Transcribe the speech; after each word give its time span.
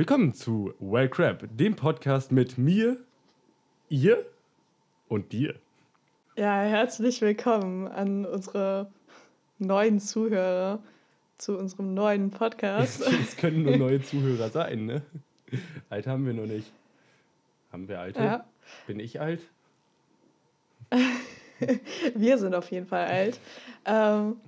Willkommen 0.00 0.32
zu 0.32 0.72
Well 0.78 1.10
Crap, 1.10 1.46
dem 1.50 1.76
Podcast 1.76 2.32
mit 2.32 2.56
mir, 2.56 2.96
ihr 3.90 4.24
und 5.08 5.30
dir. 5.30 5.56
Ja, 6.36 6.62
herzlich 6.62 7.20
willkommen 7.20 7.86
an 7.86 8.24
unsere 8.24 8.90
neuen 9.58 10.00
Zuhörer 10.00 10.82
zu 11.36 11.58
unserem 11.58 11.92
neuen 11.92 12.30
Podcast. 12.30 13.02
es 13.20 13.36
können 13.36 13.62
nur 13.62 13.76
neue 13.76 14.00
Zuhörer 14.00 14.48
sein, 14.48 14.86
ne? 14.86 15.02
Alt 15.90 16.06
haben 16.06 16.24
wir 16.24 16.32
noch 16.32 16.46
nicht. 16.46 16.72
Haben 17.70 17.86
wir 17.86 18.00
alte? 18.00 18.20
Ja. 18.20 18.46
Bin 18.86 19.00
ich 19.00 19.20
alt? 19.20 19.42
wir 22.14 22.38
sind 22.38 22.54
auf 22.54 22.70
jeden 22.70 22.86
Fall 22.86 23.04
alt. 23.04 23.38
Ähm, 23.84 24.38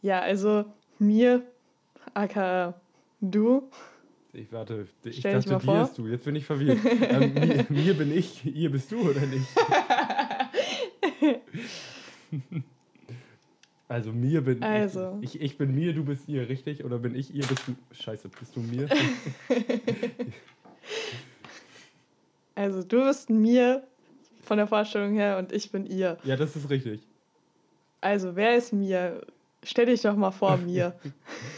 ja, 0.00 0.20
also 0.20 0.64
mir, 0.98 1.42
aka 2.14 2.72
du. 3.20 3.70
Ich 4.34 4.52
warte, 4.52 4.86
ich 5.04 5.18
Stell 5.18 5.40
dachte, 5.40 5.64
dir 5.64 5.80
bist 5.82 5.98
du. 5.98 6.08
Jetzt 6.08 6.24
bin 6.24 6.34
ich 6.34 6.44
verwirrt. 6.44 6.78
ähm, 6.84 7.34
mir, 7.34 7.66
mir 7.84 7.94
bin 7.94 8.16
ich, 8.16 8.44
ihr 8.44 8.70
bist 8.70 8.90
du 8.90 9.10
oder 9.10 9.20
nicht? 9.20 9.46
Also 13.86 14.12
mir 14.12 14.40
bin 14.40 14.62
also. 14.62 15.18
ich, 15.20 15.40
ich 15.40 15.58
bin 15.58 15.74
mir, 15.74 15.92
du 15.92 16.04
bist 16.04 16.26
ihr, 16.26 16.48
richtig? 16.48 16.84
Oder 16.84 16.98
bin 16.98 17.14
ich 17.14 17.34
ihr, 17.34 17.46
bist 17.46 17.68
du. 17.68 17.76
Scheiße, 17.92 18.28
bist 18.28 18.56
du 18.56 18.60
mir? 18.60 18.88
also 22.56 22.82
du 22.82 23.04
bist 23.04 23.30
mir 23.30 23.86
von 24.42 24.56
der 24.56 24.66
Vorstellung 24.66 25.14
her 25.14 25.38
und 25.38 25.52
ich 25.52 25.70
bin 25.70 25.86
ihr. 25.86 26.16
Ja, 26.24 26.34
das 26.34 26.56
ist 26.56 26.70
richtig. 26.70 27.02
Also 28.00 28.34
wer 28.34 28.56
ist 28.56 28.72
mir? 28.72 29.24
Stell 29.64 29.86
dich 29.86 30.02
doch 30.02 30.16
mal 30.16 30.30
vor 30.30 30.56
mir. 30.58 30.94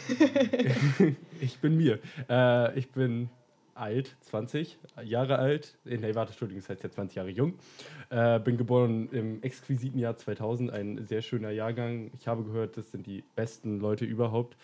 ich 1.41 1.59
bin 1.59 1.77
mir. 1.77 1.98
Äh, 2.29 2.79
ich 2.79 2.91
bin 2.91 3.29
alt, 3.77 4.16
20 4.20 4.79
Jahre 5.05 5.38
alt. 5.38 5.77
Äh, 5.84 5.98
nee, 5.98 6.15
warte, 6.15 6.30
Entschuldigung, 6.30 6.63
das 6.63 6.71
heißt 6.71 6.82
ja 6.82 6.90
20 6.90 7.16
Jahre 7.16 7.30
jung. 7.30 7.54
Äh, 8.10 8.40
bin 8.40 8.57
geboren 8.57 9.09
im 9.10 9.43
exquisiten 9.43 9.98
Jahr 9.98 10.16
2000, 10.16 10.71
ein 10.73 11.07
sehr 11.07 11.23
schöner 11.23 11.51
Jahrgang. 11.51 12.10
Ich 12.18 12.26
habe 12.26 12.45
gehört, 12.45 12.76
das 12.76 12.90
sind 12.90 13.07
die 13.07 13.24
besten 13.35 13.79
Leute 13.79 14.04
überhaupt. 14.04 14.57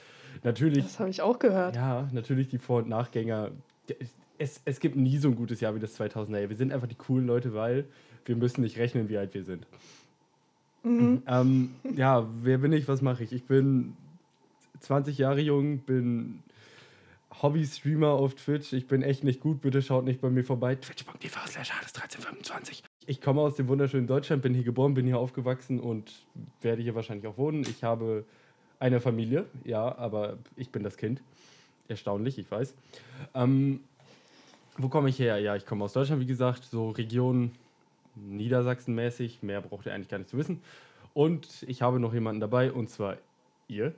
Natürlich. 0.43 0.84
Das 0.84 0.99
habe 0.99 1.11
ich 1.11 1.21
auch 1.21 1.39
gehört. 1.39 1.77
Ja, 1.77 2.09
natürlich 2.12 2.49
die 2.49 2.59
Vor- 2.59 2.83
und 2.83 2.89
Nachgänger. 2.89 3.51
Es, 4.39 4.61
es 4.65 4.81
gibt 4.81 4.97
nie 4.97 5.19
so 5.19 5.29
ein 5.29 5.37
gutes 5.37 5.61
Jahr 5.61 5.75
wie 5.75 5.81
das 5.81 5.99
2000er. 5.99 6.49
Wir 6.49 6.56
sind 6.56 6.73
einfach 6.73 6.89
die 6.89 6.95
coolen 6.95 7.27
Leute, 7.27 7.55
weil 7.55 7.84
wir 8.25 8.37
müssen 8.37 8.62
nicht 8.62 8.79
rechnen, 8.79 9.09
wie 9.09 9.19
alt 9.19 9.34
wir 9.34 9.45
sind. 9.45 9.67
Mhm. 10.83 11.22
Ähm, 11.27 11.70
ja, 11.97 12.27
wer 12.42 12.58
bin 12.58 12.72
ich, 12.72 12.88
was 12.88 13.02
mache 13.02 13.25
ich? 13.25 13.33
Ich 13.33 13.44
bin 13.44 13.97
20 14.80 15.19
Jahre 15.19 15.41
jung, 15.41 15.78
bin 15.78 16.42
Hobby-Streamer 17.41 18.08
auf 18.08 18.34
Twitch. 18.34 18.72
Ich 18.72 18.86
bin 18.86 19.03
echt 19.03 19.25
nicht 19.25 19.41
gut. 19.41 19.60
Bitte 19.60 19.83
schaut 19.83 20.05
nicht 20.05 20.20
bei 20.20 20.30
mir 20.30 20.44
vorbei. 20.44 20.75
Twitch.tv 20.75 21.41
slash 21.47 21.70
1325. 21.70 22.83
Ich 23.06 23.20
komme 23.20 23.41
aus 23.41 23.56
dem 23.56 23.69
wunderschönen 23.69 24.06
Deutschland, 24.06 24.42
bin 24.42 24.55
hier 24.55 24.64
geboren, 24.64 24.94
bin 24.94 25.06
hier 25.06 25.19
aufgewachsen 25.19 25.80
und 25.80 26.12
werde 26.60 26.83
hier 26.83 26.94
wahrscheinlich 26.94 27.27
auch 27.27 27.38
wohnen. 27.38 27.62
Ich 27.62 27.83
habe 27.83 28.25
eine 28.78 29.00
Familie, 29.00 29.47
ja, 29.64 29.97
aber 29.97 30.38
ich 30.56 30.70
bin 30.70 30.83
das 30.83 30.97
Kind. 30.97 31.22
Erstaunlich, 31.88 32.38
ich 32.38 32.50
weiß. 32.50 32.75
Ähm, 33.34 33.80
wo 34.77 34.88
komme 34.88 35.08
ich 35.08 35.19
her? 35.19 35.38
Ja, 35.38 35.56
ich 35.56 35.66
komme 35.66 35.84
aus 35.84 35.92
Deutschland, 35.92 36.20
wie 36.20 36.27
gesagt, 36.27 36.64
so 36.64 36.91
Region 36.91 37.53
Niedersachsen-mäßig. 38.17 39.43
Mehr 39.43 39.61
braucht 39.61 39.87
ihr 39.87 39.95
eigentlich 39.95 40.09
gar 40.09 40.19
nicht 40.19 40.31
zu 40.31 40.37
wissen. 40.37 40.63
Und 41.15 41.65
ich 41.67 41.83
habe 41.83 42.01
noch 42.01 42.15
jemanden 42.15 42.41
dabei, 42.41 42.73
und 42.73 42.89
zwar 42.89 43.19
ihr. 43.69 43.95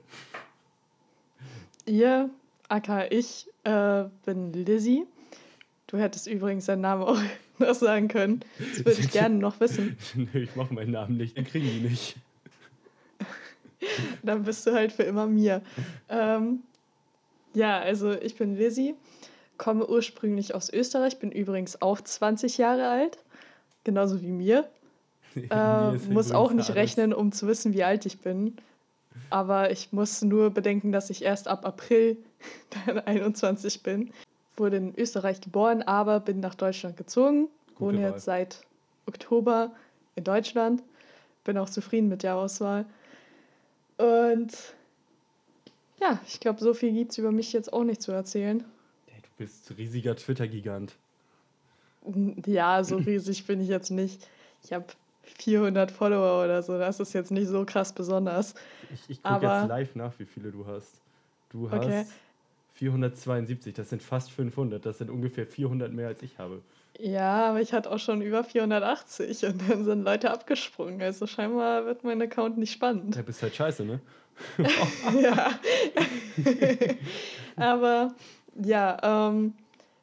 Ihr 1.85 2.29
aka 2.67 3.05
ich 3.09 3.47
äh, 3.63 4.05
bin 4.25 4.53
Lizzie. 4.53 5.05
Du 5.87 5.97
hättest 5.97 6.27
übrigens 6.27 6.65
deinen 6.65 6.81
Namen 6.81 7.03
auch 7.03 7.19
noch 7.59 7.75
sagen 7.75 8.07
können. 8.07 8.41
Das 8.57 8.85
würde 8.85 9.01
ich 9.01 9.11
gerne 9.11 9.35
noch 9.35 9.59
wissen. 9.59 9.97
Nö, 10.15 10.41
ich 10.41 10.55
mache 10.55 10.73
meinen 10.73 10.91
Namen 10.91 11.17
nicht, 11.17 11.37
den 11.37 11.45
kriegen 11.45 11.67
die 11.67 11.87
nicht. 11.87 12.17
Dann 14.23 14.43
bist 14.43 14.65
du 14.65 14.73
halt 14.73 14.91
für 14.91 15.03
immer 15.03 15.27
mir. 15.27 15.61
Ähm, 16.09 16.63
ja, 17.53 17.79
also 17.79 18.11
ich 18.11 18.35
bin 18.35 18.57
Lizzie, 18.57 18.95
komme 19.57 19.87
ursprünglich 19.87 20.55
aus 20.55 20.71
Österreich, 20.71 21.19
bin 21.19 21.31
übrigens 21.31 21.81
auch 21.81 22.01
20 22.01 22.57
Jahre 22.57 22.89
alt, 22.89 23.19
genauso 23.85 24.21
wie 24.21 24.31
mir. 24.31 24.69
äh, 25.35 25.91
muss 26.09 26.33
auch 26.33 26.51
nicht 26.51 26.71
alles. 26.71 26.75
rechnen, 26.75 27.13
um 27.13 27.31
zu 27.31 27.47
wissen, 27.47 27.73
wie 27.73 27.83
alt 27.85 28.05
ich 28.05 28.19
bin. 28.19 28.57
Aber 29.29 29.71
ich 29.71 29.93
muss 29.93 30.21
nur 30.21 30.49
bedenken, 30.49 30.91
dass 30.91 31.09
ich 31.09 31.23
erst 31.23 31.47
ab 31.47 31.65
April 31.65 32.17
dann 32.85 32.99
21 32.99 33.81
bin. 33.81 34.11
Wurde 34.57 34.77
in 34.77 34.95
Österreich 34.97 35.41
geboren, 35.41 35.81
aber 35.81 36.19
bin 36.19 36.39
nach 36.39 36.55
Deutschland 36.55 36.97
gezogen. 36.97 37.47
Wohne 37.77 38.01
jetzt 38.01 38.25
seit 38.25 38.61
Oktober 39.05 39.71
in 40.15 40.23
Deutschland. 40.23 40.81
Bin 41.43 41.57
auch 41.57 41.69
zufrieden 41.69 42.07
mit 42.07 42.23
der 42.23 42.35
Auswahl. 42.35 42.85
Und 43.97 44.53
ja, 45.99 46.19
ich 46.27 46.39
glaube, 46.39 46.61
so 46.61 46.73
viel 46.73 46.93
gibt 46.93 47.11
es 47.11 47.17
über 47.17 47.31
mich 47.31 47.53
jetzt 47.53 47.71
auch 47.71 47.83
nicht 47.83 48.01
zu 48.01 48.11
erzählen. 48.11 48.63
Hey, 49.07 49.21
du 49.21 49.29
bist 49.37 49.77
riesiger 49.77 50.15
Twitter-Gigant. 50.15 50.95
Ja, 52.45 52.83
so 52.83 52.95
riesig 52.97 53.45
bin 53.45 53.61
ich 53.61 53.67
jetzt 53.67 53.91
nicht. 53.91 54.27
Ich 54.63 54.73
habe 54.73 54.85
400 55.23 55.91
Follower 55.91 56.43
oder 56.43 56.61
so. 56.63 56.77
Das 56.77 56.99
ist 56.99 57.13
jetzt 57.13 57.31
nicht 57.31 57.47
so 57.47 57.65
krass 57.65 57.93
besonders. 57.93 58.53
Ich, 58.93 59.09
ich 59.09 59.23
gucke 59.23 59.45
jetzt 59.45 59.67
live 59.67 59.95
nach, 59.95 60.13
wie 60.17 60.25
viele 60.25 60.51
du 60.51 60.65
hast. 60.65 61.01
Du 61.49 61.69
hast 61.71 61.85
okay. 61.85 62.05
472, 62.73 63.73
das 63.73 63.89
sind 63.89 64.03
fast 64.03 64.31
500. 64.31 64.85
Das 64.85 64.97
sind 64.97 65.09
ungefähr 65.09 65.47
400 65.47 65.93
mehr, 65.93 66.07
als 66.07 66.21
ich 66.21 66.37
habe. 66.37 66.61
Ja, 66.99 67.49
aber 67.49 67.61
ich 67.61 67.73
hatte 67.73 67.91
auch 67.91 67.99
schon 67.99 68.21
über 68.21 68.43
480 68.43 69.45
und 69.45 69.69
dann 69.69 69.83
sind 69.83 70.03
Leute 70.03 70.31
abgesprungen. 70.31 71.01
Also 71.01 71.27
scheinbar 71.27 71.85
wird 71.85 72.03
mein 72.03 72.21
Account 72.21 72.57
nicht 72.57 72.71
spannend. 72.71 73.15
Ja, 73.15 73.21
bist 73.21 73.41
halt 73.41 73.55
scheiße, 73.55 73.83
ne? 73.83 73.99
ja. 75.21 75.51
aber 77.55 78.13
ja, 78.61 79.29
ähm, 79.29 79.53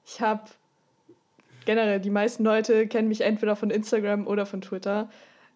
ich 0.06 0.20
habe 0.20 0.44
generell, 1.64 2.00
die 2.00 2.10
meisten 2.10 2.44
Leute 2.44 2.86
kennen 2.86 3.08
mich 3.08 3.22
entweder 3.22 3.56
von 3.56 3.70
Instagram 3.70 4.26
oder 4.26 4.46
von 4.46 4.60
Twitter. 4.60 5.08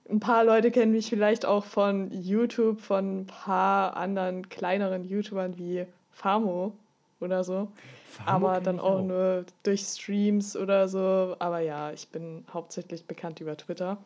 Ein 0.08 0.20
paar 0.20 0.44
Leute 0.44 0.70
kennen 0.70 0.92
mich 0.92 1.08
vielleicht 1.08 1.44
auch 1.44 1.64
von 1.64 2.10
YouTube, 2.12 2.80
von 2.80 3.20
ein 3.20 3.26
paar 3.26 3.96
anderen 3.96 4.48
kleineren 4.48 5.04
YouTubern 5.04 5.58
wie 5.58 5.84
Famo 6.12 6.72
oder 7.20 7.42
so. 7.42 7.68
Famo 8.10 8.48
aber 8.48 8.60
dann 8.60 8.78
auch, 8.78 9.00
auch 9.00 9.02
nur 9.02 9.44
durch 9.62 9.82
Streams 9.82 10.56
oder 10.56 10.88
so. 10.88 11.36
Aber 11.38 11.60
ja, 11.60 11.90
ich 11.92 12.08
bin 12.08 12.44
hauptsächlich 12.52 13.04
bekannt 13.04 13.40
über 13.40 13.56
Twitter. 13.56 13.98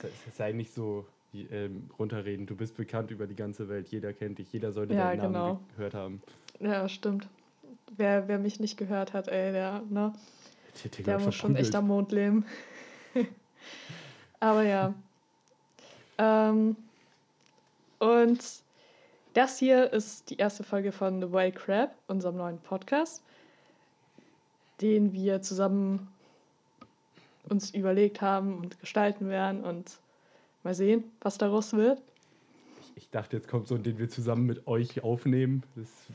Das 0.00 0.36
sei 0.36 0.52
nicht 0.52 0.72
so 0.72 1.06
ähm, 1.34 1.90
runterreden. 1.98 2.46
Du 2.46 2.56
bist 2.56 2.76
bekannt 2.76 3.10
über 3.10 3.26
die 3.26 3.36
ganze 3.36 3.68
Welt. 3.68 3.88
Jeder 3.88 4.12
kennt 4.12 4.38
dich. 4.38 4.52
Jeder 4.52 4.72
sollte 4.72 4.94
ja, 4.94 5.08
deinen 5.08 5.22
genau. 5.22 5.46
Namen 5.46 5.60
gehört 5.76 5.94
haben. 5.94 6.22
Ja, 6.60 6.88
stimmt. 6.88 7.28
Wer, 7.96 8.28
wer 8.28 8.38
mich 8.38 8.60
nicht 8.60 8.76
gehört 8.76 9.12
hat, 9.12 9.28
ey, 9.28 9.52
der, 9.52 9.82
ne? 9.88 10.12
Der 11.06 11.18
muss 11.18 11.34
schon 11.34 11.56
echt 11.56 11.74
am 11.74 11.88
Mond 11.88 12.12
leben. 12.12 12.46
Aber 14.40 14.62
ja. 14.62 14.94
Ähm, 16.18 16.76
und 17.98 18.40
das 19.34 19.58
hier 19.58 19.92
ist 19.92 20.30
die 20.30 20.36
erste 20.36 20.64
Folge 20.64 20.92
von 20.92 21.20
The 21.20 21.32
Wild 21.32 21.56
Crab, 21.56 21.94
unserem 22.06 22.36
neuen 22.36 22.58
Podcast, 22.58 23.22
den 24.80 25.12
wir 25.12 25.42
zusammen 25.42 26.08
uns 27.48 27.70
überlegt 27.70 28.20
haben 28.20 28.58
und 28.58 28.78
gestalten 28.80 29.28
werden 29.28 29.64
und 29.64 29.98
mal 30.62 30.74
sehen, 30.74 31.04
was 31.20 31.38
daraus 31.38 31.72
wird. 31.72 32.02
Ich 32.98 33.10
dachte, 33.10 33.36
jetzt 33.36 33.46
kommt 33.46 33.68
so 33.68 33.76
ein, 33.76 33.84
den 33.84 33.96
wir 33.98 34.08
zusammen 34.08 34.44
mit 34.44 34.66
euch 34.66 35.04
aufnehmen. 35.04 35.62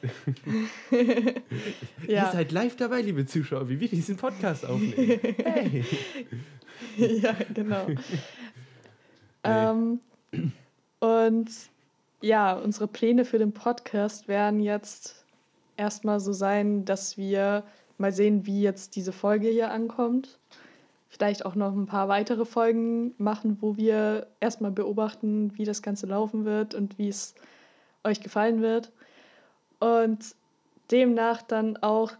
ja. 0.91 2.25
Ihr 2.25 2.29
seid 2.33 2.51
live 2.51 2.75
dabei, 2.75 3.01
liebe 3.01 3.25
Zuschauer, 3.25 3.69
wie 3.69 3.79
wir 3.79 3.87
diesen 3.87 4.17
Podcast 4.17 4.65
aufnehmen. 4.65 5.17
Hey. 5.21 5.85
ja, 6.97 7.35
genau. 7.53 7.87
Nee. 9.45 9.51
Ähm, 9.51 9.99
und 11.01 11.49
ja, 12.21 12.53
unsere 12.53 12.87
Pläne 12.87 13.25
für 13.25 13.37
den 13.39 13.51
Podcast 13.51 14.29
werden 14.29 14.61
jetzt 14.61 15.25
erstmal 15.75 16.21
so 16.21 16.31
sein, 16.31 16.85
dass 16.85 17.17
wir 17.17 17.65
mal 17.97 18.13
sehen, 18.13 18.45
wie 18.45 18.61
jetzt 18.61 18.95
diese 18.95 19.11
Folge 19.11 19.49
hier 19.49 19.69
ankommt 19.71 20.39
vielleicht 21.13 21.45
auch 21.45 21.53
noch 21.53 21.73
ein 21.73 21.85
paar 21.85 22.07
weitere 22.07 22.43
Folgen 22.43 23.13
machen, 23.19 23.57
wo 23.61 23.77
wir 23.77 24.25
erstmal 24.39 24.71
beobachten, 24.71 25.51
wie 25.55 25.63
das 25.63 25.83
Ganze 25.83 26.07
laufen 26.07 26.43
wird 26.43 26.73
und 26.73 26.97
wie 26.97 27.07
es 27.07 27.35
euch 28.03 28.19
gefallen 28.19 28.61
wird. 28.61 28.91
Und 29.79 30.35
demnach 30.89 31.43
dann 31.43 31.77
auch 31.77 32.13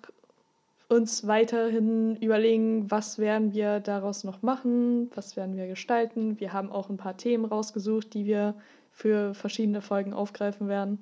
uns 0.90 1.26
weiterhin 1.26 2.18
überlegen, 2.18 2.92
was 2.92 3.18
werden 3.18 3.54
wir 3.54 3.80
daraus 3.80 4.24
noch 4.24 4.44
machen, 4.44 5.10
was 5.16 5.36
werden 5.36 5.58
wir 5.58 5.68
gestalten. 5.68 6.40
Wir 6.40 6.54
haben 6.54 6.72
auch 6.72 6.90
ein 6.90 6.98
paar 6.98 7.18
Themen 7.18 7.46
rausgesucht, 7.46 8.14
die 8.14 8.26
wir 8.26 8.54
für 8.92 9.34
verschiedene 9.34 9.82
Folgen 9.82 10.14
aufgreifen 10.14 10.68
werden. 10.68 11.00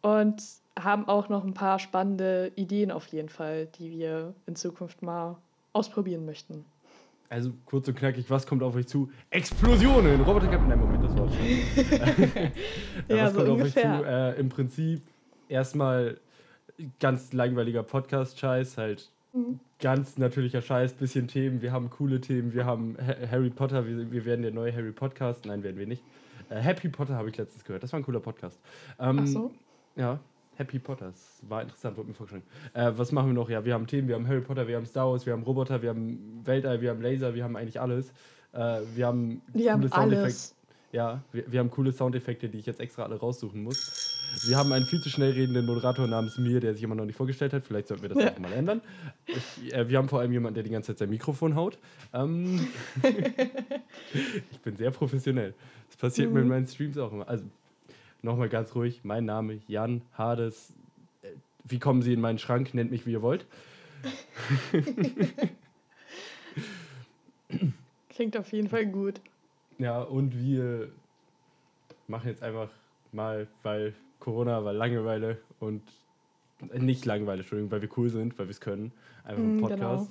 Und 0.00 0.42
haben 0.76 1.06
auch 1.06 1.28
noch 1.28 1.44
ein 1.44 1.54
paar 1.54 1.78
spannende 1.78 2.50
Ideen 2.56 2.90
auf 2.90 3.06
jeden 3.08 3.28
Fall, 3.28 3.66
die 3.78 3.92
wir 3.92 4.34
in 4.46 4.56
Zukunft 4.56 5.00
mal 5.00 5.36
ausprobieren 5.72 6.24
möchten. 6.24 6.64
Also 7.32 7.50
kurz 7.64 7.88
und 7.88 7.94
knackig, 7.94 8.28
was 8.28 8.46
kommt 8.46 8.62
auf 8.62 8.74
euch 8.74 8.86
zu? 8.86 9.10
Explosionen! 9.30 10.20
Roboter 10.20 10.48
Captain, 10.48 10.68
nein, 10.68 10.78
Moment, 10.78 11.02
das 11.02 11.16
war 11.16 11.26
schon. 11.30 11.46
ja, 13.08 13.24
was 13.24 13.32
so 13.32 13.38
kommt 13.38 13.48
ungefähr. 13.52 13.94
auf 13.94 14.00
euch 14.00 14.04
zu? 14.04 14.10
Äh, 14.10 14.38
Im 14.38 14.48
Prinzip 14.50 15.02
erstmal 15.48 16.20
ganz 17.00 17.32
langweiliger 17.32 17.84
Podcast-Scheiß, 17.84 18.76
halt 18.76 19.10
mhm. 19.32 19.60
ganz 19.80 20.18
natürlicher 20.18 20.60
Scheiß, 20.60 20.92
bisschen 20.92 21.26
Themen. 21.26 21.62
Wir 21.62 21.72
haben 21.72 21.88
coole 21.88 22.20
Themen, 22.20 22.52
wir 22.52 22.66
haben 22.66 22.98
Harry 23.30 23.48
Potter, 23.48 23.86
wir, 23.86 24.12
wir 24.12 24.26
werden 24.26 24.42
der 24.42 24.52
neue 24.52 24.70
Harry 24.70 24.92
Podcast, 24.92 25.46
nein, 25.46 25.62
werden 25.62 25.78
wir 25.78 25.86
nicht. 25.86 26.02
Äh, 26.50 26.56
Happy 26.56 26.90
Potter 26.90 27.14
habe 27.14 27.30
ich 27.30 27.36
letztens 27.38 27.64
gehört, 27.64 27.82
das 27.82 27.94
war 27.94 28.00
ein 28.00 28.04
cooler 28.04 28.20
Podcast. 28.20 28.60
Ähm, 28.98 29.20
Ach 29.22 29.26
so? 29.26 29.50
Ja, 29.96 30.20
Happy 30.56 30.78
Potter. 30.78 31.06
Das 31.06 31.40
war 31.48 31.62
interessant, 31.62 31.96
wurde 31.96 32.08
mir 32.08 32.14
vorgeschlagen. 32.14 32.44
Äh, 32.74 32.92
was 32.96 33.12
machen 33.12 33.28
wir 33.28 33.34
noch? 33.34 33.48
Ja, 33.48 33.64
wir 33.64 33.74
haben 33.74 33.86
Themen, 33.86 34.08
wir 34.08 34.14
haben 34.14 34.26
Harry 34.28 34.40
Potter, 34.40 34.68
wir 34.68 34.76
haben 34.76 34.86
Star 34.86 35.10
Wars, 35.10 35.24
wir 35.24 35.32
haben 35.32 35.42
Roboter, 35.42 35.82
wir 35.82 35.90
haben 35.90 36.42
Weltall, 36.44 36.80
wir 36.80 36.90
haben 36.90 37.00
Laser, 37.00 37.34
wir 37.34 37.44
haben 37.44 37.56
eigentlich 37.56 37.80
alles. 37.80 38.10
Äh, 38.52 38.80
wir 38.94 39.06
haben 39.06 39.40
wir 39.52 39.72
coole 39.72 39.92
alles. 39.92 40.54
Ja, 40.92 41.22
wir, 41.32 41.50
wir 41.50 41.60
haben 41.60 41.70
coole 41.70 41.90
Soundeffekte, 41.92 42.50
die 42.50 42.58
ich 42.58 42.66
jetzt 42.66 42.80
extra 42.80 43.04
alle 43.04 43.16
raussuchen 43.16 43.62
muss. 43.62 44.18
Wir 44.46 44.56
haben 44.56 44.72
einen 44.72 44.86
viel 44.86 45.00
zu 45.00 45.08
schnell 45.08 45.32
redenden 45.32 45.66
Moderator 45.66 46.06
namens 46.06 46.38
Mir, 46.38 46.60
der 46.60 46.74
sich 46.74 46.82
immer 46.82 46.94
noch 46.94 47.04
nicht 47.04 47.16
vorgestellt 47.16 47.52
hat. 47.52 47.66
Vielleicht 47.66 47.88
sollten 47.88 48.02
wir 48.02 48.10
das 48.10 48.22
ja. 48.22 48.32
auch 48.32 48.38
mal 48.38 48.52
ändern. 48.52 48.80
Ich, 49.26 49.72
äh, 49.72 49.88
wir 49.88 49.98
haben 49.98 50.08
vor 50.08 50.20
allem 50.20 50.32
jemanden, 50.32 50.54
der 50.54 50.64
die 50.64 50.70
ganze 50.70 50.88
Zeit 50.88 50.98
sein 50.98 51.10
Mikrofon 51.10 51.54
haut. 51.54 51.78
Ähm 52.12 52.68
ich 54.52 54.60
bin 54.60 54.76
sehr 54.76 54.90
professionell. 54.90 55.54
Das 55.88 55.96
passiert 55.96 56.28
mhm. 56.28 56.34
mir 56.34 56.40
in 56.40 56.48
meinen 56.48 56.66
Streams 56.66 56.96
auch 56.98 57.12
immer. 57.12 57.28
Also 57.28 57.44
nochmal 58.22 58.48
ganz 58.48 58.74
ruhig, 58.74 59.00
mein 59.04 59.24
Name 59.24 59.60
Jan 59.66 60.02
Hades. 60.16 60.72
Äh, 61.22 61.28
wie 61.64 61.78
kommen 61.78 62.02
Sie 62.02 62.12
in 62.12 62.20
meinen 62.20 62.38
Schrank? 62.38 62.74
Nennt 62.74 62.90
mich, 62.90 63.06
wie 63.06 63.12
ihr 63.12 63.22
wollt. 63.22 63.46
Klingt 68.08 68.36
auf 68.36 68.52
jeden 68.52 68.68
Fall 68.68 68.86
gut. 68.86 69.20
Ja, 69.78 70.02
und 70.02 70.36
wir 70.38 70.90
machen 72.08 72.28
jetzt 72.28 72.42
einfach 72.42 72.68
mal, 73.12 73.46
weil 73.62 73.94
Corona, 74.18 74.64
weil 74.64 74.76
Langeweile 74.76 75.38
und 75.60 75.82
äh, 76.72 76.78
nicht 76.78 77.04
Langeweile, 77.04 77.40
Entschuldigung, 77.40 77.70
weil 77.70 77.82
wir 77.82 77.88
cool 77.96 78.08
sind, 78.08 78.38
weil 78.38 78.46
wir 78.46 78.52
es 78.52 78.60
können. 78.60 78.92
Einfach 79.24 79.42
einen 79.42 79.58
mm, 79.58 79.60
Podcast. 79.60 79.80
Genau. 79.80 80.08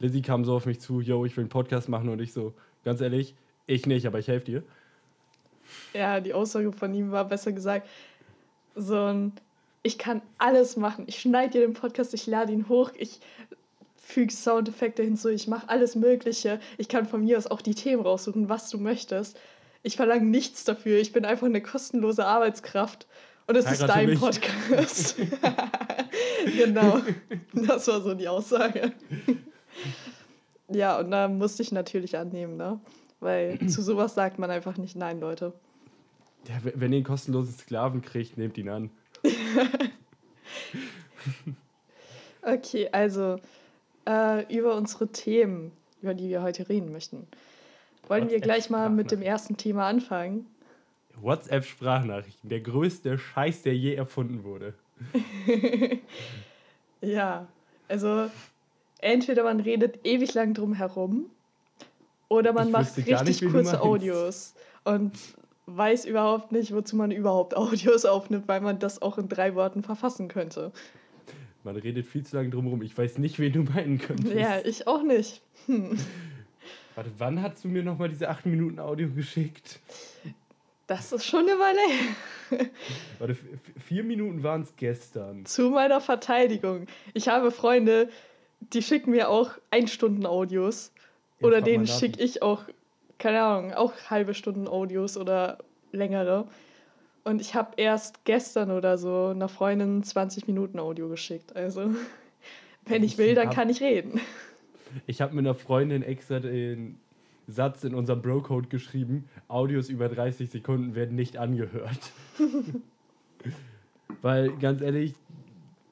Lizzie 0.00 0.22
kam 0.22 0.44
so 0.44 0.54
auf 0.54 0.66
mich 0.66 0.80
zu, 0.80 1.00
yo, 1.00 1.24
ich 1.24 1.36
will 1.36 1.42
einen 1.42 1.48
Podcast 1.48 1.88
machen 1.88 2.08
und 2.08 2.20
ich 2.20 2.32
so, 2.32 2.54
ganz 2.84 3.00
ehrlich, 3.00 3.34
ich 3.66 3.86
nicht, 3.86 4.06
aber 4.06 4.18
ich 4.18 4.28
helfe 4.28 4.44
dir. 4.46 4.62
Ja, 5.92 6.20
die 6.20 6.34
Aussage 6.34 6.72
von 6.72 6.94
ihm 6.94 7.10
war 7.10 7.24
besser 7.24 7.52
gesagt, 7.52 7.88
so 8.74 8.96
ein, 8.96 9.32
ich 9.82 9.98
kann 9.98 10.22
alles 10.38 10.76
machen. 10.76 11.04
Ich 11.06 11.20
schneide 11.20 11.52
dir 11.52 11.60
den 11.60 11.74
Podcast, 11.74 12.14
ich 12.14 12.26
lade 12.26 12.52
ihn 12.52 12.68
hoch, 12.68 12.90
ich 12.96 13.20
füge 13.96 14.32
Soundeffekte 14.32 15.02
hinzu, 15.02 15.28
ich 15.28 15.48
mache 15.48 15.68
alles 15.68 15.94
Mögliche. 15.94 16.60
Ich 16.78 16.88
kann 16.88 17.06
von 17.06 17.24
mir 17.24 17.38
aus 17.38 17.46
auch 17.46 17.62
die 17.62 17.74
Themen 17.74 18.02
raussuchen, 18.02 18.48
was 18.48 18.70
du 18.70 18.78
möchtest. 18.78 19.38
Ich 19.82 19.96
verlange 19.96 20.24
nichts 20.24 20.64
dafür. 20.64 20.98
Ich 20.98 21.12
bin 21.12 21.24
einfach 21.24 21.46
eine 21.46 21.60
kostenlose 21.60 22.24
Arbeitskraft. 22.24 23.06
Und 23.46 23.56
es 23.56 23.70
ist 23.70 23.82
dein 23.82 24.08
mich. 24.08 24.20
Podcast. 24.20 25.16
genau. 26.56 27.02
Das 27.52 27.86
war 27.88 28.00
so 28.00 28.14
die 28.14 28.26
Aussage. 28.26 28.92
ja, 30.68 30.98
und 30.98 31.10
da 31.10 31.28
musste 31.28 31.62
ich 31.62 31.72
natürlich 31.72 32.16
annehmen, 32.16 32.56
ne? 32.56 32.80
Weil 33.24 33.58
zu 33.68 33.82
sowas 33.82 34.14
sagt 34.14 34.38
man 34.38 34.50
einfach 34.50 34.76
nicht 34.76 34.96
Nein, 34.96 35.18
Leute. 35.18 35.54
Ja, 36.46 36.56
wenn 36.62 36.92
ihr 36.92 36.98
einen 36.98 37.06
kostenlosen 37.06 37.54
Sklaven 37.54 38.02
kriegt, 38.02 38.36
nehmt 38.36 38.58
ihn 38.58 38.68
an. 38.68 38.90
okay, 42.42 42.90
also 42.92 43.40
äh, 44.06 44.54
über 44.54 44.76
unsere 44.76 45.08
Themen, 45.08 45.72
über 46.02 46.12
die 46.12 46.28
wir 46.28 46.42
heute 46.42 46.68
reden 46.68 46.92
möchten. 46.92 47.26
Wollen 48.08 48.28
wir 48.28 48.40
gleich 48.40 48.68
mal 48.68 48.90
mit 48.90 49.10
dem 49.10 49.22
ersten 49.22 49.56
Thema 49.56 49.88
anfangen? 49.88 50.46
WhatsApp-Sprachnachrichten, 51.22 52.50
der 52.50 52.60
größte 52.60 53.16
Scheiß, 53.16 53.62
der 53.62 53.74
je 53.74 53.94
erfunden 53.94 54.44
wurde. 54.44 54.74
ja, 57.00 57.46
also 57.88 58.28
entweder 58.98 59.44
man 59.44 59.60
redet 59.60 60.04
ewig 60.04 60.34
lang 60.34 60.52
drum 60.52 60.74
herum 60.74 61.30
oder 62.34 62.52
man 62.52 62.68
ich 62.68 62.72
macht 62.72 62.96
richtig 62.96 63.42
nicht, 63.42 63.52
kurze 63.52 63.80
Audios 63.80 64.54
und 64.84 65.12
weiß 65.66 66.04
überhaupt 66.04 66.52
nicht, 66.52 66.74
wozu 66.74 66.96
man 66.96 67.10
überhaupt 67.10 67.56
Audios 67.56 68.04
aufnimmt, 68.04 68.48
weil 68.48 68.60
man 68.60 68.78
das 68.78 69.02
auch 69.02 69.18
in 69.18 69.28
drei 69.28 69.54
Worten 69.54 69.82
verfassen 69.82 70.28
könnte. 70.28 70.72
Man 71.62 71.76
redet 71.76 72.06
viel 72.06 72.24
zu 72.26 72.36
lange 72.36 72.50
drum 72.50 72.64
herum. 72.64 72.82
Ich 72.82 72.96
weiß 72.96 73.18
nicht, 73.18 73.38
wen 73.38 73.52
du 73.52 73.62
meinen 73.62 73.98
könntest. 73.98 74.34
Ja, 74.34 74.58
ich 74.62 74.86
auch 74.86 75.02
nicht. 75.02 75.40
Hm. 75.66 75.98
Warte, 76.94 77.10
wann 77.18 77.42
hast 77.42 77.64
du 77.64 77.68
mir 77.68 77.82
nochmal 77.82 78.10
diese 78.10 78.28
8 78.28 78.46
Minuten 78.46 78.78
Audio 78.78 79.08
geschickt? 79.08 79.80
Das 80.86 81.12
ist 81.12 81.24
schon 81.24 81.48
eine 81.48 81.58
Weile 81.58 82.58
her. 82.58 82.66
Warte, 83.18 83.36
vier 83.86 84.04
Minuten 84.04 84.42
waren 84.42 84.62
es 84.62 84.76
gestern. 84.76 85.46
Zu 85.46 85.70
meiner 85.70 86.00
Verteidigung. 86.00 86.86
Ich 87.14 87.28
habe 87.28 87.50
Freunde, 87.50 88.10
die 88.60 88.82
schicken 88.82 89.10
mir 89.12 89.30
auch 89.30 89.50
Ein-Stunden-Audios. 89.70 90.92
Ja, 91.40 91.46
oder 91.46 91.60
denen 91.60 91.86
schicke 91.86 92.22
ich 92.22 92.42
auch, 92.42 92.64
keine 93.18 93.42
Ahnung, 93.42 93.72
auch 93.74 93.92
halbe 94.08 94.34
Stunden 94.34 94.68
Audios 94.68 95.16
oder 95.16 95.58
längere. 95.92 96.46
Und 97.24 97.40
ich 97.40 97.54
habe 97.54 97.72
erst 97.76 98.24
gestern 98.24 98.70
oder 98.70 98.98
so 98.98 99.28
einer 99.28 99.48
Freundin 99.48 100.02
20 100.02 100.46
Minuten 100.46 100.78
Audio 100.78 101.08
geschickt. 101.08 101.56
Also, 101.56 101.94
wenn 102.86 103.02
ich 103.02 103.16
will, 103.18 103.34
dann 103.34 103.50
kann 103.50 103.68
ich 103.68 103.80
reden. 103.80 104.20
Ich 105.08 105.20
habe 105.20 105.34
mit 105.34 105.44
einer 105.44 105.56
Freundin 105.56 106.04
extra 106.04 106.38
den 106.38 107.00
Satz 107.48 107.82
in 107.82 107.96
unserem 107.96 108.22
Bro-Code 108.22 108.68
geschrieben: 108.68 109.28
Audios 109.48 109.88
über 109.88 110.08
30 110.08 110.48
Sekunden 110.48 110.94
werden 110.94 111.16
nicht 111.16 111.36
angehört. 111.36 112.12
Weil, 114.22 114.56
ganz 114.58 114.82
ehrlich, 114.82 115.14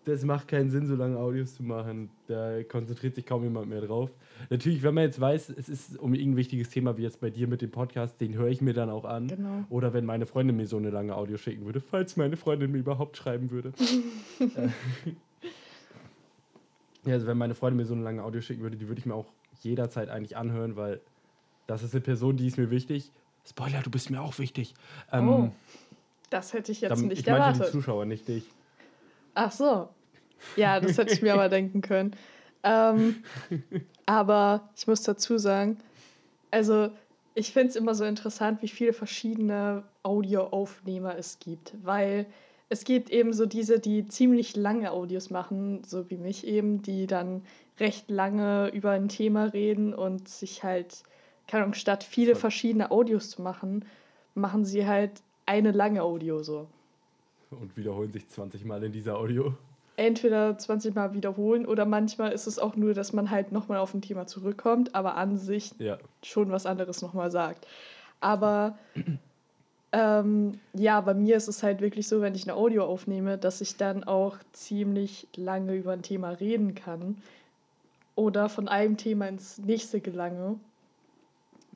das 0.04 0.24
macht 0.24 0.48
keinen 0.48 0.70
Sinn, 0.70 0.86
so 0.86 0.96
lange 0.96 1.16
Audios 1.16 1.54
zu 1.54 1.62
machen. 1.62 2.10
Da 2.26 2.62
konzentriert 2.64 3.14
sich 3.14 3.24
kaum 3.24 3.44
jemand 3.44 3.68
mehr 3.68 3.80
drauf. 3.80 4.10
Natürlich, 4.50 4.82
wenn 4.82 4.94
man 4.94 5.04
jetzt 5.04 5.20
weiß, 5.20 5.50
es 5.50 5.68
ist 5.68 5.98
um 5.98 6.14
irgendein 6.14 6.36
wichtiges 6.36 6.70
Thema 6.70 6.96
wie 6.98 7.02
jetzt 7.02 7.20
bei 7.20 7.30
dir 7.30 7.46
mit 7.46 7.62
dem 7.62 7.70
Podcast, 7.70 8.20
den 8.20 8.34
höre 8.34 8.48
ich 8.48 8.60
mir 8.60 8.74
dann 8.74 8.90
auch 8.90 9.04
an. 9.04 9.28
Genau. 9.28 9.64
Oder 9.70 9.92
wenn 9.92 10.04
meine 10.04 10.26
Freundin 10.26 10.56
mir 10.56 10.66
so 10.66 10.76
eine 10.76 10.90
lange 10.90 11.14
Audio 11.14 11.36
schicken 11.36 11.64
würde, 11.64 11.80
falls 11.80 12.16
meine 12.16 12.36
Freundin 12.36 12.72
mir 12.72 12.78
überhaupt 12.78 13.16
schreiben 13.16 13.50
würde. 13.50 13.72
Äh, 14.40 14.68
ja, 17.04 17.14
also 17.14 17.26
wenn 17.26 17.38
meine 17.38 17.54
Freundin 17.54 17.76
mir 17.76 17.84
so 17.84 17.94
eine 17.94 18.02
lange 18.02 18.24
Audio 18.24 18.40
schicken 18.40 18.62
würde, 18.62 18.76
die 18.76 18.88
würde 18.88 18.98
ich 18.98 19.06
mir 19.06 19.14
auch 19.14 19.26
jederzeit 19.60 20.08
eigentlich 20.08 20.36
anhören, 20.36 20.74
weil 20.74 21.00
das 21.68 21.84
ist 21.84 21.94
eine 21.94 22.00
Person, 22.00 22.36
die 22.36 22.48
ist 22.48 22.58
mir 22.58 22.70
wichtig. 22.70 23.12
Spoiler, 23.46 23.82
du 23.82 23.90
bist 23.90 24.10
mir 24.10 24.20
auch 24.20 24.38
wichtig. 24.38 24.74
Ähm, 25.12 25.28
oh, 25.28 25.52
das 26.30 26.52
hätte 26.52 26.72
ich 26.72 26.80
jetzt 26.80 26.90
dann, 26.90 27.08
nicht 27.08 27.20
ich 27.20 27.28
erwartet. 27.28 27.54
Ich 27.54 27.60
meinte 27.60 27.72
die 27.72 27.78
Zuschauer, 27.78 28.04
nicht 28.04 28.26
dich. 28.26 28.44
Ach 29.34 29.52
so. 29.52 29.88
Ja, 30.56 30.80
das 30.80 30.98
hätte 30.98 31.12
ich 31.12 31.22
mir 31.22 31.34
aber 31.34 31.48
denken 31.48 31.80
können. 31.80 32.14
Ähm, 32.62 33.22
aber 34.06 34.70
ich 34.76 34.86
muss 34.86 35.02
dazu 35.02 35.38
sagen, 35.38 35.78
also 36.50 36.90
ich 37.34 37.52
finde 37.52 37.68
es 37.68 37.76
immer 37.76 37.94
so 37.94 38.04
interessant, 38.04 38.62
wie 38.62 38.68
viele 38.68 38.92
verschiedene 38.92 39.84
Audioaufnehmer 40.02 41.16
es 41.16 41.38
gibt, 41.38 41.74
weil 41.82 42.26
es 42.68 42.84
gibt 42.84 43.10
eben 43.10 43.32
so 43.32 43.46
diese, 43.46 43.80
die 43.80 44.06
ziemlich 44.06 44.56
lange 44.56 44.92
Audios 44.92 45.30
machen, 45.30 45.82
so 45.84 46.10
wie 46.10 46.16
mich 46.16 46.46
eben, 46.46 46.82
die 46.82 47.06
dann 47.06 47.42
recht 47.78 48.10
lange 48.10 48.70
über 48.72 48.90
ein 48.90 49.08
Thema 49.08 49.44
reden 49.44 49.94
und 49.94 50.28
sich 50.28 50.62
halt, 50.62 51.02
keine 51.46 51.64
Ahnung, 51.64 51.74
statt 51.74 52.04
viele 52.04 52.34
verschiedene 52.34 52.90
Audios 52.90 53.30
zu 53.30 53.42
machen, 53.42 53.84
machen 54.34 54.64
sie 54.64 54.86
halt 54.86 55.22
eine 55.46 55.72
lange 55.72 56.02
Audio 56.02 56.42
so. 56.42 56.68
Und 57.60 57.76
wiederholen 57.76 58.12
sich 58.12 58.28
20 58.28 58.64
Mal 58.64 58.82
in 58.82 58.92
dieser 58.92 59.18
Audio. 59.18 59.54
Entweder 59.96 60.56
20 60.56 60.94
Mal 60.94 61.12
wiederholen 61.12 61.66
oder 61.66 61.84
manchmal 61.84 62.32
ist 62.32 62.46
es 62.46 62.58
auch 62.58 62.76
nur, 62.76 62.94
dass 62.94 63.12
man 63.12 63.30
halt 63.30 63.52
nochmal 63.52 63.78
auf 63.78 63.92
ein 63.92 64.00
Thema 64.00 64.26
zurückkommt, 64.26 64.94
aber 64.94 65.16
an 65.16 65.36
sich 65.36 65.72
ja. 65.78 65.98
schon 66.22 66.50
was 66.50 66.64
anderes 66.64 67.02
nochmal 67.02 67.30
sagt. 67.30 67.66
Aber 68.20 68.78
ähm, 69.92 70.58
ja, 70.72 71.00
bei 71.02 71.12
mir 71.12 71.36
ist 71.36 71.48
es 71.48 71.62
halt 71.62 71.82
wirklich 71.82 72.08
so, 72.08 72.22
wenn 72.22 72.34
ich 72.34 72.44
eine 72.44 72.56
Audio 72.56 72.84
aufnehme, 72.84 73.36
dass 73.36 73.60
ich 73.60 73.76
dann 73.76 74.02
auch 74.04 74.38
ziemlich 74.52 75.28
lange 75.36 75.74
über 75.74 75.92
ein 75.92 76.02
Thema 76.02 76.30
reden 76.30 76.74
kann 76.74 77.18
oder 78.14 78.48
von 78.48 78.68
einem 78.68 78.96
Thema 78.96 79.28
ins 79.28 79.58
nächste 79.58 80.00
gelange. 80.00 80.58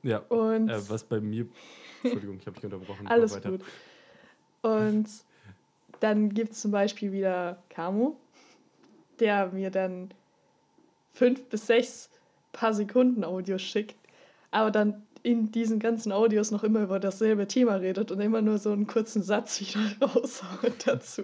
Ja. 0.01 0.19
Und 0.29 0.69
äh, 0.69 0.89
was 0.89 1.03
bei 1.03 1.19
mir. 1.19 1.45
Entschuldigung, 2.03 2.37
ich 2.39 2.47
habe 2.47 2.55
dich 2.55 2.65
unterbrochen. 2.65 3.07
Alles 3.07 3.41
gut. 3.41 3.61
Und 4.61 5.07
dann 5.99 6.33
gibt 6.33 6.53
es 6.53 6.61
zum 6.61 6.71
Beispiel 6.71 7.11
wieder 7.11 7.61
Camo, 7.69 8.17
der 9.19 9.47
mir 9.47 9.71
dann 9.71 10.09
fünf 11.13 11.43
bis 11.49 11.67
sechs 11.67 12.09
paar 12.51 12.73
Sekunden 12.73 13.23
Audios 13.23 13.61
schickt, 13.61 13.95
aber 14.51 14.71
dann 14.71 15.03
in 15.23 15.51
diesen 15.51 15.79
ganzen 15.79 16.11
Audios 16.11 16.51
noch 16.51 16.63
immer 16.63 16.81
über 16.81 16.99
dasselbe 16.99 17.47
Thema 17.47 17.75
redet 17.75 18.11
und 18.11 18.19
immer 18.19 18.41
nur 18.41 18.57
so 18.57 18.71
einen 18.71 18.87
kurzen 18.87 19.21
Satz 19.21 19.59
wieder 19.59 19.81
raushaut 20.01 20.85
dazu. 20.85 21.23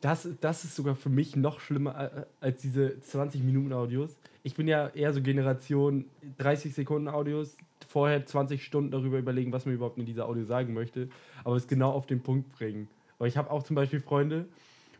das, 0.00 0.28
das 0.40 0.64
ist 0.64 0.76
sogar 0.76 0.94
für 0.94 1.08
mich 1.08 1.36
noch 1.36 1.60
schlimmer 1.60 2.12
äh, 2.16 2.24
als 2.40 2.60
diese 2.60 3.00
20 3.00 3.42
Minuten 3.42 3.72
Audios. 3.72 4.16
Ich 4.42 4.54
bin 4.54 4.68
ja 4.68 4.88
eher 4.88 5.12
so 5.12 5.20
Generation 5.20 6.04
30 6.38 6.74
Sekunden 6.74 7.08
Audios, 7.08 7.56
vorher 7.88 8.24
20 8.24 8.64
Stunden 8.64 8.90
darüber 8.90 9.18
überlegen, 9.18 9.52
was 9.52 9.66
man 9.66 9.74
überhaupt 9.74 9.98
in 9.98 10.06
dieser 10.06 10.28
Audio 10.28 10.44
sagen 10.44 10.74
möchte, 10.74 11.08
aber 11.44 11.56
es 11.56 11.66
genau 11.66 11.90
auf 11.90 12.06
den 12.06 12.22
Punkt 12.22 12.52
bringen. 12.52 12.88
Aber 13.18 13.26
ich 13.26 13.36
habe 13.36 13.50
auch 13.50 13.62
zum 13.62 13.76
Beispiel 13.76 14.00
Freunde, 14.00 14.46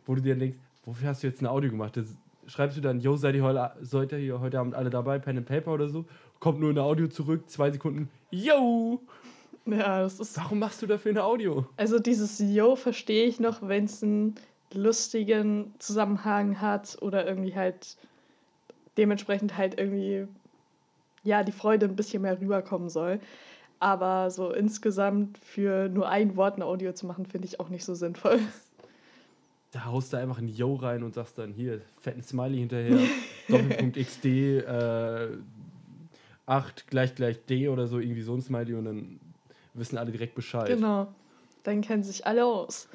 wo 0.05 0.15
du 0.15 0.21
dir 0.21 0.35
denkst, 0.35 0.57
wofür 0.85 1.09
hast 1.09 1.23
du 1.23 1.27
jetzt 1.27 1.41
ein 1.41 1.47
Audio 1.47 1.69
gemacht? 1.69 1.95
Das 1.97 2.05
schreibst 2.47 2.77
du 2.77 2.81
dann, 2.81 2.99
yo, 2.99 3.15
seid 3.15 3.35
ihr 3.35 3.43
heute, 3.43 3.71
seid 3.81 4.11
ihr 4.13 4.39
heute 4.39 4.59
Abend 4.59 4.75
alle 4.75 4.89
dabei, 4.89 5.19
Pen 5.19 5.37
and 5.37 5.47
Paper 5.47 5.73
oder 5.73 5.87
so? 5.87 6.05
Kommt 6.39 6.59
nur 6.59 6.71
ein 6.71 6.77
Audio 6.77 7.07
zurück, 7.07 7.49
zwei 7.49 7.71
Sekunden, 7.71 8.09
yo! 8.31 9.01
Ja, 9.65 10.01
das 10.01 10.19
ist. 10.19 10.37
Warum 10.37 10.59
machst 10.59 10.81
du 10.81 10.87
dafür 10.87 11.11
ein 11.11 11.17
Audio? 11.17 11.65
Also 11.77 11.99
dieses 11.99 12.39
Yo 12.39 12.75
verstehe 12.75 13.25
ich 13.25 13.39
noch, 13.39 13.61
wenn 13.61 13.85
es 13.85 14.01
einen 14.01 14.35
lustigen 14.73 15.73
Zusammenhang 15.79 16.59
hat 16.59 16.97
oder 17.01 17.27
irgendwie 17.27 17.55
halt 17.55 17.97
dementsprechend 18.97 19.57
halt 19.57 19.79
irgendwie 19.79 20.27
ja 21.23 21.43
die 21.43 21.51
Freude 21.51 21.85
ein 21.85 21.95
bisschen 21.95 22.21
mehr 22.21 22.39
rüberkommen 22.39 22.89
soll. 22.89 23.19
Aber 23.79 24.29
so 24.29 24.51
insgesamt 24.51 25.37
für 25.37 25.87
nur 25.89 26.09
ein 26.09 26.35
Wort 26.35 26.57
ein 26.57 26.63
Audio 26.63 26.91
zu 26.91 27.05
machen, 27.05 27.25
finde 27.25 27.47
ich 27.47 27.59
auch 27.59 27.69
nicht 27.69 27.85
so 27.85 27.93
sinnvoll. 27.93 28.39
Da 29.71 29.85
haust 29.85 30.11
du 30.11 30.17
einfach 30.17 30.39
ein 30.39 30.47
Yo 30.47 30.73
rein 30.73 31.03
und 31.03 31.13
sagst 31.13 31.37
dann 31.37 31.53
hier, 31.53 31.81
fetten 31.99 32.23
Smiley 32.23 32.57
hinterher, 32.57 32.97
Doppelpunkt 33.47 33.97
XD, 33.97 34.25
äh, 34.25 35.27
8 36.47 36.87
gleich 36.87 37.13
gleich 37.13 37.45
D 37.45 37.67
oder 37.69 37.85
so, 37.85 37.99
irgendwie 37.99 38.23
so 38.23 38.33
ein 38.33 38.41
Smiley 38.41 38.73
und 38.73 38.85
dann 38.85 39.19
wissen 39.75 39.99
alle 39.99 40.11
direkt 40.11 40.33
Bescheid. 40.33 40.65
Genau, 40.65 41.13
dann 41.61 41.81
kennen 41.81 42.01
sich 42.01 42.25
alle 42.25 42.45
aus. 42.45 42.89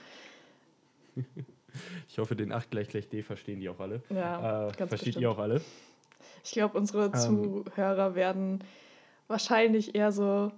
ich 2.09 2.19
hoffe, 2.19 2.35
den 2.35 2.51
8 2.51 2.73
gleich 2.73 2.89
gleich 2.89 3.09
D 3.09 3.23
verstehen 3.23 3.61
die 3.61 3.69
auch 3.69 3.79
alle. 3.79 4.03
Ja, 4.11 4.67
äh, 4.67 4.73
ganz 4.73 4.89
Versteht 4.89 5.15
bestimmt. 5.15 5.23
ihr 5.23 5.31
auch 5.31 5.39
alle? 5.39 5.61
Ich 6.43 6.51
glaube, 6.51 6.77
unsere 6.77 7.05
ähm, 7.05 7.15
Zuhörer 7.15 8.17
werden 8.17 8.65
wahrscheinlich 9.29 9.95
eher 9.95 10.11
so 10.11 10.51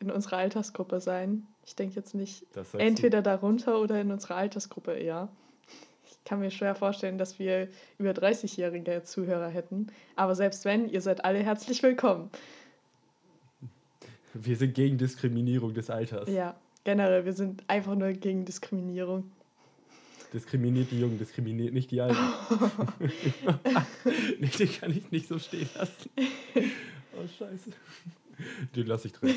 in 0.00 0.10
unserer 0.10 0.38
Altersgruppe 0.38 1.00
sein. 1.00 1.46
Ich 1.64 1.74
denke 1.74 1.96
jetzt 1.96 2.14
nicht 2.14 2.44
entweder 2.76 3.18
du. 3.18 3.30
darunter 3.30 3.80
oder 3.80 4.00
in 4.00 4.10
unserer 4.10 4.36
Altersgruppe 4.36 4.92
eher. 4.92 5.28
Ich 6.04 6.22
kann 6.24 6.40
mir 6.40 6.50
schwer 6.50 6.74
vorstellen, 6.74 7.18
dass 7.18 7.38
wir 7.38 7.68
über 7.98 8.10
30-jährige 8.10 9.02
Zuhörer 9.02 9.48
hätten. 9.48 9.88
Aber 10.14 10.34
selbst 10.34 10.64
wenn, 10.64 10.88
ihr 10.88 11.00
seid 11.00 11.24
alle 11.24 11.38
herzlich 11.38 11.82
willkommen. 11.82 12.30
Wir 14.34 14.56
sind 14.56 14.74
gegen 14.74 14.98
Diskriminierung 14.98 15.72
des 15.72 15.88
Alters. 15.88 16.28
Ja, 16.28 16.56
generell, 16.84 17.24
wir 17.24 17.32
sind 17.32 17.64
einfach 17.68 17.94
nur 17.94 18.12
gegen 18.12 18.44
Diskriminierung. 18.44 19.30
Diskriminiert 20.32 20.90
die 20.90 21.00
Jungen, 21.00 21.18
diskriminiert 21.18 21.72
nicht 21.72 21.90
die 21.90 22.00
Alten. 22.00 22.18
nee, 24.38 24.48
den 24.48 24.72
kann 24.72 24.90
ich 24.90 25.10
nicht 25.10 25.28
so 25.28 25.38
stehen 25.38 25.68
lassen. 25.74 26.10
Oh, 26.16 27.26
scheiße. 27.38 27.70
Den 28.74 28.86
lasse 28.86 29.08
ich 29.08 29.12
drin. 29.12 29.34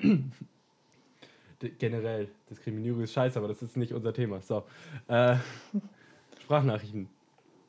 Generell, 1.78 2.28
Diskriminierung 2.50 3.02
ist 3.02 3.12
scheiße, 3.12 3.38
aber 3.38 3.48
das 3.48 3.62
ist 3.62 3.76
nicht 3.76 3.92
unser 3.92 4.12
Thema. 4.12 4.40
So. 4.40 4.64
Äh, 5.08 5.36
Sprachnachrichten. 6.42 7.08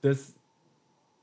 Das, 0.01 0.35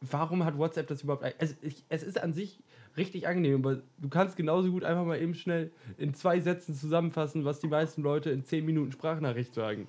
warum 0.01 0.45
hat 0.45 0.59
WhatsApp 0.59 0.89
das 0.89 1.03
überhaupt. 1.03 1.25
Also 1.39 1.55
ich, 1.63 1.85
es 1.89 2.03
ist 2.03 2.21
an 2.21 2.33
sich 2.33 2.59
richtig 2.97 3.27
angenehm, 3.27 3.57
aber 3.57 3.83
du 3.99 4.09
kannst 4.09 4.37
genauso 4.37 4.71
gut 4.71 4.85
einfach 4.85 5.05
mal 5.05 5.21
eben 5.21 5.35
schnell 5.35 5.71
in 5.99 6.15
zwei 6.15 6.41
Sätzen 6.41 6.75
zusammenfassen, 6.75 7.45
was 7.45 7.61
die 7.61 7.69
meisten 7.69 8.03
Leute 8.03 8.31
in 8.31 8.45
zehn 8.45 8.65
Minuten 8.65 8.93
Sprachnachricht 8.93 9.55
sagen. 9.55 9.89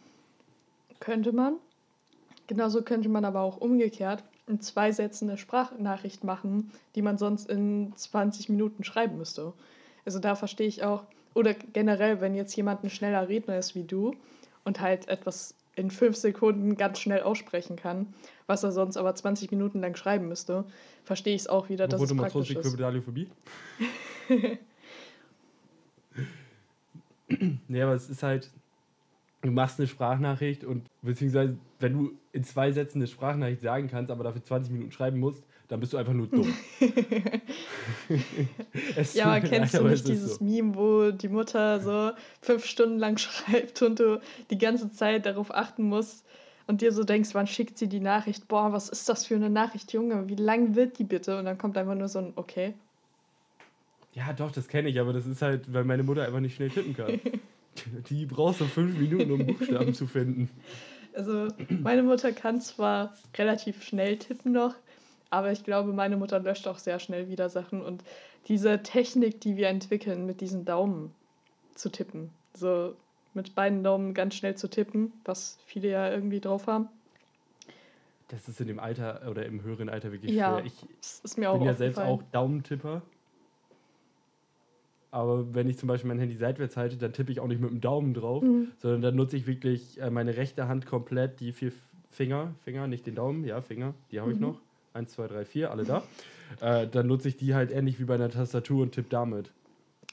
Könnte 1.00 1.32
man. 1.32 1.58
Genauso 2.48 2.84
könnte 2.84 3.10
man 3.10 3.26
aber 3.26 3.42
auch 3.42 3.58
umgekehrt 3.58 4.24
in 4.48 4.62
zwei 4.62 4.92
Sätzen 4.92 5.30
eine 5.30 5.38
Sprachnachricht 5.38 6.24
machen, 6.24 6.72
die 6.96 7.02
man 7.02 7.18
sonst 7.18 7.50
in 7.50 7.94
20 7.96 8.50
Minuten 8.50 8.84
schreiben 8.84 9.18
müsste. 9.18 9.54
Also 10.06 10.20
da 10.20 10.36
verstehe 10.36 10.68
ich 10.68 10.84
auch, 10.84 11.04
oder 11.34 11.54
generell, 11.54 12.22
wenn 12.22 12.36
jetzt 12.36 12.56
jemand 12.56 12.84
ein 12.84 12.90
schneller 12.90 13.28
Redner 13.28 13.58
ist 13.58 13.76
wie 13.76 13.84
du 13.84 14.16
und 14.64 14.80
halt 14.80 15.08
etwas 15.08 15.56
in 15.76 15.92
fünf 15.92 16.16
Sekunden 16.16 16.78
ganz 16.78 17.00
schnell 17.00 17.24
aussprechen 17.24 17.76
kann, 17.76 18.14
was 18.48 18.64
er 18.64 18.72
sonst 18.72 18.98
aber 18.98 19.14
20 19.14 19.52
Minuten 19.52 19.82
lang 19.82 19.96
schreiben 19.96 20.30
müsste, 20.30 20.64
verstehe 21.04 21.36
ich 21.36 21.42
es 21.42 21.48
auch 21.48 21.70
wieder, 21.70 21.88
dass 21.88 22.02
es 22.02 22.16
praktisch 22.16 22.52
ist. 22.52 22.58
nee, 27.68 27.82
aber 27.82 27.94
es 27.94 28.10
ist 28.10 28.24
halt, 28.24 28.50
du 29.48 29.52
machst 29.52 29.80
eine 29.80 29.88
Sprachnachricht 29.88 30.64
und 30.64 30.90
beziehungsweise 31.02 31.58
wenn 31.80 31.94
du 31.94 32.12
in 32.32 32.44
zwei 32.44 32.72
Sätzen 32.72 33.00
eine 33.00 33.08
Sprachnachricht 33.08 33.62
sagen 33.62 33.88
kannst, 33.88 34.12
aber 34.12 34.24
dafür 34.24 34.44
20 34.44 34.72
Minuten 34.72 34.92
schreiben 34.92 35.20
musst, 35.20 35.44
dann 35.68 35.80
bist 35.80 35.94
du 35.94 35.98
einfach 35.98 36.14
nur 36.14 36.28
dumm. 36.28 36.54
ja, 39.14 39.26
aber 39.26 39.42
kennst 39.42 39.74
leid, 39.74 39.82
du 39.82 39.88
nicht 39.88 40.08
dieses 40.08 40.36
so. 40.36 40.44
Meme, 40.44 40.76
wo 40.76 41.12
die 41.12 41.28
Mutter 41.28 41.80
so 41.80 42.12
fünf 42.42 42.66
Stunden 42.66 43.00
lang 43.00 43.18
schreibt 43.20 43.82
und 43.82 44.00
du 44.00 44.22
die 44.50 44.58
ganze 44.58 44.92
Zeit 44.92 45.26
darauf 45.26 45.54
achten 45.54 45.84
musst 45.84 46.24
und 46.68 46.82
dir 46.82 46.92
so 46.92 47.04
denkst, 47.04 47.30
wann 47.34 47.48
schickt 47.48 47.78
sie 47.78 47.88
die 47.88 48.00
Nachricht? 48.00 48.48
Boah, 48.48 48.74
was 48.74 48.90
ist 48.90 49.10
das 49.10 49.26
für 49.26 49.36
eine 49.36 49.50
Nachricht, 49.50 49.92
Junge? 49.94 50.28
Wie 50.28 50.36
lang 50.36 50.76
wird 50.76 51.00
die 51.00 51.04
bitte? 51.04 51.40
Und 51.40 51.46
dann 51.46 51.58
kommt 51.58 51.78
einfach 51.78 51.96
nur 51.96 52.08
so 52.08 52.20
ein 52.20 52.34
Okay. 52.36 52.74
Ja, 54.14 54.32
doch, 54.32 54.52
das 54.52 54.68
kenne 54.70 54.88
ich, 54.88 55.00
aber 55.00 55.12
das 55.12 55.26
ist 55.26 55.42
halt, 55.42 55.74
weil 55.74 55.84
meine 55.84 56.04
Mutter 56.04 56.24
einfach 56.24 56.40
nicht 56.40 56.56
schnell 56.56 56.70
tippen 56.70 56.96
kann. 56.96 57.20
die 58.10 58.26
braucht 58.26 58.60
so 58.60 58.66
fünf 58.66 58.98
Minuten, 58.98 59.32
um 59.32 59.46
Buchstaben 59.46 59.94
zu 59.94 60.08
finden. 60.08 60.50
Also, 61.14 61.48
meine 61.70 62.04
Mutter 62.04 62.32
kann 62.34 62.60
zwar 62.60 63.16
relativ 63.38 63.84
schnell 63.84 64.18
tippen 64.18 64.52
noch, 64.52 64.76
aber 65.30 65.52
ich 65.52 65.64
glaube, 65.64 65.94
meine 65.94 66.18
Mutter 66.18 66.40
löscht 66.40 66.68
auch 66.68 66.78
sehr 66.78 67.00
schnell 67.00 67.30
wieder 67.30 67.50
Sachen. 67.50 67.82
Und 67.82 68.04
diese 68.48 68.84
Technik, 68.84 69.42
die 69.42 69.56
wir 69.58 69.70
entwickeln, 69.70 70.26
mit 70.26 70.42
diesen 70.42 70.66
Daumen 70.66 71.14
zu 71.74 71.90
tippen, 71.90 72.32
so 72.54 72.96
mit 73.34 73.56
beiden 73.56 73.84
Daumen 73.84 74.14
ganz 74.14 74.36
schnell 74.36 74.56
zu 74.56 74.70
tippen, 74.70 75.14
was 75.26 75.58
viele 75.66 75.90
ja 75.90 76.10
irgendwie 76.10 76.40
drauf 76.40 76.68
haben. 76.68 76.88
Das 78.30 78.48
ist 78.48 78.60
in 78.60 78.68
dem 78.68 78.80
Alter 78.80 79.22
oder 79.30 79.46
im 79.46 79.62
höheren 79.62 79.88
Alter 79.88 80.12
wirklich 80.12 80.32
ja, 80.32 80.58
schwer. 80.58 80.66
Ich 80.66 81.24
ist 81.24 81.38
mir 81.38 81.52
auch 81.52 81.58
bin 81.58 81.68
ja 81.68 81.76
selbst 81.76 82.00
auch 82.00 82.24
Daumentipper. 82.32 83.02
Aber 85.16 85.56
wenn 85.56 85.70
ich 85.70 85.78
zum 85.78 85.88
Beispiel 85.88 86.10
mein 86.10 86.20
Handy 86.20 86.36
seitwärts 86.36 86.76
halte, 86.76 86.98
dann 86.98 87.14
tippe 87.14 87.32
ich 87.32 87.40
auch 87.40 87.48
nicht 87.48 87.62
mit 87.62 87.72
dem 87.72 87.80
Daumen 87.80 88.14
drauf, 88.14 88.44
mhm. 88.44 88.74
sondern 88.80 89.02
dann 89.02 89.16
nutze 89.16 89.38
ich 89.38 89.48
wirklich 89.48 90.02
äh, 90.02 90.10
meine 90.10 90.36
rechte 90.36 90.68
Hand 90.68 90.86
komplett, 90.86 91.40
die 91.40 91.54
vier 91.54 91.72
Finger, 92.10 92.54
Finger, 92.66 92.86
nicht 92.88 93.08
den 93.08 93.16
Daumen, 93.16 93.46
ja, 93.46 93.62
Finger, 93.62 93.94
die 94.12 94.20
habe 94.20 94.34
ich 94.34 94.40
mhm. 94.40 94.48
noch. 94.48 94.60
1, 94.92 95.14
2, 95.14 95.28
3, 95.28 95.46
4, 95.46 95.72
alle 95.72 95.86
da. 95.86 96.04
Äh, 96.60 96.90
dann 96.90 97.08
nutze 97.08 97.30
ich 97.30 97.38
die 97.38 97.56
halt 97.56 97.72
ähnlich 97.72 97.98
wie 97.98 98.04
bei 98.04 98.16
einer 98.16 98.30
Tastatur 98.30 98.84
und 98.84 98.92
tippe 98.92 99.08
damit. 99.08 99.52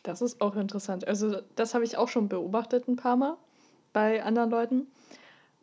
Das 0.05 0.23
ist 0.23 0.41
auch 0.41 0.55
interessant. 0.55 1.09
Also, 1.09 1.41
das 1.57 1.75
habe 1.75 1.83
ich 1.83 1.97
auch 1.97 2.09
schon 2.09 2.29
beobachtet 2.29 2.87
ein 2.87 2.95
paar 2.95 3.17
Mal 3.17 3.37
bei 3.93 4.23
anderen 4.23 4.51
Leuten. 4.51 4.87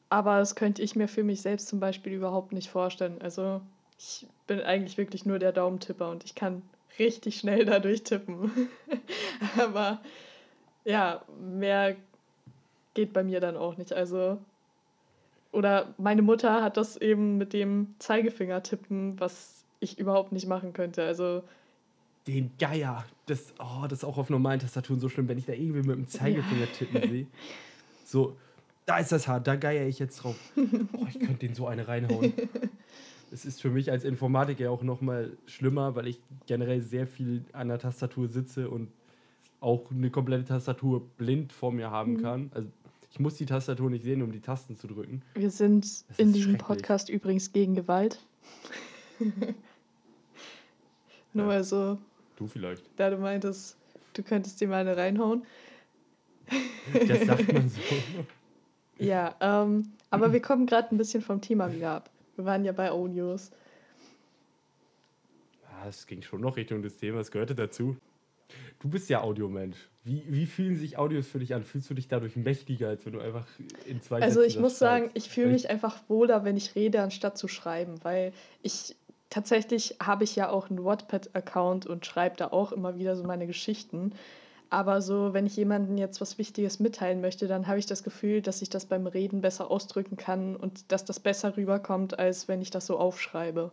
Aber 0.09 0.39
das 0.39 0.55
könnte 0.55 0.81
ich 0.81 0.97
mir 0.97 1.07
für 1.07 1.23
mich 1.23 1.41
selbst 1.41 1.69
zum 1.69 1.79
Beispiel 1.79 2.11
überhaupt 2.11 2.51
nicht 2.51 2.69
vorstellen. 2.69 3.21
Also, 3.21 3.61
ich 3.97 4.27
bin 4.47 4.59
eigentlich 4.59 4.97
wirklich 4.97 5.25
nur 5.25 5.39
der 5.39 5.53
Daumentipper 5.53 6.11
und 6.11 6.25
ich 6.25 6.35
kann 6.35 6.61
richtig 6.97 7.37
schnell 7.37 7.65
dadurch 7.65 8.03
tippen. 8.03 8.69
Aber 9.57 10.01
ja, 10.85 11.21
mehr 11.39 11.95
geht 12.93 13.13
bei 13.13 13.23
mir 13.23 13.39
dann 13.39 13.57
auch 13.57 13.77
nicht. 13.77 13.93
Also, 13.93 14.39
oder 15.51 15.93
meine 15.97 16.21
Mutter 16.21 16.63
hat 16.63 16.77
das 16.77 16.97
eben 16.97 17.37
mit 17.37 17.53
dem 17.53 17.95
Zeigefinger 17.99 18.63
tippen, 18.63 19.19
was 19.19 19.63
ich 19.79 19.99
überhaupt 19.99 20.31
nicht 20.31 20.47
machen 20.47 20.73
könnte. 20.73 21.03
Also 21.03 21.43
den 22.27 22.51
Geier, 22.59 23.05
das, 23.25 23.53
oh, 23.59 23.83
das 23.83 23.99
ist 23.99 24.03
auch 24.03 24.17
auf 24.17 24.29
normalen 24.29 24.59
Tastaturen 24.59 24.99
so 24.99 25.09
schlimm, 25.09 25.27
wenn 25.27 25.37
ich 25.37 25.45
da 25.45 25.53
irgendwie 25.53 25.87
mit 25.87 25.97
dem 25.97 26.07
Zeigefinger 26.07 26.65
ja. 26.65 26.71
tippen 26.77 27.09
sehe. 27.09 27.27
So, 28.05 28.35
da 28.85 28.97
ist 28.97 29.11
das 29.11 29.27
hart, 29.27 29.47
da 29.47 29.55
geier 29.55 29.87
ich 29.87 29.99
jetzt 29.99 30.17
drauf. 30.17 30.35
Oh, 30.93 31.05
ich 31.07 31.19
könnte 31.19 31.45
den 31.45 31.53
so 31.53 31.67
eine 31.67 31.87
reinhauen. 31.87 32.33
Es 33.31 33.45
ist 33.45 33.61
für 33.61 33.69
mich 33.69 33.91
als 33.91 34.03
Informatiker 34.03 34.71
auch 34.71 34.81
noch 34.81 35.01
mal 35.01 35.31
schlimmer, 35.45 35.95
weil 35.95 36.07
ich 36.07 36.19
generell 36.47 36.81
sehr 36.81 37.07
viel 37.07 37.45
an 37.53 37.67
der 37.67 37.79
Tastatur 37.79 38.27
sitze 38.27 38.69
und 38.69 38.89
auch 39.61 39.91
eine 39.91 40.09
komplette 40.09 40.45
Tastatur 40.45 41.01
blind 41.17 41.53
vor 41.53 41.71
mir 41.71 41.91
haben 41.91 42.13
mhm. 42.13 42.21
kann. 42.21 42.51
Also 42.53 42.69
ich 43.11 43.19
muss 43.19 43.35
die 43.35 43.45
Tastatur 43.45 43.89
nicht 43.89 44.03
sehen, 44.03 44.21
um 44.21 44.31
die 44.31 44.39
Tasten 44.39 44.75
zu 44.75 44.87
drücken. 44.87 45.21
Wir 45.33 45.49
sind 45.49 46.05
in 46.17 46.31
diesem 46.33 46.57
Podcast 46.57 47.09
übrigens 47.09 47.51
gegen 47.51 47.75
Gewalt. 47.75 48.19
Nur 51.33 51.45
ja. 51.45 51.45
mal 51.45 51.63
so. 51.63 51.97
Du 52.35 52.47
vielleicht. 52.47 52.83
Da 52.95 53.09
du 53.09 53.17
meintest, 53.17 53.77
du 54.13 54.23
könntest 54.23 54.61
dir 54.61 54.67
mal 54.67 54.81
eine 54.81 54.95
reinhauen. 54.95 55.43
Das 57.07 57.25
sagt 57.25 57.51
man 57.51 57.69
so. 57.69 57.81
ja, 59.03 59.35
ähm, 59.41 59.91
aber 60.09 60.33
wir 60.33 60.41
kommen 60.41 60.65
gerade 60.65 60.95
ein 60.95 60.97
bisschen 60.97 61.21
vom 61.21 61.41
Thema 61.41 61.71
wieder 61.73 61.91
ab. 61.91 62.09
Wir 62.39 62.45
waren 62.45 62.63
ja 62.63 62.71
bei 62.71 62.89
Audios. 62.89 63.51
Ja, 65.61 65.89
es 65.89 66.07
ging 66.07 66.21
schon 66.21 66.39
noch 66.39 66.55
Richtung 66.55 66.81
des 66.81 66.95
Themas, 66.95 67.31
gehörte 67.31 67.53
dazu. 67.53 67.97
Du 68.79 68.87
bist 68.87 69.09
ja 69.09 69.19
Audiomensch. 69.19 69.89
Wie, 70.05 70.23
wie 70.25 70.45
fühlen 70.45 70.77
sich 70.77 70.97
Audios 70.97 71.27
für 71.27 71.39
dich 71.39 71.53
an? 71.53 71.65
Fühlst 71.65 71.89
du 71.89 71.93
dich 71.95 72.07
dadurch 72.07 72.37
mächtiger, 72.37 72.87
als 72.87 73.05
wenn 73.05 73.11
du 73.11 73.19
einfach 73.19 73.45
in 73.85 74.01
zwei 74.01 74.21
Also 74.21 74.41
ich 74.41 74.57
muss 74.57 74.79
sagen, 74.79 75.11
ich 75.15 75.27
fühle 75.27 75.51
mich 75.51 75.69
einfach 75.69 75.97
wohler, 76.07 76.45
wenn 76.45 76.55
ich 76.55 76.75
rede, 76.75 77.01
anstatt 77.01 77.37
zu 77.37 77.49
schreiben, 77.49 77.95
weil 78.03 78.31
ich 78.61 78.95
tatsächlich 79.29 79.97
habe 80.01 80.23
ich 80.23 80.37
ja 80.37 80.47
auch 80.47 80.69
einen 80.69 80.85
Wattpad-Account 80.85 81.87
und 81.87 82.05
schreibe 82.05 82.37
da 82.37 82.47
auch 82.47 82.71
immer 82.71 82.97
wieder 82.97 83.17
so 83.17 83.25
meine 83.25 83.47
Geschichten. 83.47 84.13
Aber 84.69 85.01
so, 85.01 85.33
wenn 85.33 85.47
ich 85.47 85.55
jemandem 85.55 85.97
jetzt 85.97 86.21
was 86.21 86.37
Wichtiges 86.37 86.79
mitteilen 86.79 87.21
möchte, 87.21 87.47
dann 87.47 87.67
habe 87.67 87.79
ich 87.79 87.87
das 87.87 88.03
Gefühl, 88.03 88.41
dass 88.41 88.61
ich 88.61 88.69
das 88.69 88.85
beim 88.85 89.07
Reden 89.07 89.41
besser 89.41 89.71
ausdrücken 89.71 90.15
kann 90.15 90.55
und 90.55 90.91
dass 90.91 91.05
das 91.05 91.19
besser 91.19 91.57
rüberkommt, 91.57 92.19
als 92.19 92.47
wenn 92.47 92.61
ich 92.61 92.69
das 92.69 92.85
so 92.85 92.97
aufschreibe. 92.99 93.71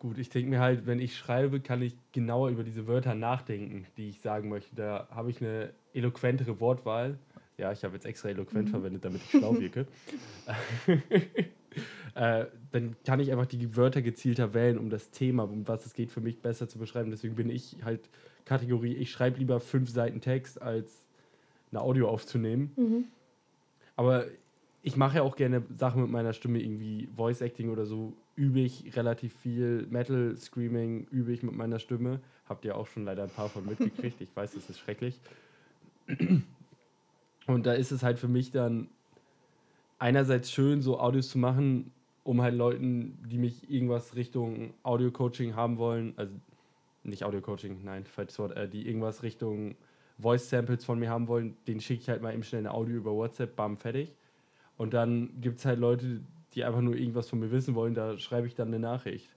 Gut, 0.00 0.18
ich 0.18 0.28
denke 0.28 0.50
mir 0.50 0.58
halt, 0.58 0.86
wenn 0.86 0.98
ich 0.98 1.16
schreibe, 1.16 1.60
kann 1.60 1.80
ich 1.80 1.94
genauer 2.10 2.48
über 2.48 2.64
diese 2.64 2.88
Wörter 2.88 3.14
nachdenken, 3.14 3.86
die 3.96 4.08
ich 4.08 4.20
sagen 4.20 4.48
möchte. 4.48 4.74
Da 4.74 5.06
habe 5.10 5.30
ich 5.30 5.40
eine 5.40 5.70
eloquentere 5.94 6.58
Wortwahl. 6.58 7.16
Ja, 7.56 7.70
ich 7.70 7.84
habe 7.84 7.94
jetzt 7.94 8.06
extra 8.06 8.30
eloquent 8.30 8.66
mhm. 8.66 8.72
verwendet, 8.72 9.04
damit 9.04 9.20
ich 9.22 9.30
schlau 9.30 9.56
wirke. 9.60 9.86
äh, 12.16 12.46
dann 12.72 12.96
kann 13.04 13.20
ich 13.20 13.30
einfach 13.30 13.46
die 13.46 13.76
Wörter 13.76 14.02
gezielter 14.02 14.54
wählen, 14.54 14.78
um 14.78 14.90
das 14.90 15.10
Thema, 15.10 15.44
um 15.44 15.68
was 15.68 15.86
es 15.86 15.94
geht, 15.94 16.10
für 16.10 16.20
mich 16.20 16.40
besser 16.40 16.68
zu 16.68 16.78
beschreiben. 16.78 17.12
Deswegen 17.12 17.36
bin 17.36 17.48
ich 17.48 17.76
halt 17.84 18.08
Kategorie, 18.44 18.94
ich 18.94 19.10
schreibe 19.10 19.38
lieber 19.38 19.60
fünf 19.60 19.90
Seiten 19.90 20.20
Text, 20.20 20.60
als 20.60 21.06
eine 21.70 21.80
Audio 21.80 22.08
aufzunehmen. 22.08 22.72
Mhm. 22.76 23.04
Aber 23.96 24.26
ich 24.82 24.96
mache 24.96 25.16
ja 25.18 25.22
auch 25.22 25.36
gerne 25.36 25.62
Sachen 25.76 26.02
mit 26.02 26.10
meiner 26.10 26.32
Stimme, 26.32 26.60
irgendwie 26.60 27.08
Voice 27.16 27.40
Acting 27.40 27.70
oder 27.70 27.86
so, 27.86 28.14
übe 28.36 28.60
ich 28.60 28.96
relativ 28.96 29.34
viel. 29.34 29.86
Metal 29.90 30.36
Screaming 30.36 31.06
übe 31.10 31.32
ich 31.32 31.42
mit 31.42 31.54
meiner 31.54 31.78
Stimme. 31.78 32.20
Habt 32.48 32.64
ihr 32.64 32.76
auch 32.76 32.86
schon 32.86 33.04
leider 33.04 33.22
ein 33.24 33.30
paar 33.30 33.48
von 33.48 33.64
mitgekriegt. 33.66 34.20
Ich 34.20 34.34
weiß, 34.34 34.54
das 34.54 34.68
ist 34.68 34.78
schrecklich. 34.78 35.20
Und 37.46 37.66
da 37.66 37.72
ist 37.74 37.92
es 37.92 38.02
halt 38.02 38.18
für 38.18 38.28
mich 38.28 38.50
dann 38.50 38.88
einerseits 39.98 40.50
schön, 40.50 40.82
so 40.82 40.98
Audios 40.98 41.28
zu 41.28 41.38
machen, 41.38 41.92
um 42.24 42.42
halt 42.42 42.54
Leuten, 42.54 43.18
die 43.30 43.38
mich 43.38 43.70
irgendwas 43.70 44.16
Richtung 44.16 44.74
Audio-Coaching 44.82 45.54
haben 45.54 45.78
wollen, 45.78 46.14
also 46.16 46.32
nicht 47.04 47.24
Audio-Coaching, 47.24 47.80
nein, 47.84 48.04
falsches 48.04 48.38
Wort, 48.38 48.56
äh, 48.56 48.68
die 48.68 48.86
irgendwas 48.86 49.22
Richtung 49.22 49.76
Voice-Samples 50.18 50.84
von 50.84 50.98
mir 50.98 51.10
haben 51.10 51.28
wollen, 51.28 51.56
den 51.66 51.80
schicke 51.80 52.02
ich 52.02 52.08
halt 52.08 52.22
mal 52.22 52.32
eben 52.32 52.42
schnell 52.42 52.60
eine 52.60 52.72
Audio 52.72 52.96
über 52.96 53.12
WhatsApp, 53.12 53.56
bam, 53.56 53.76
fertig. 53.76 54.14
Und 54.76 54.94
dann 54.94 55.40
gibt 55.40 55.58
es 55.58 55.64
halt 55.64 55.78
Leute, 55.78 56.20
die 56.54 56.64
einfach 56.64 56.80
nur 56.80 56.96
irgendwas 56.96 57.28
von 57.28 57.40
mir 57.40 57.50
wissen 57.50 57.74
wollen, 57.74 57.94
da 57.94 58.18
schreibe 58.18 58.46
ich 58.46 58.54
dann 58.54 58.68
eine 58.68 58.78
Nachricht. 58.78 59.28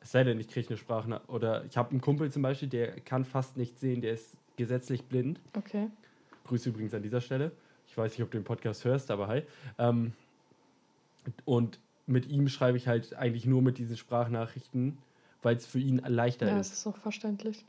Es 0.00 0.12
sei 0.12 0.24
denn, 0.24 0.40
ich 0.40 0.48
kriege 0.48 0.68
eine 0.68 0.78
Sprachnachricht. 0.78 1.28
Oder 1.28 1.64
ich 1.66 1.76
habe 1.76 1.90
einen 1.90 2.00
Kumpel 2.00 2.30
zum 2.30 2.42
Beispiel, 2.42 2.68
der 2.68 3.00
kann 3.00 3.24
fast 3.24 3.56
nicht 3.56 3.78
sehen, 3.78 4.00
der 4.00 4.14
ist 4.14 4.36
gesetzlich 4.56 5.04
blind. 5.04 5.40
Okay. 5.56 5.88
Grüße 6.44 6.70
übrigens 6.70 6.94
an 6.94 7.02
dieser 7.02 7.20
Stelle. 7.20 7.52
Ich 7.86 7.96
weiß 7.96 8.12
nicht, 8.12 8.22
ob 8.22 8.30
du 8.30 8.38
den 8.38 8.44
Podcast 8.44 8.84
hörst, 8.84 9.10
aber 9.10 9.28
hi. 9.28 9.42
Ähm, 9.78 10.12
und 11.44 11.78
mit 12.06 12.28
ihm 12.28 12.48
schreibe 12.48 12.76
ich 12.76 12.88
halt 12.88 13.14
eigentlich 13.14 13.46
nur 13.46 13.62
mit 13.62 13.78
diesen 13.78 13.96
Sprachnachrichten, 13.96 14.98
weil 15.42 15.56
es 15.56 15.66
für 15.66 15.78
ihn 15.78 15.98
leichter 15.98 16.46
ja, 16.46 16.52
ist. 16.52 16.68
Ja, 16.68 16.70
das 16.70 16.72
ist 16.72 16.86
auch 16.86 16.96
verständlich. 16.96 17.64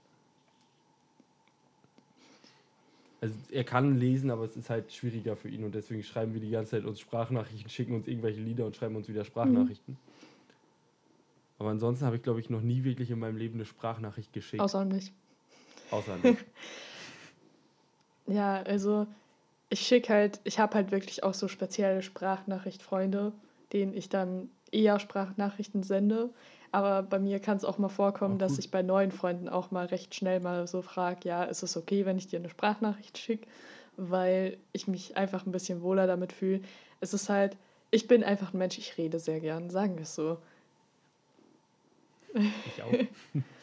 Also 3.21 3.35
er 3.51 3.63
kann 3.63 3.99
lesen, 3.99 4.31
aber 4.31 4.45
es 4.45 4.57
ist 4.57 4.69
halt 4.71 4.91
schwieriger 4.91 5.35
für 5.35 5.47
ihn 5.47 5.63
und 5.63 5.75
deswegen 5.75 6.01
schreiben 6.01 6.33
wir 6.33 6.41
die 6.41 6.49
ganze 6.49 6.71
Zeit 6.71 6.85
uns 6.85 6.99
Sprachnachrichten, 6.99 7.69
schicken 7.69 7.93
uns 7.93 8.07
irgendwelche 8.07 8.41
Lieder 8.41 8.65
und 8.65 8.75
schreiben 8.75 8.95
uns 8.95 9.07
wieder 9.07 9.23
Sprachnachrichten. 9.23 9.93
Mhm. 9.93 10.11
Aber 11.59 11.69
ansonsten 11.69 12.05
habe 12.07 12.15
ich, 12.15 12.23
glaube 12.23 12.39
ich, 12.39 12.49
noch 12.49 12.61
nie 12.61 12.83
wirklich 12.83 13.11
in 13.11 13.19
meinem 13.19 13.37
Leben 13.37 13.53
eine 13.53 13.65
Sprachnachricht 13.65 14.33
geschickt. 14.33 14.63
Außer 14.63 14.83
nicht. 14.83 15.13
Außer 15.91 16.17
nicht. 16.17 16.43
ja, 18.25 18.63
also 18.63 19.05
ich 19.69 19.81
schicke 19.81 20.11
halt, 20.11 20.39
ich 20.43 20.57
habe 20.57 20.73
halt 20.73 20.91
wirklich 20.91 21.23
auch 21.23 21.35
so 21.35 21.47
spezielle 21.47 22.01
Sprachnachrichtfreunde, 22.01 23.31
denen 23.73 23.93
ich 23.93 24.09
dann 24.09 24.49
eher 24.71 24.99
Sprachnachrichten 24.99 25.83
sende. 25.83 26.31
Aber 26.71 27.03
bei 27.03 27.19
mir 27.19 27.39
kann 27.39 27.57
es 27.57 27.65
auch 27.65 27.77
mal 27.77 27.89
vorkommen, 27.89 28.38
dass 28.38 28.57
ich 28.57 28.71
bei 28.71 28.81
neuen 28.81 29.12
Freunden 29.12 29.49
auch 29.49 29.71
mal 29.71 29.88
recht 29.88 30.15
schnell 30.15 30.39
mal 30.39 30.67
so 30.67 30.81
frage, 30.81 31.27
ja, 31.27 31.43
ist 31.43 31.63
es 31.63 31.75
okay, 31.75 32.05
wenn 32.05 32.17
ich 32.17 32.27
dir 32.27 32.39
eine 32.39 32.49
Sprachnachricht 32.49 33.17
schicke, 33.17 33.47
weil 33.97 34.57
ich 34.71 34.88
mich 34.88 35.17
einfach 35.17 35.45
ein 35.45 35.51
bisschen 35.51 35.81
wohler 35.81 36.07
damit 36.07 36.31
fühle. 36.31 36.62
Es 37.01 37.13
ist 37.13 37.27
halt, 37.27 37.57
ich 37.89 38.07
bin 38.07 38.23
einfach 38.23 38.53
ein 38.53 38.57
Mensch, 38.57 38.77
ich 38.77 38.97
rede 38.97 39.19
sehr 39.19 39.41
gern, 39.41 39.69
sagen 39.69 39.95
wir 39.95 40.03
es 40.03 40.15
so. 40.15 40.38
Ich 42.34 42.81
auch. 42.81 42.93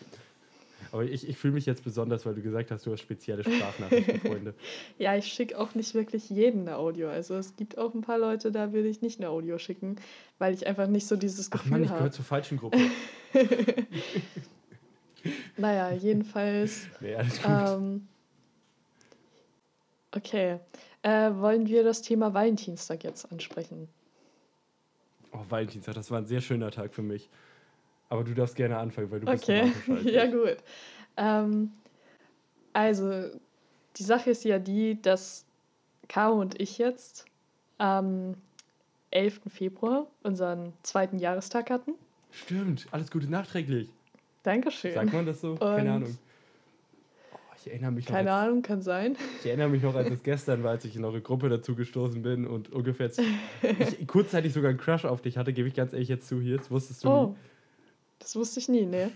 Aber 0.92 1.05
ich, 1.05 1.29
ich 1.29 1.37
fühle 1.37 1.55
mich 1.55 1.66
jetzt 1.66 1.85
besonders, 1.85 2.24
weil 2.24 2.35
du 2.35 2.42
gesagt 2.42 2.70
hast, 2.70 2.87
du 2.87 2.92
hast 2.92 3.01
spezielle 3.01 3.44
Sprachnachrichtenfreunde. 3.44 4.55
ja, 4.98 5.16
ich 5.16 5.27
schicke 5.27 5.59
auch 5.59 5.74
nicht 5.74 5.94
wirklich 5.94 6.31
jeden 6.31 6.62
eine 6.62 6.77
Audio. 6.77 7.09
Also 7.09 7.35
es 7.37 7.57
gibt 7.57 7.79
auch 7.79 7.94
ein 7.94 8.01
paar 8.01 8.18
Leute, 8.18 8.51
da 8.51 8.72
will 8.72 8.87
ich 8.87 9.03
nicht 9.03 9.20
eine 9.20 9.29
Audio 9.29 9.59
schicken, 9.59 9.96
weil 10.38 10.55
ich 10.55 10.66
einfach 10.66 10.87
nicht 10.87 11.07
so 11.07 11.16
dieses 11.16 11.51
Gefühl 11.51 11.72
habe. 11.72 11.74
Ach 11.74 11.79
Mann, 11.79 11.83
ich 11.85 11.96
gehöre 11.96 12.11
zur 12.12 12.24
falschen 12.24 12.59
Gruppe. 12.59 12.79
naja, 15.57 15.92
jedenfalls. 15.92 16.87
Nee, 17.01 17.14
alles 17.14 17.42
gut. 17.42 17.51
Ähm, 17.51 18.09
okay. 20.14 20.59
Äh, 21.03 21.31
wollen 21.35 21.66
wir 21.66 21.85
das 21.85 22.03
Thema 22.03 22.35
Valentinstag 22.35 23.05
jetzt 23.05 23.31
ansprechen? 23.31 23.88
Oh, 25.33 25.44
Valentinstag, 25.48 25.94
das 25.94 26.11
war 26.11 26.18
ein 26.18 26.27
sehr 26.27 26.40
schöner 26.40 26.70
Tag 26.70 26.94
für 26.94 27.03
mich. 27.03 27.29
Aber 28.09 28.25
du 28.25 28.35
darfst 28.35 28.57
gerne 28.57 28.79
anfangen, 28.79 29.11
weil 29.11 29.21
du 29.21 29.27
bist 29.27 29.44
Okay, 29.44 29.73
ja 30.05 30.27
gut. 30.27 30.57
Ähm, 31.16 31.73
also, 32.73 33.31
die 33.97 34.03
Sache 34.03 34.31
ist 34.31 34.44
ja 34.44 34.59
die, 34.59 35.01
dass 35.01 35.44
Caro 36.09 36.40
und 36.40 36.61
ich 36.61 36.79
jetzt 36.79 37.27
am 37.79 38.35
11. 39.11 39.40
Februar 39.49 40.07
unseren 40.23 40.73
zweiten 40.83 41.18
Jahrestag 41.18 41.71
hatten. 41.71 41.94
Stimmt, 42.31 42.87
alles 42.90 43.11
Gute 43.11 43.31
nachträglich. 43.31 43.88
Dankeschön. 44.42 44.94
Sagt 44.94 45.12
man 45.12 45.27
das 45.27 45.40
so? 45.40 45.53
Und 45.53 45.61
Keine 45.61 45.92
Ahnung. 45.92 46.18
Oh, 47.33 47.37
ich 47.57 47.71
erinnere 47.71 47.92
mich 47.92 48.07
Keine 48.07 48.33
als, 48.33 48.47
Ahnung, 48.47 48.62
kann 48.62 48.83
sein. 48.83 49.16
Ich 49.40 49.47
erinnere 49.47 49.68
mich 49.68 49.83
noch, 49.83 49.94
als 49.94 50.11
es 50.11 50.23
gestern 50.23 50.62
war, 50.62 50.71
als 50.71 50.85
ich 50.85 50.97
in 50.97 51.05
eure 51.05 51.21
Gruppe 51.21 51.49
dazu 51.49 51.75
gestoßen 51.75 52.23
bin 52.23 52.47
und 52.47 52.71
ungefähr 52.71 53.11
ich 53.62 54.07
kurzzeitig 54.07 54.53
sogar 54.53 54.71
einen 54.71 54.79
Crush 54.79 55.05
auf 55.05 55.21
dich 55.21 55.37
hatte, 55.37 55.53
gebe 55.53 55.68
ich 55.68 55.75
ganz 55.75 55.92
ehrlich 55.92 56.09
jetzt 56.09 56.29
zu 56.29 56.40
hier. 56.40 56.57
Jetzt 56.57 56.71
wusstest 56.71 57.05
du 57.05 57.09
oh. 57.09 57.27
nie. 57.27 57.37
Das 58.29 58.37
wusste 58.37 58.61
ich 58.61 58.69
nie, 58.69 58.85
ne? 58.85 59.11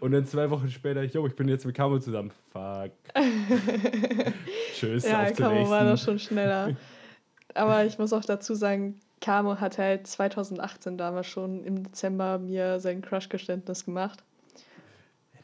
Und 0.00 0.12
dann 0.12 0.26
zwei 0.26 0.50
Wochen 0.50 0.68
später, 0.68 1.02
yo, 1.04 1.26
ich 1.26 1.34
bin 1.34 1.48
jetzt 1.48 1.64
mit 1.64 1.74
Camo 1.74 1.98
zusammen. 1.98 2.30
Fuck. 2.52 2.90
Tschüss. 4.74 5.06
Ja, 5.06 5.30
Camo 5.32 5.70
war 5.70 5.90
doch 5.90 5.96
schon 5.96 6.18
schneller. 6.18 6.76
Aber 7.54 7.86
ich 7.86 7.98
muss 7.98 8.12
auch 8.12 8.26
dazu 8.26 8.54
sagen, 8.54 9.00
Camo 9.22 9.58
hat 9.58 9.78
halt 9.78 10.06
2018 10.06 10.98
damals 10.98 11.28
schon 11.28 11.64
im 11.64 11.82
Dezember 11.82 12.38
mir 12.38 12.78
sein 12.78 13.00
Crush-Geständnis 13.00 13.86
gemacht. 13.86 14.22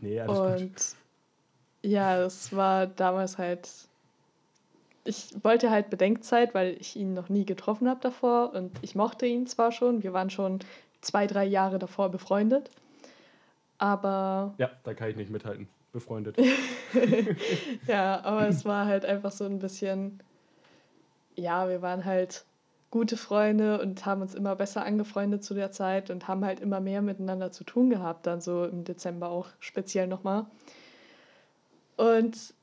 Nee, 0.02 0.20
alles 0.20 0.38
Und 0.38 0.74
gut. 0.74 1.90
ja, 1.90 2.22
es 2.22 2.54
war 2.54 2.88
damals 2.88 3.38
halt. 3.38 3.70
Ich 5.04 5.34
wollte 5.42 5.70
halt 5.70 5.88
Bedenkzeit, 5.88 6.52
weil 6.54 6.76
ich 6.78 6.94
ihn 6.94 7.14
noch 7.14 7.30
nie 7.30 7.46
getroffen 7.46 7.88
habe 7.88 8.00
davor 8.02 8.52
und 8.52 8.72
ich 8.82 8.94
mochte 8.94 9.24
ihn 9.24 9.46
zwar 9.46 9.72
schon. 9.72 10.02
Wir 10.02 10.12
waren 10.12 10.28
schon 10.28 10.58
zwei, 11.00 11.26
drei 11.26 11.46
Jahre 11.46 11.78
davor 11.78 12.10
befreundet. 12.10 12.70
Aber. 13.78 14.54
Ja, 14.58 14.70
da 14.84 14.94
kann 14.94 15.10
ich 15.10 15.16
nicht 15.16 15.30
mithalten. 15.30 15.68
Befreundet. 15.92 16.36
ja, 17.86 18.22
aber 18.22 18.48
es 18.48 18.64
war 18.66 18.84
halt 18.86 19.04
einfach 19.06 19.32
so 19.32 19.44
ein 19.44 19.58
bisschen. 19.58 20.22
Ja, 21.34 21.68
wir 21.68 21.80
waren 21.80 22.04
halt 22.04 22.44
gute 22.90 23.16
Freunde 23.16 23.80
und 23.80 24.04
haben 24.06 24.22
uns 24.22 24.34
immer 24.34 24.56
besser 24.56 24.84
angefreundet 24.84 25.44
zu 25.44 25.54
der 25.54 25.72
Zeit 25.72 26.10
und 26.10 26.26
haben 26.26 26.44
halt 26.44 26.60
immer 26.60 26.80
mehr 26.80 27.02
miteinander 27.02 27.52
zu 27.52 27.64
tun 27.64 27.90
gehabt, 27.90 28.26
dann 28.26 28.40
so 28.40 28.64
im 28.64 28.84
Dezember 28.84 29.28
auch 29.28 29.48
speziell 29.60 30.06
nochmal. 30.06 30.46
Und 31.96 32.54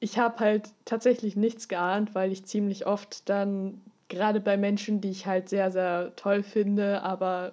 ich 0.00 0.18
habe 0.18 0.38
halt 0.38 0.70
tatsächlich 0.84 1.36
nichts 1.36 1.68
geahnt, 1.68 2.14
weil 2.14 2.32
ich 2.32 2.44
ziemlich 2.46 2.86
oft 2.86 3.28
dann, 3.28 3.80
gerade 4.08 4.40
bei 4.40 4.56
Menschen, 4.56 5.00
die 5.00 5.10
ich 5.10 5.26
halt 5.26 5.48
sehr, 5.48 5.70
sehr 5.70 6.14
toll 6.16 6.42
finde, 6.42 7.02
aber 7.02 7.52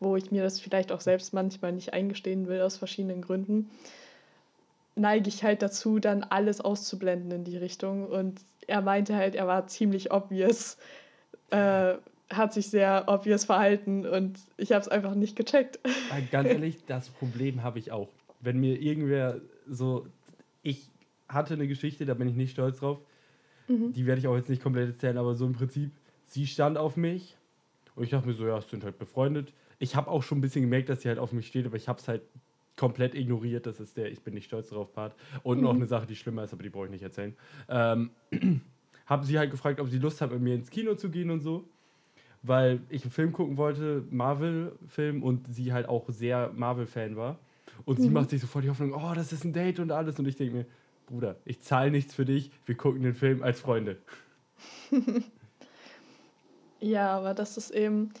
wo 0.00 0.16
ich 0.16 0.30
mir 0.30 0.42
das 0.42 0.60
vielleicht 0.60 0.92
auch 0.92 1.00
selbst 1.00 1.34
manchmal 1.34 1.72
nicht 1.72 1.92
eingestehen 1.92 2.46
will 2.48 2.60
aus 2.60 2.76
verschiedenen 2.76 3.22
Gründen, 3.22 3.70
neige 4.94 5.28
ich 5.28 5.44
halt 5.44 5.62
dazu, 5.62 5.98
dann 5.98 6.22
alles 6.22 6.60
auszublenden 6.60 7.30
in 7.30 7.44
die 7.44 7.56
Richtung. 7.56 8.06
Und 8.06 8.40
er 8.66 8.82
meinte 8.82 9.16
halt, 9.16 9.34
er 9.34 9.46
war 9.46 9.66
ziemlich 9.66 10.12
obvious, 10.12 10.76
äh, 11.50 11.94
hat 12.30 12.52
sich 12.52 12.68
sehr 12.68 13.04
obvious 13.06 13.46
verhalten 13.46 14.06
und 14.06 14.38
ich 14.58 14.72
habe 14.72 14.82
es 14.82 14.88
einfach 14.88 15.14
nicht 15.14 15.34
gecheckt. 15.34 15.80
Ganz 16.30 16.48
ehrlich, 16.48 16.84
das 16.86 17.08
Problem 17.08 17.62
habe 17.62 17.78
ich 17.78 17.90
auch. 17.90 18.08
Wenn 18.40 18.58
mir 18.60 18.80
irgendwer 18.80 19.40
so, 19.66 20.06
ich 20.62 20.90
hatte 21.26 21.54
eine 21.54 21.66
Geschichte, 21.66 22.04
da 22.04 22.14
bin 22.14 22.28
ich 22.28 22.36
nicht 22.36 22.52
stolz 22.52 22.80
drauf, 22.80 22.98
mhm. 23.66 23.92
die 23.94 24.06
werde 24.06 24.20
ich 24.20 24.28
auch 24.28 24.36
jetzt 24.36 24.50
nicht 24.50 24.62
komplett 24.62 24.90
erzählen, 24.90 25.16
aber 25.16 25.34
so 25.34 25.46
im 25.46 25.54
Prinzip, 25.54 25.90
sie 26.26 26.46
stand 26.46 26.76
auf 26.76 26.96
mich 26.96 27.36
und 27.96 28.04
ich 28.04 28.10
dachte 28.10 28.28
mir 28.28 28.34
so, 28.34 28.46
ja, 28.46 28.60
sind 28.60 28.84
halt 28.84 28.98
befreundet 28.98 29.52
ich 29.78 29.96
habe 29.96 30.10
auch 30.10 30.22
schon 30.22 30.38
ein 30.38 30.40
bisschen 30.40 30.62
gemerkt, 30.62 30.88
dass 30.88 31.02
sie 31.02 31.08
halt 31.08 31.18
auf 31.18 31.32
mich 31.32 31.46
steht, 31.46 31.66
aber 31.66 31.76
ich 31.76 31.88
habe 31.88 32.00
es 32.00 32.08
halt 32.08 32.22
komplett 32.76 33.14
ignoriert. 33.14 33.66
Das 33.66 33.80
ist 33.80 33.96
der 33.96 34.10
Ich 34.10 34.22
bin 34.22 34.34
nicht 34.34 34.46
stolz 34.46 34.70
darauf 34.70 34.92
Part. 34.92 35.14
Und 35.42 35.58
mhm. 35.58 35.64
noch 35.64 35.74
eine 35.74 35.86
Sache, 35.86 36.06
die 36.06 36.16
schlimmer 36.16 36.44
ist, 36.44 36.52
aber 36.52 36.62
die 36.62 36.70
brauche 36.70 36.86
ich 36.86 36.90
nicht 36.90 37.02
erzählen. 37.02 37.36
Ähm, 37.68 38.10
haben 39.06 39.24
sie 39.24 39.38
halt 39.38 39.50
gefragt, 39.50 39.80
ob 39.80 39.88
sie 39.88 39.98
Lust 39.98 40.20
haben, 40.20 40.32
mit 40.32 40.42
mir 40.42 40.54
ins 40.54 40.70
Kino 40.70 40.94
zu 40.94 41.10
gehen 41.10 41.30
und 41.30 41.40
so. 41.40 41.64
Weil 42.42 42.80
ich 42.88 43.02
einen 43.02 43.10
Film 43.10 43.32
gucken 43.32 43.56
wollte, 43.56 44.04
Marvel-Film, 44.10 45.22
und 45.22 45.52
sie 45.52 45.72
halt 45.72 45.88
auch 45.88 46.08
sehr 46.08 46.52
Marvel-Fan 46.54 47.16
war. 47.16 47.38
Und 47.84 47.98
mhm. 47.98 48.02
sie 48.02 48.10
macht 48.10 48.30
sich 48.30 48.40
sofort 48.40 48.64
die 48.64 48.70
Hoffnung, 48.70 48.92
oh, 48.92 49.12
das 49.14 49.32
ist 49.32 49.44
ein 49.44 49.52
Date 49.52 49.80
und 49.80 49.90
alles. 49.90 50.18
Und 50.18 50.26
ich 50.26 50.36
denke 50.36 50.54
mir, 50.54 50.66
Bruder, 51.06 51.36
ich 51.44 51.60
zahle 51.60 51.90
nichts 51.90 52.14
für 52.14 52.24
dich, 52.24 52.50
wir 52.66 52.76
gucken 52.76 53.02
den 53.02 53.14
Film 53.14 53.42
als 53.42 53.60
Freunde. 53.60 53.96
ja, 56.80 57.16
aber 57.16 57.34
das 57.34 57.56
ist 57.56 57.70
eben, 57.70 58.12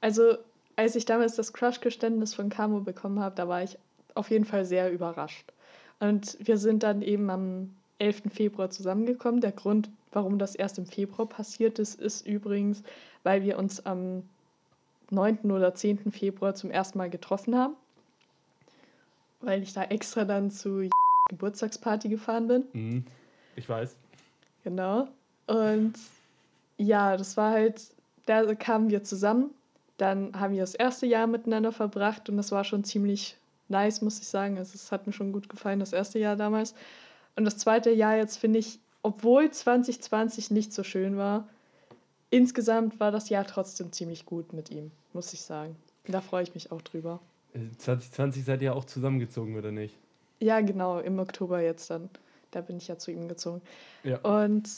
also 0.00 0.36
als 0.76 0.96
ich 0.96 1.04
damals 1.04 1.36
das 1.36 1.52
Crush-Geständnis 1.52 2.34
von 2.34 2.48
Camo 2.48 2.80
bekommen 2.80 3.20
habe, 3.20 3.34
da 3.34 3.48
war 3.48 3.62
ich 3.62 3.78
auf 4.14 4.30
jeden 4.30 4.44
Fall 4.44 4.64
sehr 4.64 4.92
überrascht. 4.92 5.52
Und 6.00 6.36
wir 6.40 6.58
sind 6.58 6.82
dann 6.82 7.02
eben 7.02 7.30
am 7.30 7.74
11. 7.98 8.22
Februar 8.32 8.70
zusammengekommen. 8.70 9.40
Der 9.40 9.52
Grund, 9.52 9.90
warum 10.12 10.38
das 10.38 10.54
erst 10.54 10.78
im 10.78 10.86
Februar 10.86 11.28
passiert 11.28 11.78
ist, 11.78 12.00
ist 12.00 12.26
übrigens, 12.26 12.82
weil 13.22 13.42
wir 13.42 13.58
uns 13.58 13.84
am 13.86 14.22
9. 15.10 15.50
oder 15.50 15.74
10. 15.74 16.10
Februar 16.10 16.54
zum 16.54 16.70
ersten 16.70 16.98
Mal 16.98 17.10
getroffen 17.10 17.56
haben. 17.56 17.74
Weil 19.40 19.62
ich 19.62 19.72
da 19.72 19.84
extra 19.84 20.24
dann 20.24 20.50
zu 20.50 20.88
Geburtstagsparty 21.30 22.08
gefahren 22.08 22.48
bin. 22.48 22.64
Mhm. 22.72 23.04
Ich 23.56 23.68
weiß. 23.68 23.96
Genau. 24.64 25.08
Und 25.46 25.94
ja, 26.76 27.16
das 27.16 27.36
war 27.36 27.52
halt, 27.52 27.82
da 28.26 28.54
kamen 28.54 28.90
wir 28.90 29.04
zusammen. 29.04 29.50
Dann 29.96 30.38
haben 30.38 30.54
wir 30.54 30.60
das 30.60 30.74
erste 30.74 31.06
Jahr 31.06 31.26
miteinander 31.26 31.72
verbracht 31.72 32.28
und 32.28 32.36
das 32.36 32.50
war 32.50 32.64
schon 32.64 32.84
ziemlich 32.84 33.36
nice, 33.68 34.02
muss 34.02 34.20
ich 34.20 34.28
sagen. 34.28 34.58
Also 34.58 34.72
es 34.74 34.90
hat 34.92 35.06
mir 35.06 35.12
schon 35.12 35.32
gut 35.32 35.48
gefallen, 35.48 35.80
das 35.80 35.92
erste 35.92 36.18
Jahr 36.18 36.36
damals. 36.36 36.74
Und 37.36 37.44
das 37.44 37.58
zweite 37.58 37.90
Jahr 37.90 38.16
jetzt 38.16 38.36
finde 38.36 38.58
ich, 38.58 38.80
obwohl 39.02 39.50
2020 39.50 40.50
nicht 40.50 40.72
so 40.72 40.82
schön 40.82 41.16
war, 41.16 41.48
insgesamt 42.30 42.98
war 43.00 43.12
das 43.12 43.28
Jahr 43.28 43.46
trotzdem 43.46 43.92
ziemlich 43.92 44.26
gut 44.26 44.52
mit 44.52 44.70
ihm, 44.70 44.90
muss 45.12 45.32
ich 45.32 45.42
sagen. 45.42 45.76
Da 46.06 46.20
freue 46.20 46.42
ich 46.42 46.54
mich 46.54 46.72
auch 46.72 46.82
drüber. 46.82 47.20
2020 47.78 48.42
äh, 48.42 48.44
seid 48.44 48.62
ihr 48.62 48.74
auch 48.74 48.84
zusammengezogen, 48.84 49.56
oder 49.56 49.70
nicht? 49.70 49.96
Ja, 50.40 50.60
genau, 50.60 50.98
im 50.98 51.18
Oktober 51.18 51.60
jetzt 51.60 51.90
dann. 51.90 52.10
Da 52.50 52.60
bin 52.60 52.76
ich 52.76 52.88
ja 52.88 52.98
zu 52.98 53.10
ihm 53.10 53.28
gezogen. 53.28 53.62
Ja. 54.02 54.18
Und 54.18 54.68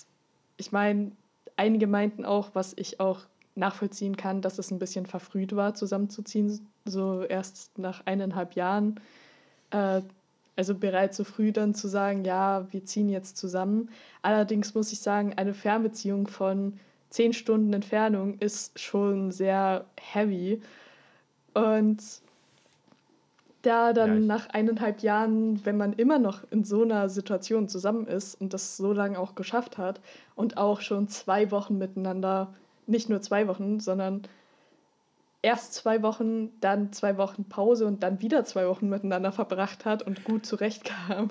ich 0.56 0.72
meine, 0.72 1.12
einige 1.56 1.86
meinten 1.86 2.24
auch, 2.24 2.50
was 2.54 2.74
ich 2.76 3.00
auch 3.00 3.20
nachvollziehen 3.56 4.16
kann, 4.16 4.42
dass 4.42 4.58
es 4.58 4.70
ein 4.70 4.78
bisschen 4.78 5.06
verfrüht 5.06 5.56
war, 5.56 5.74
zusammenzuziehen, 5.74 6.66
so 6.84 7.22
erst 7.22 7.78
nach 7.78 8.04
eineinhalb 8.06 8.54
Jahren. 8.54 9.00
Äh, 9.70 10.02
also 10.56 10.74
bereits 10.74 11.18
so 11.18 11.24
früh 11.24 11.52
dann 11.52 11.74
zu 11.74 11.88
sagen, 11.88 12.24
ja, 12.24 12.66
wir 12.72 12.84
ziehen 12.84 13.08
jetzt 13.08 13.36
zusammen. 13.36 13.90
Allerdings 14.22 14.74
muss 14.74 14.92
ich 14.92 15.00
sagen, 15.00 15.34
eine 15.36 15.52
Fernbeziehung 15.52 16.28
von 16.28 16.78
zehn 17.10 17.32
Stunden 17.32 17.72
Entfernung 17.72 18.38
ist 18.38 18.78
schon 18.80 19.30
sehr 19.32 19.84
heavy. 20.00 20.62
Und 21.52 22.02
da 23.62 23.92
dann 23.92 24.22
ja, 24.22 24.26
nach 24.26 24.48
eineinhalb 24.50 25.00
Jahren, 25.00 25.64
wenn 25.66 25.76
man 25.76 25.92
immer 25.92 26.18
noch 26.18 26.40
in 26.50 26.64
so 26.64 26.82
einer 26.82 27.08
Situation 27.08 27.68
zusammen 27.68 28.06
ist 28.06 28.40
und 28.40 28.54
das 28.54 28.76
so 28.76 28.92
lange 28.92 29.18
auch 29.18 29.34
geschafft 29.34 29.76
hat 29.76 30.00
und 30.36 30.56
auch 30.56 30.80
schon 30.80 31.08
zwei 31.08 31.50
Wochen 31.50 31.76
miteinander, 31.76 32.54
nicht 32.86 33.08
nur 33.08 33.20
zwei 33.20 33.48
Wochen, 33.48 33.80
sondern 33.80 34.22
erst 35.42 35.74
zwei 35.74 36.02
Wochen, 36.02 36.50
dann 36.60 36.92
zwei 36.92 37.16
Wochen 37.18 37.44
Pause 37.44 37.86
und 37.86 38.02
dann 38.02 38.20
wieder 38.20 38.44
zwei 38.44 38.66
Wochen 38.68 38.88
miteinander 38.88 39.32
verbracht 39.32 39.84
hat 39.84 40.02
und 40.02 40.24
gut 40.24 40.46
zurechtkam, 40.46 41.30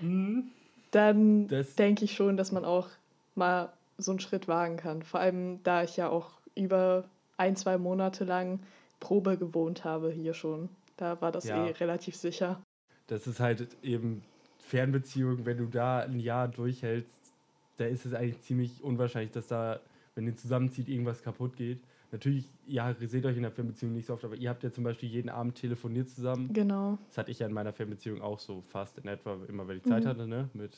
mhm. 0.00 0.50
dann 0.90 1.48
denke 1.78 2.04
ich 2.04 2.14
schon, 2.14 2.36
dass 2.36 2.52
man 2.52 2.64
auch 2.64 2.88
mal 3.34 3.72
so 3.98 4.12
einen 4.12 4.20
Schritt 4.20 4.48
wagen 4.48 4.76
kann. 4.76 5.02
Vor 5.02 5.20
allem, 5.20 5.62
da 5.62 5.82
ich 5.82 5.96
ja 5.96 6.08
auch 6.08 6.30
über 6.54 7.04
ein, 7.36 7.56
zwei 7.56 7.78
Monate 7.78 8.24
lang 8.24 8.60
Probe 8.98 9.36
gewohnt 9.36 9.84
habe 9.84 10.10
hier 10.10 10.34
schon. 10.34 10.68
Da 10.96 11.20
war 11.20 11.32
das 11.32 11.44
ja. 11.44 11.66
eh 11.66 11.70
relativ 11.70 12.16
sicher. 12.16 12.60
Das 13.06 13.26
ist 13.26 13.40
halt 13.40 13.66
eben 13.82 14.22
Fernbeziehung, 14.58 15.46
wenn 15.46 15.56
du 15.56 15.66
da 15.66 16.00
ein 16.00 16.20
Jahr 16.20 16.48
durchhältst, 16.48 17.32
da 17.78 17.86
ist 17.86 18.04
es 18.04 18.12
eigentlich 18.12 18.40
ziemlich 18.42 18.84
unwahrscheinlich, 18.84 19.32
dass 19.32 19.46
da, 19.46 19.80
wenn 20.14 20.26
ihr 20.26 20.36
zusammenzieht, 20.36 20.88
irgendwas 20.88 21.22
kaputt 21.22 21.56
geht. 21.56 21.80
Natürlich, 22.12 22.46
ja, 22.66 22.94
ihr 22.98 23.08
seht 23.08 23.24
euch 23.24 23.36
in 23.36 23.42
der 23.42 23.52
Fernbeziehung 23.52 23.92
nicht 23.94 24.06
so 24.06 24.14
oft, 24.14 24.24
aber 24.24 24.34
ihr 24.34 24.48
habt 24.50 24.64
ja 24.64 24.72
zum 24.72 24.82
Beispiel 24.82 25.08
jeden 25.08 25.28
Abend 25.28 25.54
telefoniert 25.54 26.10
zusammen. 26.10 26.52
Genau. 26.52 26.98
Das 27.06 27.18
hatte 27.18 27.30
ich 27.30 27.38
ja 27.38 27.46
in 27.46 27.52
meiner 27.52 27.72
Fernbeziehung 27.72 28.20
auch 28.20 28.40
so 28.40 28.62
fast 28.68 28.98
in 28.98 29.06
etwa, 29.06 29.38
immer 29.48 29.68
wenn 29.68 29.76
ich 29.76 29.84
Zeit 29.84 30.04
mhm. 30.04 30.08
hatte, 30.08 30.26
ne? 30.26 30.50
Mit, 30.52 30.76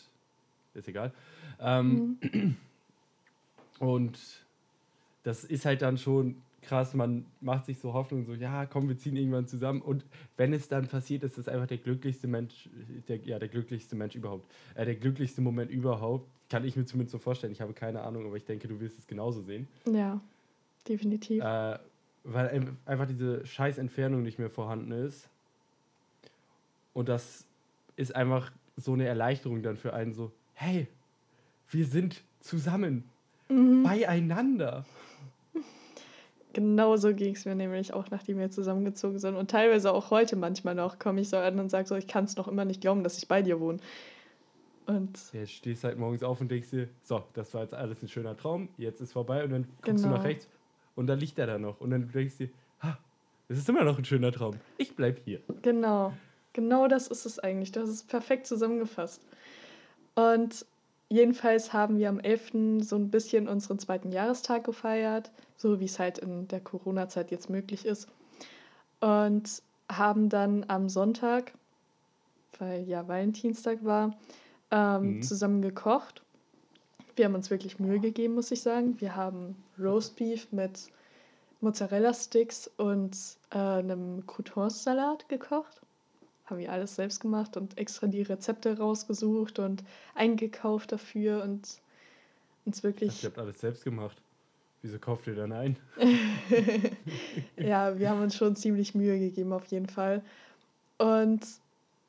ist 0.74 0.88
egal. 0.88 1.12
Ähm, 1.58 2.18
mhm. 2.20 2.56
Und 3.78 4.18
das 5.22 5.44
ist 5.44 5.64
halt 5.64 5.82
dann 5.82 5.96
schon 5.96 6.36
krass, 6.62 6.94
man 6.94 7.26
macht 7.40 7.66
sich 7.66 7.78
so 7.78 7.92
Hoffnung, 7.92 8.24
so, 8.24 8.34
ja, 8.34 8.66
komm, 8.66 8.88
wir 8.88 8.96
ziehen 8.96 9.16
irgendwann 9.16 9.46
zusammen. 9.46 9.82
Und 9.82 10.04
wenn 10.36 10.52
es 10.52 10.68
dann 10.68 10.86
passiert, 10.86 11.24
ist 11.24 11.36
es 11.36 11.48
einfach 11.48 11.66
der 11.66 11.78
glücklichste 11.78 12.28
Mensch, 12.28 12.68
der, 13.08 13.16
ja, 13.18 13.38
der 13.38 13.48
glücklichste 13.48 13.96
Mensch 13.96 14.14
überhaupt. 14.14 14.48
Äh, 14.74 14.84
der 14.84 14.94
glücklichste 14.94 15.40
Moment 15.40 15.70
überhaupt, 15.70 16.28
kann 16.52 16.66
ich 16.66 16.76
mir 16.76 16.84
zumindest 16.84 17.12
so 17.12 17.18
vorstellen. 17.18 17.50
Ich 17.50 17.62
habe 17.62 17.72
keine 17.72 18.02
Ahnung, 18.02 18.26
aber 18.26 18.36
ich 18.36 18.44
denke, 18.44 18.68
du 18.68 18.78
wirst 18.78 18.98
es 18.98 19.06
genauso 19.06 19.40
sehen. 19.40 19.66
Ja, 19.86 20.20
definitiv. 20.86 21.42
Äh, 21.42 21.78
weil 22.24 22.76
einfach 22.84 23.06
diese 23.06 23.46
scheiß 23.46 23.78
Entfernung 23.78 24.22
nicht 24.22 24.38
mehr 24.38 24.50
vorhanden 24.50 24.92
ist. 24.92 25.30
Und 26.92 27.08
das 27.08 27.46
ist 27.96 28.14
einfach 28.14 28.52
so 28.76 28.92
eine 28.92 29.06
Erleichterung 29.06 29.62
dann 29.62 29.78
für 29.78 29.94
einen, 29.94 30.12
so, 30.12 30.30
hey, 30.52 30.88
wir 31.70 31.86
sind 31.86 32.22
zusammen, 32.40 33.04
mhm. 33.48 33.82
beieinander. 33.82 34.84
Genauso 36.52 37.14
ging 37.14 37.34
es 37.34 37.46
mir 37.46 37.54
nämlich 37.54 37.94
auch, 37.94 38.10
nachdem 38.10 38.38
wir 38.38 38.50
zusammengezogen 38.50 39.18
sind. 39.18 39.36
Und 39.36 39.50
teilweise 39.50 39.90
auch 39.90 40.10
heute 40.10 40.36
manchmal 40.36 40.74
noch 40.74 40.98
komme 40.98 41.22
ich 41.22 41.30
so 41.30 41.38
an 41.38 41.58
und 41.58 41.70
sage 41.70 41.88
so, 41.88 41.96
ich 41.96 42.08
kann 42.08 42.24
es 42.24 42.36
noch 42.36 42.46
immer 42.46 42.66
nicht 42.66 42.82
glauben, 42.82 43.04
dass 43.04 43.16
ich 43.16 43.26
bei 43.26 43.40
dir 43.40 43.58
wohne. 43.58 43.78
Und 44.86 45.18
jetzt 45.32 45.52
stehst 45.52 45.84
halt 45.84 45.98
morgens 45.98 46.22
auf 46.22 46.40
und 46.40 46.50
denkst 46.50 46.70
dir, 46.70 46.88
so, 47.02 47.22
das 47.34 47.54
war 47.54 47.62
jetzt 47.62 47.74
alles 47.74 48.02
ein 48.02 48.08
schöner 48.08 48.36
Traum, 48.36 48.68
jetzt 48.76 49.00
ist 49.00 49.12
vorbei 49.12 49.44
und 49.44 49.50
dann 49.50 49.62
guckst 49.82 50.02
genau. 50.02 50.08
du 50.08 50.08
nach 50.08 50.24
rechts 50.24 50.48
und 50.96 51.06
dann 51.06 51.18
liegt 51.18 51.38
er 51.38 51.46
da 51.46 51.58
noch. 51.58 51.80
Und 51.80 51.90
dann 51.90 52.10
denkst 52.10 52.38
du 52.38 52.46
dir, 52.46 52.52
ha, 52.82 52.98
das 53.48 53.58
ist 53.58 53.68
immer 53.68 53.84
noch 53.84 53.98
ein 53.98 54.04
schöner 54.04 54.32
Traum. 54.32 54.56
Ich 54.78 54.96
bleib 54.96 55.20
hier. 55.24 55.40
Genau, 55.62 56.12
genau 56.52 56.88
das 56.88 57.06
ist 57.06 57.26
es 57.26 57.38
eigentlich. 57.38 57.72
Das 57.72 57.88
ist 57.88 58.08
perfekt 58.08 58.46
zusammengefasst. 58.46 59.22
Und 60.14 60.66
Jedenfalls 61.12 61.74
haben 61.74 61.98
wir 61.98 62.08
am 62.08 62.20
11. 62.20 62.80
so 62.84 62.96
ein 62.96 63.10
bisschen 63.10 63.46
unseren 63.46 63.78
zweiten 63.78 64.12
Jahrestag 64.12 64.64
gefeiert, 64.64 65.30
so 65.58 65.78
wie 65.78 65.84
es 65.84 65.98
halt 65.98 66.16
in 66.16 66.48
der 66.48 66.60
Corona-Zeit 66.60 67.30
jetzt 67.30 67.50
möglich 67.50 67.84
ist. 67.84 68.08
Und 69.00 69.62
haben 69.90 70.30
dann 70.30 70.64
am 70.68 70.88
Sonntag, 70.88 71.52
weil 72.58 72.88
ja 72.88 73.06
Valentinstag 73.06 73.84
war, 73.84 74.16
ähm, 74.72 75.16
mhm. 75.16 75.22
zusammen 75.22 75.62
gekocht. 75.62 76.22
Wir 77.14 77.26
haben 77.26 77.34
uns 77.36 77.50
wirklich 77.50 77.78
Mühe 77.78 78.00
gegeben, 78.00 78.34
muss 78.34 78.50
ich 78.50 78.62
sagen. 78.62 79.00
Wir 79.00 79.14
haben 79.14 79.54
Roastbeef 79.78 80.50
mit 80.50 80.90
Mozzarella-Sticks 81.60 82.68
und 82.78 83.16
äh, 83.50 83.58
einem 83.58 84.26
Croutons-Salat 84.26 85.28
gekocht 85.28 85.82
haben 86.52 86.60
wir 86.60 86.72
alles 86.72 86.94
selbst 86.96 87.20
gemacht 87.20 87.56
und 87.56 87.78
extra 87.78 88.06
die 88.06 88.22
Rezepte 88.22 88.76
rausgesucht 88.76 89.58
und 89.58 89.82
eingekauft 90.14 90.92
dafür 90.92 91.42
und 91.42 91.80
uns 92.66 92.82
wirklich. 92.82 93.22
Ihr 93.22 93.30
habt 93.30 93.38
alles 93.38 93.60
selbst 93.60 93.84
gemacht. 93.84 94.20
Wieso 94.82 94.98
kauft 94.98 95.26
ihr 95.28 95.36
dann 95.36 95.52
ein? 95.52 95.76
ja, 97.56 97.98
wir 97.98 98.10
haben 98.10 98.20
uns 98.20 98.36
schon 98.36 98.54
ziemlich 98.54 98.94
Mühe 98.94 99.18
gegeben, 99.18 99.52
auf 99.52 99.64
jeden 99.66 99.88
Fall. 99.88 100.22
Und 100.98 101.40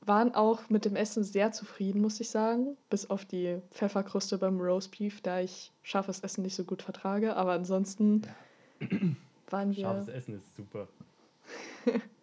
waren 0.06 0.36
auch 0.36 0.70
mit 0.70 0.86
dem 0.86 0.96
Essen 0.96 1.24
sehr 1.24 1.52
zufrieden, 1.52 2.02
muss 2.02 2.20
ich 2.20 2.30
sagen. 2.30 2.78
Bis 2.90 3.10
auf 3.10 3.26
die 3.26 3.60
Pfefferkruste 3.72 4.38
beim 4.38 4.60
Roastbeef, 4.60 5.22
da 5.22 5.40
ich 5.40 5.72
scharfes 5.82 6.20
Essen 6.22 6.44
nicht 6.44 6.56
so 6.56 6.64
gut 6.64 6.82
vertrage. 6.82 7.36
Aber 7.36 7.54
ansonsten 7.54 8.24
ja. 8.80 8.88
waren 9.50 9.76
wir. 9.76 9.84
Scharfes 9.84 10.08
Essen 10.10 10.38
ist 10.38 10.56
super. 10.56 10.88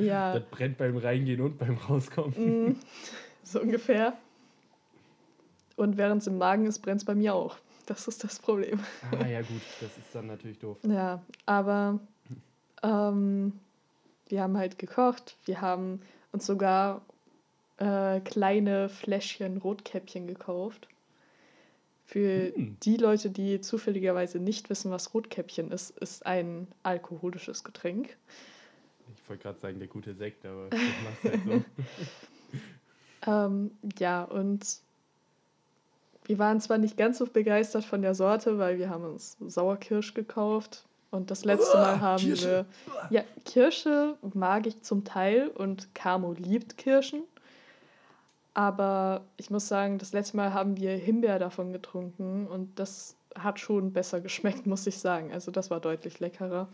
Ja. 0.00 0.34
Das 0.34 0.44
brennt 0.44 0.78
beim 0.78 0.96
Reingehen 0.96 1.40
und 1.40 1.58
beim 1.58 1.76
Rauskommen. 1.76 2.68
Mm, 2.68 2.76
so 3.42 3.60
ungefähr. 3.60 4.14
Und 5.76 5.96
während 5.96 6.22
es 6.22 6.26
im 6.26 6.38
Magen 6.38 6.66
ist, 6.66 6.80
brennt 6.80 7.00
es 7.00 7.04
bei 7.04 7.14
mir 7.14 7.34
auch. 7.34 7.56
Das 7.86 8.06
ist 8.06 8.22
das 8.22 8.38
Problem. 8.38 8.80
Ah 9.12 9.26
ja 9.26 9.40
gut, 9.40 9.62
das 9.80 9.96
ist 9.96 10.14
dann 10.14 10.26
natürlich 10.26 10.58
doof. 10.58 10.78
Ja, 10.84 11.22
aber 11.46 11.98
ähm, 12.82 13.52
wir 14.28 14.42
haben 14.42 14.56
halt 14.56 14.78
gekocht. 14.78 15.36
Wir 15.44 15.60
haben 15.60 16.00
uns 16.32 16.46
sogar 16.46 17.02
äh, 17.78 18.20
kleine 18.20 18.88
Fläschchen 18.88 19.56
Rotkäppchen 19.58 20.26
gekauft. 20.26 20.88
Für 22.04 22.52
hm. 22.54 22.76
die 22.82 22.96
Leute, 22.96 23.30
die 23.30 23.60
zufälligerweise 23.60 24.40
nicht 24.40 24.68
wissen, 24.68 24.90
was 24.90 25.14
Rotkäppchen 25.14 25.70
ist, 25.70 25.96
ist 25.98 26.26
ein 26.26 26.66
alkoholisches 26.82 27.62
Getränk. 27.62 28.16
wollte 29.28 29.44
gerade 29.44 29.58
sagen, 29.58 29.78
der 29.78 29.88
gute 29.88 30.14
Sekt, 30.14 30.44
aber 30.44 30.68
das 30.70 30.80
macht 30.80 31.24
halt 31.24 31.44
so. 31.44 31.64
ähm, 33.30 33.70
ja, 33.98 34.24
und 34.24 34.80
wir 36.24 36.38
waren 36.38 36.60
zwar 36.60 36.78
nicht 36.78 36.96
ganz 36.96 37.18
so 37.18 37.26
begeistert 37.26 37.84
von 37.84 38.02
der 38.02 38.14
Sorte, 38.14 38.58
weil 38.58 38.78
wir 38.78 38.90
haben 38.90 39.04
uns 39.04 39.36
Sauerkirsch 39.40 40.14
gekauft. 40.14 40.84
Und 41.10 41.30
das 41.30 41.44
letzte 41.44 41.76
Mal 41.76 42.00
haben 42.00 42.22
Kirsche. 42.22 42.66
wir. 42.86 43.10
Ja, 43.10 43.24
Kirsche 43.44 44.16
mag 44.34 44.66
ich 44.66 44.82
zum 44.82 45.04
Teil 45.04 45.48
und 45.48 45.94
Camo 45.94 46.32
liebt 46.32 46.78
Kirschen. 46.78 47.24
Aber 48.54 49.22
ich 49.36 49.50
muss 49.50 49.68
sagen, 49.68 49.98
das 49.98 50.12
letzte 50.12 50.36
Mal 50.36 50.52
haben 50.52 50.76
wir 50.76 50.92
Himbeer 50.96 51.38
davon 51.38 51.72
getrunken 51.72 52.46
und 52.46 52.78
das 52.78 53.16
hat 53.34 53.60
schon 53.60 53.92
besser 53.92 54.20
geschmeckt, 54.20 54.66
muss 54.66 54.86
ich 54.86 54.98
sagen. 54.98 55.32
Also 55.32 55.50
das 55.50 55.70
war 55.70 55.80
deutlich 55.80 56.20
leckerer. 56.20 56.68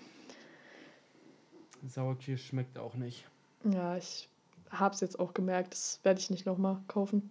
Sauerkirsch 1.87 2.47
schmeckt 2.47 2.79
auch 2.79 2.95
nicht. 2.95 3.25
Ja, 3.65 3.97
ich 3.97 4.29
habe 4.71 4.95
es 4.95 5.01
jetzt 5.01 5.19
auch 5.19 5.35
gemerkt. 5.35 5.73
Das 5.73 6.01
werde 6.03 6.21
ich 6.21 6.31
nicht 6.31 6.47
nochmal 6.47 6.79
kaufen. 6.89 7.31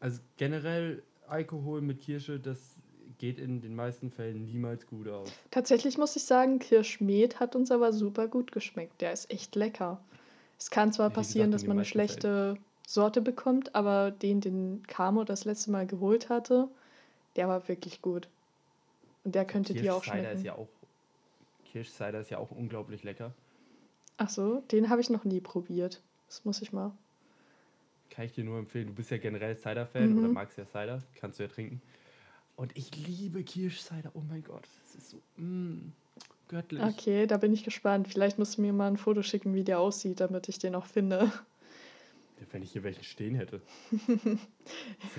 Also 0.00 0.20
generell 0.36 1.02
Alkohol 1.28 1.80
mit 1.80 2.00
Kirsche, 2.00 2.40
das 2.40 2.58
geht 3.22 3.38
in 3.38 3.60
den 3.60 3.76
meisten 3.76 4.10
Fällen 4.10 4.44
niemals 4.46 4.84
gut 4.84 5.06
aus. 5.06 5.32
Tatsächlich 5.52 5.96
muss 5.96 6.16
ich 6.16 6.24
sagen, 6.24 6.58
Kirschmet 6.58 7.38
hat 7.38 7.54
uns 7.54 7.70
aber 7.70 7.92
super 7.92 8.26
gut 8.26 8.50
geschmeckt. 8.50 9.00
Der 9.00 9.12
ist 9.12 9.30
echt 9.30 9.54
lecker. 9.54 10.00
Es 10.58 10.70
kann 10.70 10.92
zwar 10.92 11.10
Wie 11.10 11.14
passieren, 11.14 11.52
gesagt, 11.52 11.62
dass 11.62 11.68
man 11.68 11.76
eine 11.76 11.84
schlechte 11.84 12.54
Fällen. 12.54 12.64
Sorte 12.84 13.20
bekommt, 13.20 13.76
aber 13.76 14.10
den, 14.10 14.40
den 14.40 14.82
Camo 14.88 15.22
das 15.22 15.44
letzte 15.44 15.70
Mal 15.70 15.86
geholt 15.86 16.30
hatte, 16.30 16.66
der 17.36 17.46
war 17.46 17.68
wirklich 17.68 18.02
gut. 18.02 18.26
Und 19.22 19.36
der 19.36 19.44
könnte 19.44 19.72
dir 19.72 19.94
auch 19.94 20.02
schmecken. 20.02 20.38
Ist 20.38 20.44
ja 20.44 20.56
auch, 20.56 20.68
Kirschcider 21.70 22.18
ist 22.22 22.30
ja 22.30 22.38
auch 22.38 22.50
unglaublich 22.50 23.04
lecker. 23.04 23.32
Ach 24.16 24.30
so, 24.30 24.64
den 24.72 24.90
habe 24.90 25.00
ich 25.00 25.10
noch 25.10 25.22
nie 25.22 25.40
probiert. 25.40 26.02
Das 26.26 26.44
muss 26.44 26.60
ich 26.60 26.72
mal. 26.72 26.90
Kann 28.10 28.24
ich 28.24 28.32
dir 28.32 28.42
nur 28.42 28.58
empfehlen. 28.58 28.88
Du 28.88 28.94
bist 28.94 29.12
ja 29.12 29.18
generell 29.18 29.56
Cider-Fan 29.56 30.10
mhm. 30.10 30.18
oder 30.18 30.28
magst 30.28 30.58
ja 30.58 30.66
Cider, 30.66 31.04
kannst 31.14 31.38
du 31.38 31.44
ja 31.44 31.48
trinken. 31.48 31.80
Und 32.56 32.76
ich 32.76 32.94
liebe 33.06 33.42
Kirschcider. 33.42 34.10
Oh 34.14 34.22
mein 34.28 34.42
Gott, 34.42 34.68
das 34.84 35.02
ist 35.02 35.10
so 35.10 35.22
mm, 35.36 35.92
göttlich. 36.48 36.82
Okay, 36.82 37.26
da 37.26 37.36
bin 37.38 37.52
ich 37.52 37.64
gespannt. 37.64 38.08
Vielleicht 38.08 38.38
musst 38.38 38.58
du 38.58 38.62
mir 38.62 38.72
mal 38.72 38.88
ein 38.88 38.96
Foto 38.96 39.22
schicken, 39.22 39.54
wie 39.54 39.64
der 39.64 39.80
aussieht, 39.80 40.20
damit 40.20 40.48
ich 40.48 40.58
den 40.58 40.74
auch 40.74 40.86
finde. 40.86 41.32
Wenn 42.50 42.62
ich 42.62 42.72
hier 42.72 42.82
welchen 42.82 43.04
stehen 43.04 43.36
hätte. 43.36 43.62
Sehe 43.90 44.38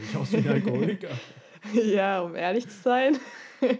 ich 0.10 0.16
aus 0.16 0.32
wie 0.34 0.38
ein 0.38 0.48
Alkoholiker. 0.50 1.10
ja, 1.74 2.22
um 2.22 2.36
ehrlich 2.36 2.68
zu 2.68 2.76
sein. 2.82 3.18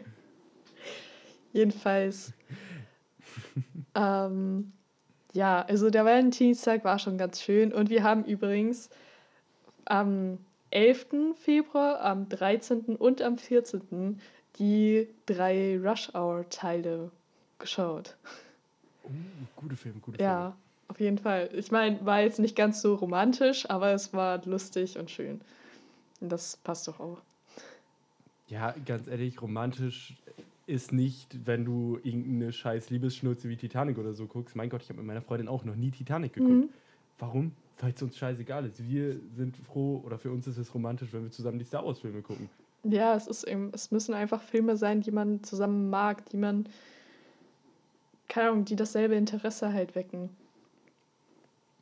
Jedenfalls. 1.54 2.34
ähm, 3.96 4.72
ja, 5.34 5.62
also 5.62 5.90
der 5.90 6.06
Valentinstag 6.06 6.84
war 6.84 7.00
schon 7.00 7.18
ganz 7.18 7.42
schön. 7.42 7.74
Und 7.74 7.90
wir 7.90 8.04
haben 8.04 8.24
übrigens 8.24 8.90
am 9.86 10.40
11. 10.74 11.36
Februar, 11.36 12.02
am 12.02 12.28
13. 12.30 12.96
und 12.96 13.22
am 13.22 13.38
14. 13.38 14.20
die 14.58 15.08
drei 15.26 15.80
Rush 15.80 16.10
Hour-Teile 16.14 17.12
geschaut. 17.60 18.16
Oh, 19.04 19.10
gute 19.56 19.76
Filme, 19.76 20.00
gute 20.00 20.18
Filme. 20.18 20.32
Ja, 20.32 20.58
auf 20.88 21.00
jeden 21.00 21.18
Fall. 21.18 21.50
Ich 21.54 21.72
meine, 21.72 22.04
war 22.06 22.22
jetzt 22.22 22.40
nicht 22.40 22.56
ganz 22.56 22.82
so 22.82 22.96
romantisch, 22.96 23.70
aber 23.70 23.94
es 23.94 24.14
war 24.14 24.44
lustig 24.46 24.98
und 24.98 25.12
schön. 25.12 25.42
Und 26.22 26.32
das 26.32 26.58
passt 26.58 26.88
doch 26.88 27.00
auch. 27.00 27.22
Ja, 28.48 28.74
ganz 28.86 29.08
ehrlich, 29.08 29.42
romantisch 29.42 30.16
ist 30.66 30.92
nicht, 30.94 31.46
wenn 31.46 31.66
du 31.66 32.00
irgendeine 32.04 32.52
scheiß 32.52 32.90
Liebesschnurze 32.90 33.50
wie 33.50 33.58
Titanic 33.58 33.98
oder 33.98 34.14
so 34.14 34.26
guckst. 34.26 34.56
Mein 34.56 34.70
Gott, 34.70 34.82
ich 34.82 34.90
habe 34.90 35.00
mit 35.00 35.08
meiner 35.08 35.22
Freundin 35.22 35.48
auch 35.48 35.66
noch 35.66 35.76
nie 35.76 35.92
Titanic 35.92 36.34
geguckt. 36.34 36.66
Mhm. 36.66 36.70
Warum? 37.20 37.52
Weil 37.80 37.92
es 37.92 38.02
uns 38.02 38.18
scheißegal 38.18 38.66
ist. 38.66 38.88
Wir 38.88 39.20
sind 39.36 39.58
froh 39.58 40.02
oder 40.06 40.18
für 40.18 40.32
uns 40.32 40.48
ist 40.48 40.58
es 40.58 40.74
romantisch, 40.74 41.12
wenn 41.12 41.24
wir 41.24 41.32
zusammen 41.32 41.60
die 41.60 41.66
Star 41.66 41.86
Wars 41.86 42.00
Filme 42.00 42.22
gucken. 42.22 42.50
Ja, 42.84 43.16
es 43.16 43.28
ist 43.28 43.46
eben, 43.46 43.72
es 43.74 43.92
müssen 43.92 44.14
einfach 44.14 44.42
Filme 44.42 44.76
sein, 44.76 45.02
die 45.02 45.12
man 45.12 45.44
zusammen 45.44 45.90
mag, 45.90 46.30
die 46.30 46.38
man, 46.38 46.68
keine 48.28 48.50
Ahnung, 48.50 48.66
die 48.66 48.76
dasselbe 48.76 49.16
Interesse 49.16 49.72
halt 49.74 49.96
wecken. 49.96 50.30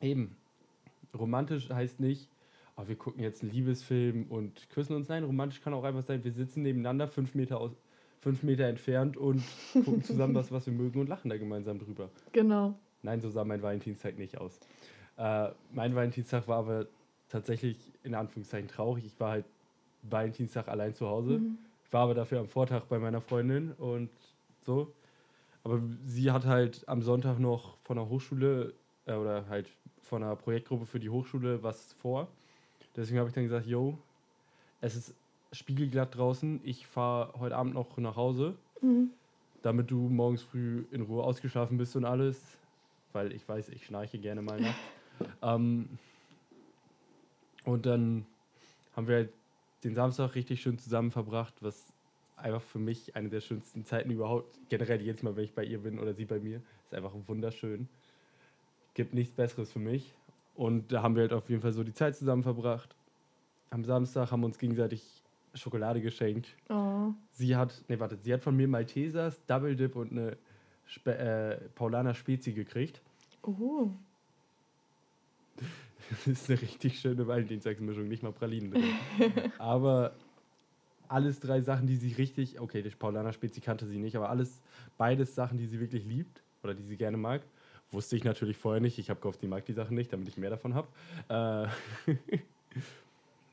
Eben. 0.00 0.36
Romantisch 1.16 1.68
heißt 1.68 2.00
nicht, 2.00 2.28
oh, 2.76 2.82
wir 2.86 2.96
gucken 2.96 3.22
jetzt 3.22 3.42
einen 3.42 3.52
Liebesfilm 3.52 4.26
und 4.28 4.70
küssen 4.70 4.94
uns. 4.94 5.08
Nein, 5.08 5.24
romantisch 5.24 5.60
kann 5.60 5.74
auch 5.74 5.84
einfach 5.84 6.02
sein, 6.02 6.24
wir 6.24 6.32
sitzen 6.32 6.62
nebeneinander 6.62 7.08
fünf 7.08 7.34
Meter, 7.34 7.60
aus, 7.60 7.72
fünf 8.20 8.42
Meter 8.42 8.66
entfernt 8.66 9.16
und 9.16 9.42
gucken 9.72 10.02
zusammen 10.02 10.34
was, 10.36 10.52
was 10.52 10.66
wir 10.66 10.72
mögen 10.72 11.00
und 11.00 11.08
lachen 11.08 11.28
da 11.28 11.36
gemeinsam 11.36 11.78
drüber. 11.78 12.10
Genau. 12.32 12.74
Nein, 13.02 13.20
so 13.20 13.28
sah 13.28 13.44
mein 13.44 13.62
Valentinstag 13.62 14.16
nicht 14.18 14.38
aus. 14.38 14.60
Äh, 15.16 15.50
mein 15.72 15.94
Valentinstag 15.94 16.48
war 16.48 16.58
aber 16.58 16.86
tatsächlich 17.28 17.76
in 18.02 18.14
Anführungszeichen 18.14 18.68
traurig. 18.68 19.04
Ich 19.06 19.18
war 19.20 19.30
halt 19.30 19.44
Valentinstag 20.02 20.68
allein 20.68 20.94
zu 20.94 21.08
Hause. 21.08 21.38
Mhm. 21.38 21.58
Ich 21.84 21.92
war 21.92 22.02
aber 22.02 22.14
dafür 22.14 22.40
am 22.40 22.48
Vortag 22.48 22.84
bei 22.84 22.98
meiner 22.98 23.20
Freundin 23.20 23.72
und 23.72 24.10
so. 24.62 24.92
Aber 25.64 25.80
sie 26.04 26.30
hat 26.30 26.44
halt 26.44 26.88
am 26.88 27.02
Sonntag 27.02 27.38
noch 27.38 27.76
von 27.84 27.96
der 27.96 28.08
Hochschule 28.08 28.74
äh, 29.06 29.14
oder 29.14 29.48
halt 29.48 29.68
von 30.00 30.22
einer 30.22 30.36
Projektgruppe 30.36 30.86
für 30.86 31.00
die 31.00 31.10
Hochschule 31.10 31.62
was 31.62 31.92
vor. 31.94 32.28
Deswegen 32.96 33.18
habe 33.18 33.28
ich 33.28 33.34
dann 33.34 33.44
gesagt, 33.44 33.66
yo, 33.66 33.98
es 34.80 34.96
ist 34.96 35.14
spiegelglatt 35.52 36.16
draußen. 36.16 36.60
Ich 36.64 36.86
fahre 36.86 37.38
heute 37.38 37.56
Abend 37.56 37.74
noch 37.74 37.96
nach 37.98 38.16
Hause, 38.16 38.56
mhm. 38.80 39.10
damit 39.62 39.90
du 39.90 40.08
morgens 40.08 40.42
früh 40.42 40.84
in 40.90 41.02
Ruhe 41.02 41.22
ausgeschlafen 41.22 41.78
bist 41.78 41.94
und 41.96 42.04
alles. 42.04 42.58
Weil 43.12 43.32
ich 43.32 43.48
weiß, 43.48 43.68
ich 43.68 43.86
schnarche 43.86 44.18
gerne 44.18 44.42
mal 44.42 44.60
nachts. 44.60 44.80
ähm, 45.42 45.88
und 47.64 47.86
dann 47.86 48.26
haben 48.94 49.08
wir 49.08 49.16
halt 49.16 49.32
den 49.84 49.94
Samstag 49.94 50.34
richtig 50.34 50.62
schön 50.62 50.78
zusammen 50.78 51.10
verbracht, 51.10 51.54
was 51.60 51.92
einfach 52.36 52.62
für 52.62 52.78
mich 52.78 53.14
eine 53.16 53.28
der 53.28 53.40
schönsten 53.40 53.84
Zeiten 53.84 54.10
überhaupt, 54.10 54.58
generell 54.68 55.00
jedes 55.00 55.22
Mal, 55.22 55.36
wenn 55.36 55.44
ich 55.44 55.54
bei 55.54 55.64
ihr 55.64 55.78
bin 55.78 55.98
oder 55.98 56.14
sie 56.14 56.24
bei 56.24 56.38
mir, 56.38 56.60
ist 56.84 56.94
einfach 56.94 57.12
wunderschön. 57.26 57.88
Gibt 58.94 59.14
nichts 59.14 59.34
Besseres 59.34 59.72
für 59.72 59.78
mich. 59.78 60.12
Und 60.54 60.92
da 60.92 61.02
haben 61.02 61.14
wir 61.14 61.22
halt 61.22 61.32
auf 61.32 61.48
jeden 61.48 61.62
Fall 61.62 61.72
so 61.72 61.82
die 61.82 61.94
Zeit 61.94 62.16
zusammen 62.16 62.42
verbracht. 62.42 62.94
Am 63.70 63.84
Samstag 63.84 64.30
haben 64.30 64.40
wir 64.40 64.46
uns 64.46 64.58
gegenseitig 64.58 65.02
Schokolade 65.54 66.00
geschenkt. 66.00 66.54
Oh. 66.68 67.12
Sie 67.30 67.56
hat, 67.56 67.82
nee, 67.88 67.98
warte, 67.98 68.18
sie 68.22 68.32
hat 68.32 68.42
von 68.42 68.56
mir 68.56 68.68
Maltesers, 68.68 69.40
Double 69.46 69.76
Dip 69.76 69.96
und 69.96 70.12
eine 70.12 70.36
Spe 70.86 71.16
äh, 71.16 71.56
Paulaner 71.74 72.14
Spezi 72.14 72.52
gekriegt. 72.52 73.00
Oh. 73.42 73.90
Das 76.10 76.26
ist 76.26 76.50
eine 76.50 76.60
richtig 76.60 76.98
schöne 77.00 77.26
Valentinstagsmischung, 77.26 78.08
nicht 78.08 78.22
mal 78.22 78.32
Pralinen 78.32 78.72
drin. 78.72 78.84
aber 79.58 80.14
alles 81.08 81.40
drei 81.40 81.60
Sachen, 81.60 81.86
die 81.86 81.96
sie 81.96 82.12
richtig, 82.12 82.58
okay, 82.60 82.82
die 82.82 82.90
Paulaner 82.90 83.32
Spezi 83.32 83.60
kannte 83.60 83.86
sie 83.86 83.98
nicht, 83.98 84.16
aber 84.16 84.30
alles, 84.30 84.60
beides 84.98 85.34
Sachen, 85.34 85.58
die 85.58 85.66
sie 85.66 85.78
wirklich 85.78 86.04
liebt 86.04 86.42
oder 86.62 86.74
die 86.74 86.82
sie 86.82 86.96
gerne 86.96 87.16
mag. 87.16 87.42
Wusste 87.90 88.16
ich 88.16 88.24
natürlich 88.24 88.56
vorher 88.56 88.80
nicht. 88.80 88.98
Ich 88.98 89.10
habe 89.10 89.20
gehofft, 89.20 89.42
die 89.42 89.46
mag 89.46 89.66
die 89.66 89.74
Sachen 89.74 89.94
nicht, 89.94 90.12
damit 90.12 90.28
ich 90.28 90.38
mehr 90.38 90.50
davon 90.50 90.74
habe. 90.74 90.88
Äh 92.08 92.12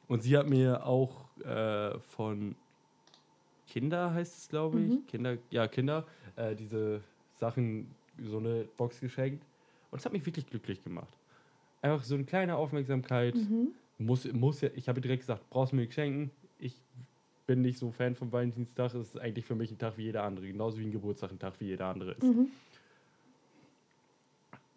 und 0.08 0.24
sie 0.24 0.38
hat 0.38 0.50
mir 0.50 0.86
auch 0.86 1.26
äh, 1.42 2.00
von 2.00 2.56
Kinder, 3.68 4.14
heißt 4.14 4.38
es, 4.38 4.50
glaube 4.50 4.80
ich, 4.80 4.90
mhm. 4.90 5.06
Kinder, 5.08 5.38
ja, 5.52 5.68
Kinder, 5.68 6.08
äh, 6.38 6.56
diese 6.56 7.02
Sachen, 7.36 7.94
so 8.22 8.38
eine 8.38 8.66
Box 8.78 9.02
geschenkt. 9.02 9.46
Und 9.92 10.00
es 10.00 10.06
hat 10.06 10.14
mich 10.14 10.26
wirklich 10.26 10.48
glücklich 10.48 10.82
gemacht. 10.84 11.19
Einfach 11.82 12.04
so 12.04 12.16
eine 12.16 12.26
kleine 12.26 12.56
Aufmerksamkeit. 12.58 13.36
Mhm. 13.36 13.70
Muss, 13.98 14.32
muss 14.32 14.62
ja, 14.62 14.70
ich 14.76 14.88
habe 14.88 15.02
direkt 15.02 15.22
gesagt, 15.22 15.50
brauchst 15.50 15.72
du 15.72 15.76
mir 15.76 15.92
schenken? 15.92 16.32
Ich 16.60 16.76
bin 17.48 17.62
nicht 17.62 17.78
so 17.78 17.92
Fan 17.92 18.16
vom 18.16 18.32
Valentinstag. 18.32 18.94
Es 18.94 19.10
ist 19.10 19.20
eigentlich 19.20 19.46
für 19.46 19.56
mich 19.56 19.72
ein 19.72 19.78
Tag 19.78 19.98
wie 19.98 20.04
jeder 20.04 20.24
andere. 20.24 20.48
Genauso 20.48 20.80
wie 20.80 20.86
ein 20.86 20.92
Geburtstag 20.92 21.32
ein 21.32 21.40
Tag 21.40 21.54
wie 21.60 21.66
jeder 21.66 21.88
andere 21.88 22.12
ist. 22.12 22.24
Mhm. 22.24 22.48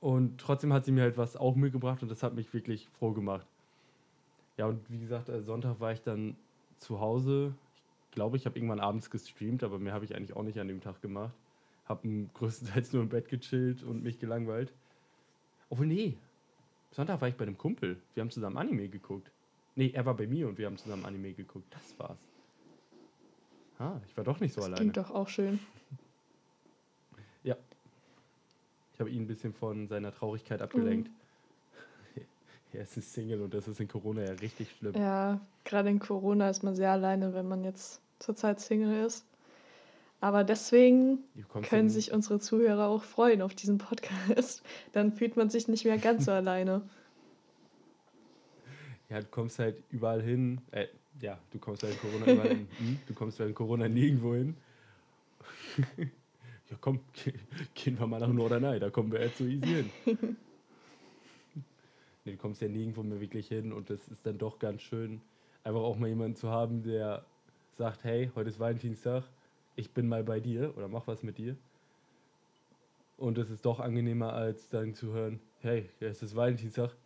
Und 0.00 0.40
trotzdem 0.40 0.72
hat 0.72 0.84
sie 0.84 0.90
mir 0.90 1.02
halt 1.02 1.16
was 1.16 1.36
auch 1.36 1.54
mitgebracht 1.54 2.02
und 2.02 2.10
das 2.10 2.24
hat 2.24 2.34
mich 2.34 2.52
wirklich 2.52 2.88
froh 2.98 3.12
gemacht. 3.12 3.46
Ja, 4.56 4.66
und 4.66 4.80
wie 4.90 4.98
gesagt, 4.98 5.28
äh, 5.28 5.42
Sonntag 5.42 5.78
war 5.78 5.92
ich 5.92 6.02
dann 6.02 6.36
zu 6.76 7.00
Hause. 7.00 7.54
Ich 8.08 8.14
glaube, 8.14 8.36
ich 8.36 8.44
habe 8.44 8.58
irgendwann 8.58 8.80
abends 8.80 9.10
gestreamt, 9.10 9.62
aber 9.62 9.78
mehr 9.78 9.92
habe 9.92 10.04
ich 10.04 10.16
eigentlich 10.16 10.34
auch 10.36 10.42
nicht 10.42 10.58
an 10.58 10.66
dem 10.66 10.80
Tag 10.80 11.00
gemacht. 11.02 11.32
Habe 11.84 12.26
größtenteils 12.34 12.92
nur 12.92 13.02
im 13.02 13.10
Bett 13.10 13.28
gechillt 13.28 13.84
und 13.84 14.02
mich 14.02 14.18
gelangweilt. 14.18 14.72
Obwohl, 15.70 15.86
nee. 15.86 16.16
Sonntag 16.92 17.20
war 17.20 17.28
ich 17.28 17.36
bei 17.36 17.44
einem 17.44 17.58
Kumpel. 17.58 18.00
Wir 18.14 18.20
haben 18.20 18.30
zusammen 18.30 18.58
Anime 18.58 18.88
geguckt. 18.88 19.30
Nee, 19.74 19.90
er 19.94 20.04
war 20.04 20.14
bei 20.14 20.26
mir 20.26 20.48
und 20.48 20.58
wir 20.58 20.66
haben 20.66 20.76
zusammen 20.76 21.04
Anime 21.06 21.32
geguckt. 21.32 21.66
Das 21.72 21.98
war's. 21.98 22.18
Ah, 23.78 23.98
ich 24.06 24.16
war 24.16 24.24
doch 24.24 24.38
nicht 24.40 24.52
so 24.52 24.60
das 24.60 24.66
alleine. 24.66 24.80
Klingt 24.80 24.96
doch 24.98 25.10
auch 25.10 25.28
schön. 25.28 25.58
ja, 27.42 27.56
ich 28.92 29.00
habe 29.00 29.10
ihn 29.10 29.22
ein 29.22 29.26
bisschen 29.26 29.54
von 29.54 29.88
seiner 29.88 30.14
Traurigkeit 30.14 30.60
abgelenkt. 30.60 31.08
Mhm. 31.08 32.22
er 32.74 32.82
ist 32.82 32.96
ein 32.96 33.02
Single 33.02 33.40
und 33.40 33.54
das 33.54 33.66
ist 33.66 33.80
in 33.80 33.88
Corona 33.88 34.22
ja 34.22 34.32
richtig 34.32 34.70
schlimm. 34.72 34.94
Ja, 34.94 35.40
gerade 35.64 35.88
in 35.88 35.98
Corona 35.98 36.50
ist 36.50 36.62
man 36.62 36.76
sehr 36.76 36.92
alleine, 36.92 37.32
wenn 37.32 37.48
man 37.48 37.64
jetzt 37.64 38.02
zurzeit 38.18 38.60
Single 38.60 39.06
ist. 39.06 39.24
Aber 40.22 40.44
deswegen 40.44 41.18
können 41.68 41.90
sich 41.90 42.12
unsere 42.12 42.38
Zuhörer 42.38 42.86
auch 42.86 43.02
freuen 43.02 43.42
auf 43.42 43.56
diesen 43.56 43.78
Podcast. 43.78 44.62
Dann 44.92 45.10
fühlt 45.10 45.36
man 45.36 45.50
sich 45.50 45.66
nicht 45.66 45.84
mehr 45.84 45.98
ganz 45.98 46.26
so 46.26 46.30
alleine. 46.30 46.80
Ja, 49.10 49.18
du 49.20 49.26
kommst 49.26 49.58
halt 49.58 49.82
überall 49.90 50.22
hin. 50.22 50.60
Äh, 50.70 50.86
ja, 51.20 51.40
du 51.50 51.58
kommst 51.58 51.82
während 51.82 52.00
Corona 52.00 52.32
überall 52.32 52.48
hin. 52.50 52.68
Hm? 52.78 52.98
Du 53.08 53.14
kommst 53.14 53.40
während 53.40 53.56
Corona 53.56 53.88
nirgendwo 53.88 54.34
hin. 54.36 54.56
ja, 55.96 56.76
komm, 56.80 57.00
gehen 57.74 57.98
wir 57.98 58.06
mal 58.06 58.20
nach 58.20 58.28
Norderney, 58.28 58.78
da 58.78 58.90
kommen 58.90 59.10
wir 59.10 59.22
jetzt 59.22 59.38
so 59.38 59.44
easy 59.44 59.66
hin. 59.66 59.90
nee, 62.24 62.30
du 62.30 62.36
kommst 62.36 62.62
ja 62.62 62.68
nirgendwo 62.68 63.02
mehr 63.02 63.20
wirklich 63.20 63.48
hin 63.48 63.72
und 63.72 63.90
das 63.90 64.06
ist 64.06 64.24
dann 64.24 64.38
doch 64.38 64.60
ganz 64.60 64.82
schön, 64.82 65.20
einfach 65.64 65.80
auch 65.80 65.98
mal 65.98 66.08
jemanden 66.08 66.36
zu 66.36 66.48
haben, 66.48 66.84
der 66.84 67.24
sagt, 67.76 68.04
hey, 68.04 68.30
heute 68.36 68.50
ist 68.50 68.60
Valentinstag, 68.60 69.24
ich 69.76 69.92
bin 69.92 70.08
mal 70.08 70.24
bei 70.24 70.40
dir 70.40 70.76
oder 70.76 70.88
mach 70.88 71.06
was 71.06 71.22
mit 71.22 71.38
dir. 71.38 71.56
Und 73.16 73.38
es 73.38 73.50
ist 73.50 73.64
doch 73.64 73.78
angenehmer, 73.78 74.32
als 74.32 74.68
dann 74.68 74.94
zu 74.94 75.12
hören, 75.12 75.40
hey, 75.60 75.88
es 76.00 76.22
ist 76.22 76.34
Valentinstag. 76.34 76.96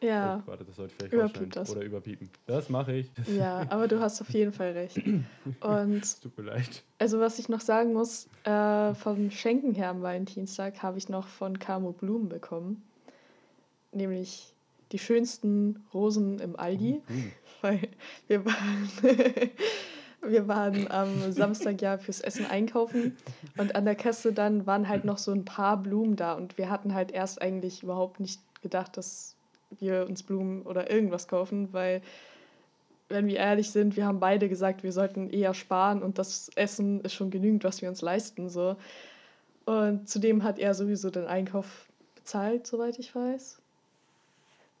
Ja. 0.00 0.42
Oh, 0.44 0.48
warte, 0.48 0.64
das 0.64 0.76
sollte 0.76 0.94
vielleicht 0.94 1.14
Überpiep 1.14 1.52
das. 1.52 1.70
Oder 1.70 1.82
überpiepen. 1.82 2.28
Das 2.46 2.68
mache 2.68 2.92
ich. 2.92 3.10
Ja, 3.26 3.66
aber 3.70 3.88
du 3.88 4.00
hast 4.00 4.20
auf 4.20 4.30
jeden 4.30 4.52
Fall 4.52 4.72
recht. 4.72 4.98
Und 5.60 6.04
es 6.04 6.20
tut 6.20 6.36
mir 6.36 6.44
leid. 6.44 6.84
Also 6.98 7.20
was 7.20 7.38
ich 7.38 7.48
noch 7.48 7.60
sagen 7.60 7.94
muss, 7.94 8.28
äh, 8.44 8.94
vom 8.94 9.30
Schenken 9.30 9.74
her 9.74 9.88
am 9.88 10.02
Valentinstag 10.02 10.82
habe 10.82 10.98
ich 10.98 11.08
noch 11.08 11.26
von 11.26 11.58
Camo 11.58 11.92
Blumen 11.92 12.28
bekommen. 12.28 12.82
Nämlich 13.92 14.54
die 14.92 14.98
schönsten 14.98 15.82
Rosen 15.94 16.38
im 16.38 16.56
Aldi. 16.56 17.00
Oh, 17.08 17.12
weil 17.62 17.88
wir 18.28 18.44
waren 18.44 18.90
wir 20.26 20.48
waren 20.48 20.90
am 20.90 21.32
Samstag 21.32 21.80
ja 21.82 21.98
fürs 21.98 22.20
Essen 22.20 22.46
einkaufen 22.46 23.16
und 23.58 23.74
an 23.74 23.84
der 23.84 23.94
Kasse 23.94 24.32
dann 24.32 24.66
waren 24.66 24.88
halt 24.88 25.04
noch 25.04 25.18
so 25.18 25.32
ein 25.32 25.44
paar 25.44 25.76
Blumen 25.76 26.16
da 26.16 26.34
und 26.34 26.58
wir 26.58 26.70
hatten 26.70 26.94
halt 26.94 27.12
erst 27.12 27.40
eigentlich 27.40 27.82
überhaupt 27.82 28.20
nicht 28.20 28.40
gedacht, 28.62 28.96
dass 28.96 29.34
wir 29.80 30.06
uns 30.08 30.22
Blumen 30.22 30.62
oder 30.62 30.90
irgendwas 30.90 31.28
kaufen, 31.28 31.72
weil 31.72 32.00
wenn 33.08 33.26
wir 33.26 33.36
ehrlich 33.36 33.70
sind, 33.70 33.96
wir 33.96 34.06
haben 34.06 34.20
beide 34.20 34.48
gesagt, 34.48 34.82
wir 34.82 34.92
sollten 34.92 35.30
eher 35.30 35.54
sparen 35.54 36.02
und 36.02 36.18
das 36.18 36.50
Essen 36.54 37.00
ist 37.02 37.14
schon 37.14 37.30
genügend, 37.30 37.64
was 37.64 37.82
wir 37.82 37.88
uns 37.88 38.02
leisten 38.02 38.48
so. 38.48 38.76
Und 39.66 40.08
zudem 40.08 40.42
hat 40.42 40.58
er 40.58 40.74
sowieso 40.74 41.10
den 41.10 41.26
Einkauf 41.26 41.86
bezahlt, 42.16 42.66
soweit 42.66 42.98
ich 42.98 43.14
weiß. 43.14 43.58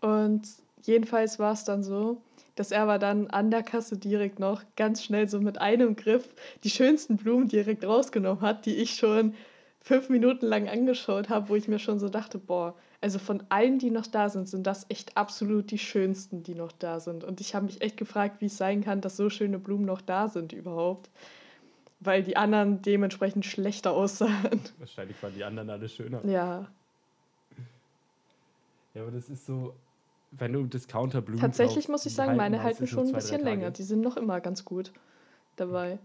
Und 0.00 0.42
jedenfalls 0.82 1.38
war 1.38 1.52
es 1.52 1.64
dann 1.64 1.82
so, 1.82 2.18
dass 2.54 2.70
er 2.70 2.82
aber 2.82 2.98
dann 2.98 3.28
an 3.28 3.50
der 3.50 3.62
Kasse 3.62 3.96
direkt 3.96 4.38
noch 4.38 4.62
ganz 4.76 5.02
schnell 5.02 5.28
so 5.28 5.40
mit 5.40 5.60
einem 5.60 5.96
Griff 5.96 6.34
die 6.62 6.70
schönsten 6.70 7.16
Blumen 7.16 7.48
direkt 7.48 7.84
rausgenommen 7.84 8.42
hat, 8.42 8.66
die 8.66 8.76
ich 8.76 8.94
schon 8.94 9.34
fünf 9.80 10.08
Minuten 10.08 10.46
lang 10.46 10.68
angeschaut 10.68 11.28
habe, 11.28 11.48
wo 11.48 11.56
ich 11.56 11.68
mir 11.68 11.78
schon 11.78 11.98
so 12.00 12.08
dachte, 12.08 12.38
boah, 12.38 12.74
also 13.02 13.18
von 13.18 13.42
allen, 13.50 13.78
die 13.78 13.90
noch 13.90 14.06
da 14.06 14.30
sind, 14.30 14.48
sind 14.48 14.66
das 14.66 14.86
echt 14.88 15.14
absolut 15.14 15.70
die 15.70 15.78
schönsten, 15.78 16.42
die 16.42 16.54
noch 16.54 16.72
da 16.72 17.00
sind. 17.00 17.22
Und 17.22 17.38
ich 17.42 17.54
habe 17.54 17.66
mich 17.66 17.82
echt 17.82 17.98
gefragt, 17.98 18.40
wie 18.40 18.46
es 18.46 18.56
sein 18.56 18.82
kann, 18.82 19.02
dass 19.02 19.18
so 19.18 19.28
schöne 19.28 19.58
Blumen 19.58 19.84
noch 19.84 20.00
da 20.00 20.28
sind 20.28 20.54
überhaupt. 20.54 21.10
Weil 22.00 22.22
die 22.22 22.38
anderen 22.38 22.80
dementsprechend 22.80 23.44
schlechter 23.44 23.92
aussahen. 23.92 24.62
Wahrscheinlich 24.78 25.22
waren 25.22 25.34
die 25.34 25.44
anderen 25.44 25.68
alle 25.68 25.86
schöner. 25.86 26.24
Ja. 26.24 26.66
Ja, 28.94 29.02
aber 29.02 29.10
das 29.10 29.28
ist 29.28 29.44
so, 29.44 29.74
wenn 30.38 30.52
du 30.52 30.64
Discounter-Blumen 30.64 31.40
Tatsächlich 31.40 31.88
muss 31.88 32.06
ich 32.06 32.14
sagen, 32.14 32.36
meine 32.36 32.62
halten 32.62 32.86
schon 32.86 33.06
ein 33.06 33.12
bisschen 33.12 33.42
länger. 33.42 33.70
Die 33.70 33.82
sind 33.82 34.00
noch 34.00 34.16
immer 34.16 34.40
ganz 34.40 34.64
gut 34.64 34.92
dabei. 35.56 35.98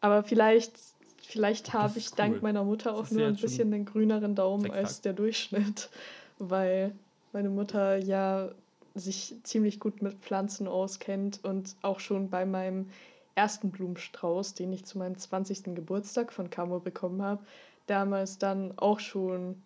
Aber 0.00 0.22
vielleicht, 0.22 0.78
vielleicht 1.22 1.72
habe 1.72 1.98
ich 1.98 2.10
cool. 2.10 2.16
dank 2.16 2.42
meiner 2.42 2.64
Mutter 2.64 2.94
auch 2.94 3.10
nur 3.10 3.26
ein 3.26 3.36
bisschen 3.36 3.70
den 3.70 3.84
grüneren 3.84 4.34
Daumen 4.34 4.70
als 4.70 5.00
der 5.00 5.12
Durchschnitt, 5.12 5.90
weil 6.38 6.92
meine 7.32 7.50
Mutter 7.50 7.96
ja 7.96 8.50
sich 8.94 9.36
ziemlich 9.42 9.80
gut 9.80 10.02
mit 10.02 10.14
Pflanzen 10.18 10.66
auskennt 10.66 11.40
und 11.44 11.76
auch 11.82 12.00
schon 12.00 12.30
bei 12.30 12.44
meinem 12.46 12.86
ersten 13.34 13.70
Blumenstrauß, 13.70 14.54
den 14.54 14.72
ich 14.72 14.84
zu 14.84 14.98
meinem 14.98 15.16
20. 15.16 15.74
Geburtstag 15.74 16.32
von 16.32 16.50
Camo 16.50 16.80
bekommen 16.80 17.22
habe, 17.22 17.42
damals 17.86 18.38
dann 18.38 18.76
auch 18.76 18.98
schon 18.98 19.62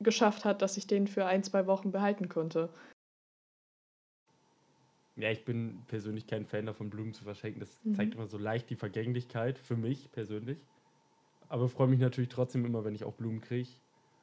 geschafft 0.00 0.44
hat, 0.44 0.62
dass 0.62 0.76
ich 0.76 0.86
den 0.86 1.08
für 1.08 1.24
ein, 1.24 1.42
zwei 1.42 1.66
Wochen 1.66 1.90
behalten 1.90 2.28
konnte. 2.28 2.68
Ja, 5.16 5.30
ich 5.30 5.44
bin 5.44 5.82
persönlich 5.86 6.26
kein 6.26 6.44
Fan 6.44 6.66
davon, 6.66 6.90
Blumen 6.90 7.14
zu 7.14 7.24
verschenken. 7.24 7.60
Das 7.60 7.82
mhm. 7.84 7.94
zeigt 7.94 8.14
immer 8.14 8.26
so 8.26 8.36
leicht 8.36 8.68
die 8.68 8.76
Vergänglichkeit, 8.76 9.58
für 9.58 9.76
mich 9.76 10.12
persönlich. 10.12 10.58
Aber 11.48 11.68
freue 11.68 11.88
mich 11.88 12.00
natürlich 12.00 12.28
trotzdem 12.28 12.64
immer, 12.64 12.84
wenn 12.84 12.94
ich 12.94 13.04
auch 13.04 13.14
Blumen 13.14 13.40
kriege. 13.40 13.68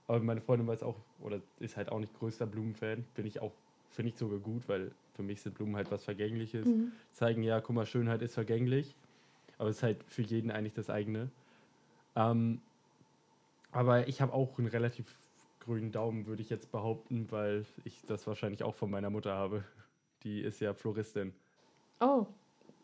Aber 0.07 0.19
meine 0.19 0.41
Freundin 0.41 0.67
weiß 0.67 0.83
auch, 0.83 1.03
oder 1.19 1.41
ist 1.59 1.77
halt 1.77 1.89
auch 1.89 1.99
nicht 1.99 2.13
größter 2.13 2.45
Blumenfan. 2.45 3.05
Bin 3.15 3.25
ich 3.25 3.39
auch, 3.39 3.53
finde 3.89 4.09
ich 4.09 4.17
sogar 4.17 4.39
gut, 4.39 4.67
weil 4.67 4.93
für 5.13 5.23
mich 5.23 5.41
sind 5.41 5.55
Blumen 5.55 5.75
halt 5.75 5.89
was 5.89 6.03
Vergängliches. 6.03 6.67
Mhm. 6.67 6.91
Zeigen, 7.11 7.41
ja, 7.41 7.59
guck 7.61 7.75
mal, 7.75 7.85
Schönheit 7.85 8.21
ist 8.21 8.35
vergänglich. 8.35 8.95
Aber 9.57 9.69
es 9.69 9.77
ist 9.77 9.83
halt 9.83 10.03
für 10.03 10.21
jeden 10.21 10.51
eigentlich 10.51 10.73
das 10.73 10.89
eigene. 10.89 11.31
Ähm, 12.15 12.61
aber 13.71 14.07
ich 14.07 14.21
habe 14.21 14.33
auch 14.33 14.59
einen 14.59 14.67
relativ 14.67 15.19
grünen 15.59 15.91
Daumen, 15.91 16.27
würde 16.27 16.41
ich 16.41 16.49
jetzt 16.49 16.71
behaupten, 16.71 17.31
weil 17.31 17.65
ich 17.83 18.05
das 18.05 18.27
wahrscheinlich 18.27 18.63
auch 18.63 18.75
von 18.75 18.91
meiner 18.91 19.09
Mutter 19.09 19.33
habe. 19.33 19.63
Die 20.23 20.41
ist 20.41 20.59
ja 20.61 20.73
Floristin. 20.73 21.33
Oh, 21.99 22.25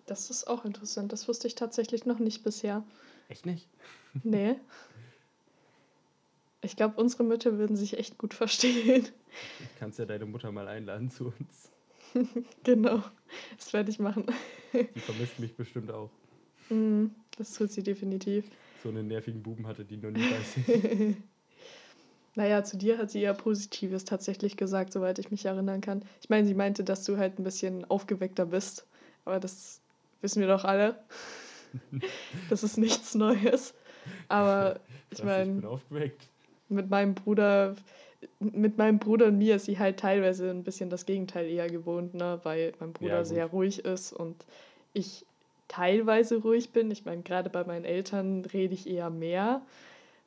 das 0.05 0.29
ist 0.29 0.47
auch 0.47 0.65
interessant. 0.65 1.13
Das 1.13 1.27
wusste 1.27 1.47
ich 1.47 1.55
tatsächlich 1.55 2.05
noch 2.05 2.19
nicht 2.19 2.43
bisher. 2.43 2.83
Echt 3.27 3.45
nicht? 3.45 3.67
Nee. 4.23 4.55
Ich 6.61 6.75
glaube, 6.75 6.99
unsere 6.99 7.23
Mütter 7.23 7.57
würden 7.59 7.77
sich 7.77 7.97
echt 7.97 8.17
gut 8.17 8.33
verstehen. 8.33 9.03
Du 9.03 9.65
kannst 9.77 9.99
ja 9.99 10.05
deine 10.05 10.25
Mutter 10.25 10.51
mal 10.51 10.67
einladen 10.67 11.11
zu 11.11 11.27
uns. 11.27 11.71
genau, 12.63 13.03
das 13.55 13.71
werde 13.71 13.91
ich 13.91 13.99
machen. 13.99 14.25
Die 14.73 14.99
vermisst 14.99 15.39
mich 15.39 15.55
bestimmt 15.55 15.91
auch. 15.91 16.09
Mm, 16.69 17.05
das 17.37 17.53
tut 17.53 17.71
sie 17.71 17.83
definitiv. 17.83 18.45
So 18.81 18.89
einen 18.89 19.07
nervigen 19.07 19.43
Buben 19.43 19.67
hatte 19.67 19.85
die 19.85 19.97
noch 19.97 20.09
nie 20.11 20.27
bei 20.27 20.41
sich. 20.41 21.17
Naja, 22.39 22.63
zu 22.63 22.77
dir 22.77 22.97
hat 22.97 23.11
sie 23.11 23.19
ja 23.19 23.33
Positives 23.33 24.05
tatsächlich 24.05 24.55
gesagt, 24.55 24.93
soweit 24.93 25.19
ich 25.19 25.29
mich 25.29 25.43
erinnern 25.43 25.81
kann. 25.81 26.05
Ich 26.21 26.29
meine, 26.29 26.47
sie 26.47 26.53
meinte, 26.53 26.85
dass 26.85 27.03
du 27.03 27.17
halt 27.17 27.37
ein 27.37 27.43
bisschen 27.43 27.83
aufgeweckter 27.91 28.45
bist. 28.45 28.87
Aber 29.25 29.41
das 29.41 29.81
wissen 30.21 30.39
wir 30.39 30.47
doch 30.47 30.63
alle. 30.63 30.97
das 32.49 32.63
ist 32.63 32.77
nichts 32.77 33.13
Neues. 33.13 33.73
Aber 34.29 34.79
ich 35.09 35.21
meine. 35.21 35.51
Ich 35.51 35.59
bin 35.59 35.65
aufgeweckt. 35.65 36.29
Mit 36.69 36.89
meinem 36.89 37.13
Bruder. 37.13 37.75
Mit 38.39 38.77
meinem 38.77 38.99
Bruder 38.99 39.25
und 39.25 39.37
mir 39.37 39.57
ist 39.57 39.65
sie 39.65 39.77
halt 39.77 39.99
teilweise 39.99 40.49
ein 40.49 40.63
bisschen 40.63 40.89
das 40.89 41.05
Gegenteil 41.05 41.45
eher 41.45 41.67
gewohnt, 41.67 42.13
ne? 42.13 42.39
weil 42.43 42.71
mein 42.79 42.93
Bruder 42.93 43.17
ja, 43.17 43.25
sehr 43.25 43.47
ruhig 43.47 43.83
ist 43.83 44.13
und 44.13 44.45
ich 44.93 45.25
teilweise 45.67 46.37
ruhig 46.37 46.69
bin. 46.69 46.89
Ich 46.89 47.03
meine, 47.03 47.21
gerade 47.21 47.49
bei 47.49 47.65
meinen 47.65 47.83
Eltern 47.83 48.45
rede 48.45 48.75
ich 48.75 48.87
eher 48.87 49.09
mehr 49.09 49.61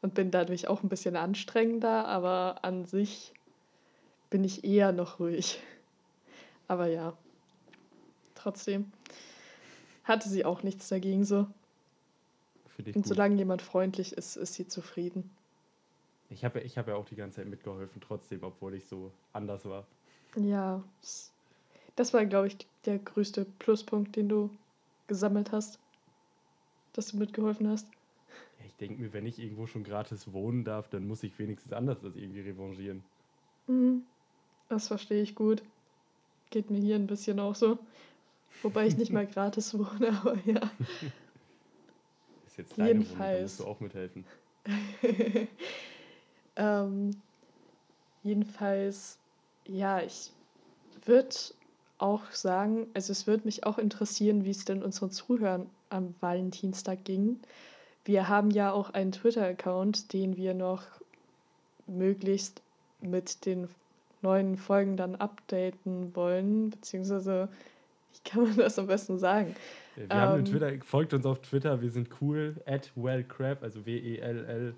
und 0.03 0.15
bin 0.15 0.31
dadurch 0.33 0.69
auch 0.69 0.83
ein 0.83 0.89
bisschen 0.89 1.17
anstrengender, 1.17 2.07
aber 2.07 2.59
an 2.63 2.85
sich 2.85 3.33
bin 4.29 4.45
ich 4.45 4.65
eher 4.65 4.93
noch 4.93 5.21
ruhig. 5.21 5.61
Aber 6.69 6.89
ja, 6.89 7.17
trotzdem 8.35 8.93
hatte 10.05 10.29
sie 10.29 10.45
auch 10.45 10.63
nichts 10.65 10.89
dagegen 10.89 11.25
so. 11.25 11.47
Und 12.79 12.93
gut. 12.95 13.07
solange 13.07 13.37
jemand 13.37 13.63
freundlich 13.63 14.15
ist, 14.15 14.37
ist 14.37 14.55
sie 14.55 14.67
zufrieden. 14.67 15.31
Ich 16.31 16.45
habe 16.45 16.61
ich 16.61 16.79
hab 16.79 16.89
ja 16.89 16.97
auch 16.97 17.05
die 17.05 17.15
ganze 17.15 17.37
Zeit 17.37 17.47
mitgeholfen, 17.47 18.01
trotzdem, 18.01 18.43
obwohl 18.43 18.75
ich 18.75 18.87
so 18.87 19.13
anders 19.33 19.65
war. 19.67 19.87
Ja, 20.35 20.83
das 21.95 22.15
war, 22.15 22.25
glaube 22.25 22.49
ich, 22.49 22.57
der 22.87 22.99
größte 22.99 23.45
Pluspunkt, 23.45 24.17
den 24.17 24.29
du 24.29 24.51
gesammelt 25.07 25.53
hast, 25.53 25.79
dass 26.95 27.09
du 27.09 27.19
mitgeholfen 27.19 27.69
hast 27.69 27.87
denke 28.83 29.01
mir, 29.01 29.13
wenn 29.13 29.27
ich 29.27 29.39
irgendwo 29.39 29.67
schon 29.67 29.85
gratis 29.85 30.33
wohnen 30.33 30.65
darf, 30.65 30.89
dann 30.89 31.07
muss 31.07 31.23
ich 31.23 31.39
wenigstens 31.39 31.73
anders 31.73 32.01
das 32.03 32.17
irgendwie 32.17 32.41
revanchieren. 32.41 33.03
Mhm. 33.69 34.03
Das 34.69 34.89
verstehe 34.89 35.23
ich 35.23 35.35
gut. 35.35 35.63
Geht 36.51 36.71
mir 36.71 36.81
hier 36.81 36.97
ein 36.97 37.07
bisschen 37.07 37.39
auch 37.39 37.55
so. 37.55 37.79
Wobei 38.63 38.87
ich 38.87 38.97
nicht 38.97 39.13
mal 39.13 39.27
gratis 39.33 39.79
wohne, 39.79 40.19
aber 40.21 40.37
ja. 40.45 40.71
Ist 42.47 42.59
jetzt 42.59 42.79
deine 42.79 42.89
Jedenfalls. 42.89 43.19
Wohnung, 43.19 43.37
da 43.37 43.43
musst 43.43 43.61
du 43.61 43.65
auch 43.67 43.81
mithelfen. 43.81 44.25
ähm, 46.57 47.11
jedenfalls, 48.23 49.19
ja, 49.67 50.03
ich 50.03 50.33
würde 51.05 51.35
auch 51.99 52.31
sagen, 52.33 52.89
also 52.95 53.13
es 53.13 53.27
würde 53.27 53.45
mich 53.45 53.65
auch 53.65 53.79
interessieren, 53.79 54.45
wie 54.45 54.51
es 54.51 54.65
denn 54.65 54.83
unseren 54.83 55.11
Zuhörern 55.11 55.71
am 55.89 56.15
Valentinstag 56.21 57.05
ging. 57.05 57.41
Wir 58.05 58.29
haben 58.29 58.51
ja 58.51 58.73
auch 58.73 58.91
einen 58.91 59.13
Twitter-Account, 59.13 60.13
den 60.13 60.37
wir 60.37 60.55
noch 60.55 60.83
möglichst 61.87 62.63
mit 63.01 63.47
den 63.47 63.69
neuen 64.23 64.57
Folgen 64.57 64.97
dann 64.97 65.15
updaten 65.17 66.15
wollen, 66.15 66.71
beziehungsweise 66.71 67.49
wie 68.13 68.21
kann 68.29 68.45
man 68.45 68.57
das 68.57 68.79
am 68.79 68.87
besten 68.87 69.19
sagen? 69.19 69.55
Wir 69.97 70.05
ähm, 70.05 70.11
haben 70.11 70.45
Twitter, 70.45 70.73
folgt 70.85 71.13
uns 71.15 71.27
auf 71.27 71.41
Twitter, 71.41 71.83
wir 71.83 71.91
sind 71.91 72.09
cool, 72.21 72.55
at 72.67 72.93
wellcrab, 72.95 73.63
also 73.63 73.85
W-E-L-L-C-R-A-B. 73.87 74.75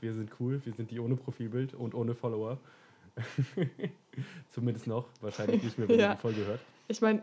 Wir 0.00 0.12
sind 0.12 0.30
cool, 0.40 0.60
wir 0.64 0.72
sind 0.72 0.90
die 0.90 0.98
ohne 1.00 1.16
Profilbild 1.16 1.74
und 1.74 1.94
ohne 1.94 2.14
Follower. 2.14 2.58
Zumindest 4.50 4.86
noch, 4.86 5.06
wahrscheinlich 5.20 5.62
nicht 5.62 5.78
mehr, 5.78 5.88
wenn 5.88 5.98
ja. 5.98 6.10
ihr 6.10 6.14
die 6.14 6.20
Folge 6.20 6.46
hört. 6.46 6.60
Ich 6.88 7.00
meine, 7.00 7.22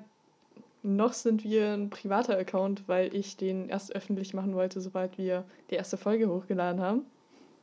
noch 0.84 1.14
sind 1.14 1.44
wir 1.44 1.74
ein 1.74 1.90
privater 1.90 2.38
Account, 2.38 2.88
weil 2.88 3.14
ich 3.16 3.38
den 3.38 3.70
erst 3.70 3.96
öffentlich 3.96 4.34
machen 4.34 4.56
wollte, 4.56 4.82
sobald 4.82 5.18
wir 5.18 5.44
die 5.70 5.76
erste 5.76 5.98
Folge 5.98 6.30
hochgeladen 6.30 6.82
haben. 6.82 7.06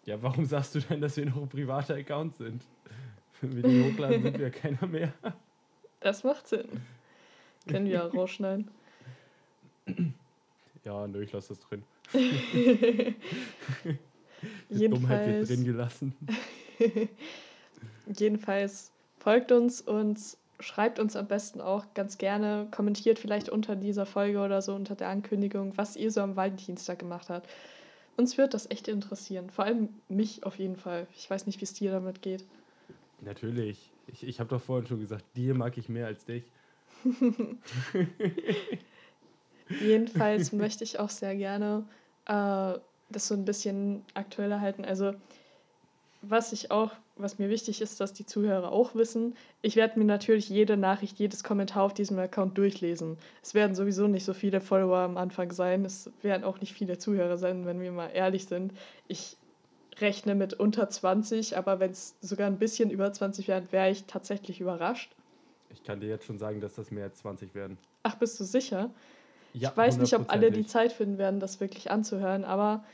Ja, 0.04 0.22
warum 0.22 0.44
sagst 0.44 0.74
du 0.74 0.80
denn, 0.80 1.00
dass 1.00 1.16
wir 1.16 1.26
noch 1.26 1.36
ein 1.36 1.48
privater 1.48 1.94
Account 1.94 2.34
sind? 2.36 2.62
Wenn 3.40 3.56
wir 3.56 3.62
die 3.62 3.84
hochladen, 3.84 4.22
sind 4.22 4.38
wir 4.38 4.50
keiner 4.50 4.86
mehr. 4.86 5.12
Das 6.00 6.24
macht 6.24 6.46
Sinn. 6.46 6.68
Können 7.66 7.86
wir 7.86 8.04
auch 8.04 8.14
rausschneiden. 8.14 8.70
Ja, 10.84 11.06
nö, 11.06 11.22
ich 11.22 11.32
lasse 11.32 11.48
das 11.48 11.60
drin. 11.60 11.82
Die 14.68 14.88
Dummheit 14.88 15.26
wird 15.26 15.48
drin 15.48 15.64
gelassen. 15.64 16.14
Jedenfalls 18.18 18.92
folgt 19.18 19.52
uns 19.52 19.80
und 19.80 20.18
schreibt 20.64 20.98
uns 20.98 21.16
am 21.16 21.26
besten 21.26 21.60
auch 21.60 21.84
ganz 21.94 22.18
gerne, 22.18 22.66
kommentiert 22.70 23.18
vielleicht 23.18 23.48
unter 23.48 23.76
dieser 23.76 24.06
Folge 24.06 24.40
oder 24.40 24.62
so 24.62 24.74
unter 24.74 24.94
der 24.94 25.08
Ankündigung, 25.08 25.76
was 25.76 25.96
ihr 25.96 26.10
so 26.10 26.20
am 26.20 26.36
Valentinstag 26.36 26.98
gemacht 26.98 27.28
habt. 27.28 27.48
Uns 28.16 28.38
wird 28.38 28.54
das 28.54 28.70
echt 28.70 28.88
interessieren. 28.88 29.50
Vor 29.50 29.64
allem 29.64 29.88
mich 30.08 30.44
auf 30.44 30.58
jeden 30.58 30.76
Fall. 30.76 31.06
Ich 31.16 31.28
weiß 31.28 31.46
nicht, 31.46 31.60
wie 31.60 31.64
es 31.64 31.74
dir 31.74 31.90
damit 31.90 32.22
geht. 32.22 32.44
Natürlich. 33.20 33.90
Ich, 34.06 34.22
ich 34.26 34.40
habe 34.40 34.50
doch 34.50 34.60
vorhin 34.60 34.86
schon 34.86 35.00
gesagt, 35.00 35.24
dir 35.36 35.54
mag 35.54 35.76
ich 35.76 35.88
mehr 35.88 36.06
als 36.06 36.24
dich. 36.24 36.44
Jedenfalls 39.80 40.52
möchte 40.52 40.84
ich 40.84 40.98
auch 40.98 41.10
sehr 41.10 41.34
gerne 41.34 41.84
äh, 42.26 42.78
das 43.10 43.28
so 43.28 43.34
ein 43.34 43.44
bisschen 43.44 44.02
aktueller 44.14 44.60
halten. 44.60 44.84
Also 44.84 45.14
was 46.22 46.52
ich 46.52 46.70
auch, 46.70 46.92
was 47.16 47.38
mir 47.38 47.48
wichtig 47.48 47.80
ist, 47.80 48.00
dass 48.00 48.12
die 48.12 48.26
Zuhörer 48.26 48.72
auch 48.72 48.94
wissen, 48.94 49.36
ich 49.62 49.76
werde 49.76 49.98
mir 49.98 50.04
natürlich 50.04 50.48
jede 50.48 50.76
Nachricht, 50.76 51.18
jedes 51.18 51.44
Kommentar 51.44 51.84
auf 51.84 51.94
diesem 51.94 52.18
Account 52.18 52.58
durchlesen. 52.58 53.18
Es 53.42 53.54
werden 53.54 53.74
sowieso 53.74 54.08
nicht 54.08 54.24
so 54.24 54.34
viele 54.34 54.60
Follower 54.60 54.98
am 54.98 55.16
Anfang 55.16 55.52
sein. 55.52 55.84
Es 55.84 56.10
werden 56.22 56.44
auch 56.44 56.60
nicht 56.60 56.72
viele 56.72 56.98
Zuhörer 56.98 57.38
sein, 57.38 57.66
wenn 57.66 57.80
wir 57.80 57.92
mal 57.92 58.08
ehrlich 58.08 58.46
sind. 58.46 58.72
Ich 59.06 59.36
rechne 60.00 60.34
mit 60.34 60.54
unter 60.54 60.88
20, 60.88 61.56
aber 61.56 61.78
wenn 61.78 61.92
es 61.92 62.16
sogar 62.20 62.48
ein 62.48 62.58
bisschen 62.58 62.90
über 62.90 63.12
20 63.12 63.46
wären, 63.46 63.70
wäre 63.70 63.90
ich 63.90 64.04
tatsächlich 64.04 64.60
überrascht. 64.60 65.14
Ich 65.70 65.84
kann 65.84 66.00
dir 66.00 66.08
jetzt 66.08 66.24
schon 66.24 66.38
sagen, 66.38 66.60
dass 66.60 66.74
das 66.74 66.90
mehr 66.90 67.04
als 67.04 67.18
20 67.18 67.54
werden. 67.54 67.78
Ach, 68.02 68.16
bist 68.16 68.38
du 68.40 68.44
sicher? 68.44 68.90
Ja, 69.52 69.70
ich 69.70 69.76
weiß 69.76 69.98
nicht, 69.98 70.14
ob 70.14 70.32
alle 70.32 70.50
die 70.50 70.66
Zeit 70.66 70.92
finden 70.92 71.16
werden, 71.16 71.38
das 71.38 71.60
wirklich 71.60 71.92
anzuhören, 71.92 72.44
aber 72.44 72.84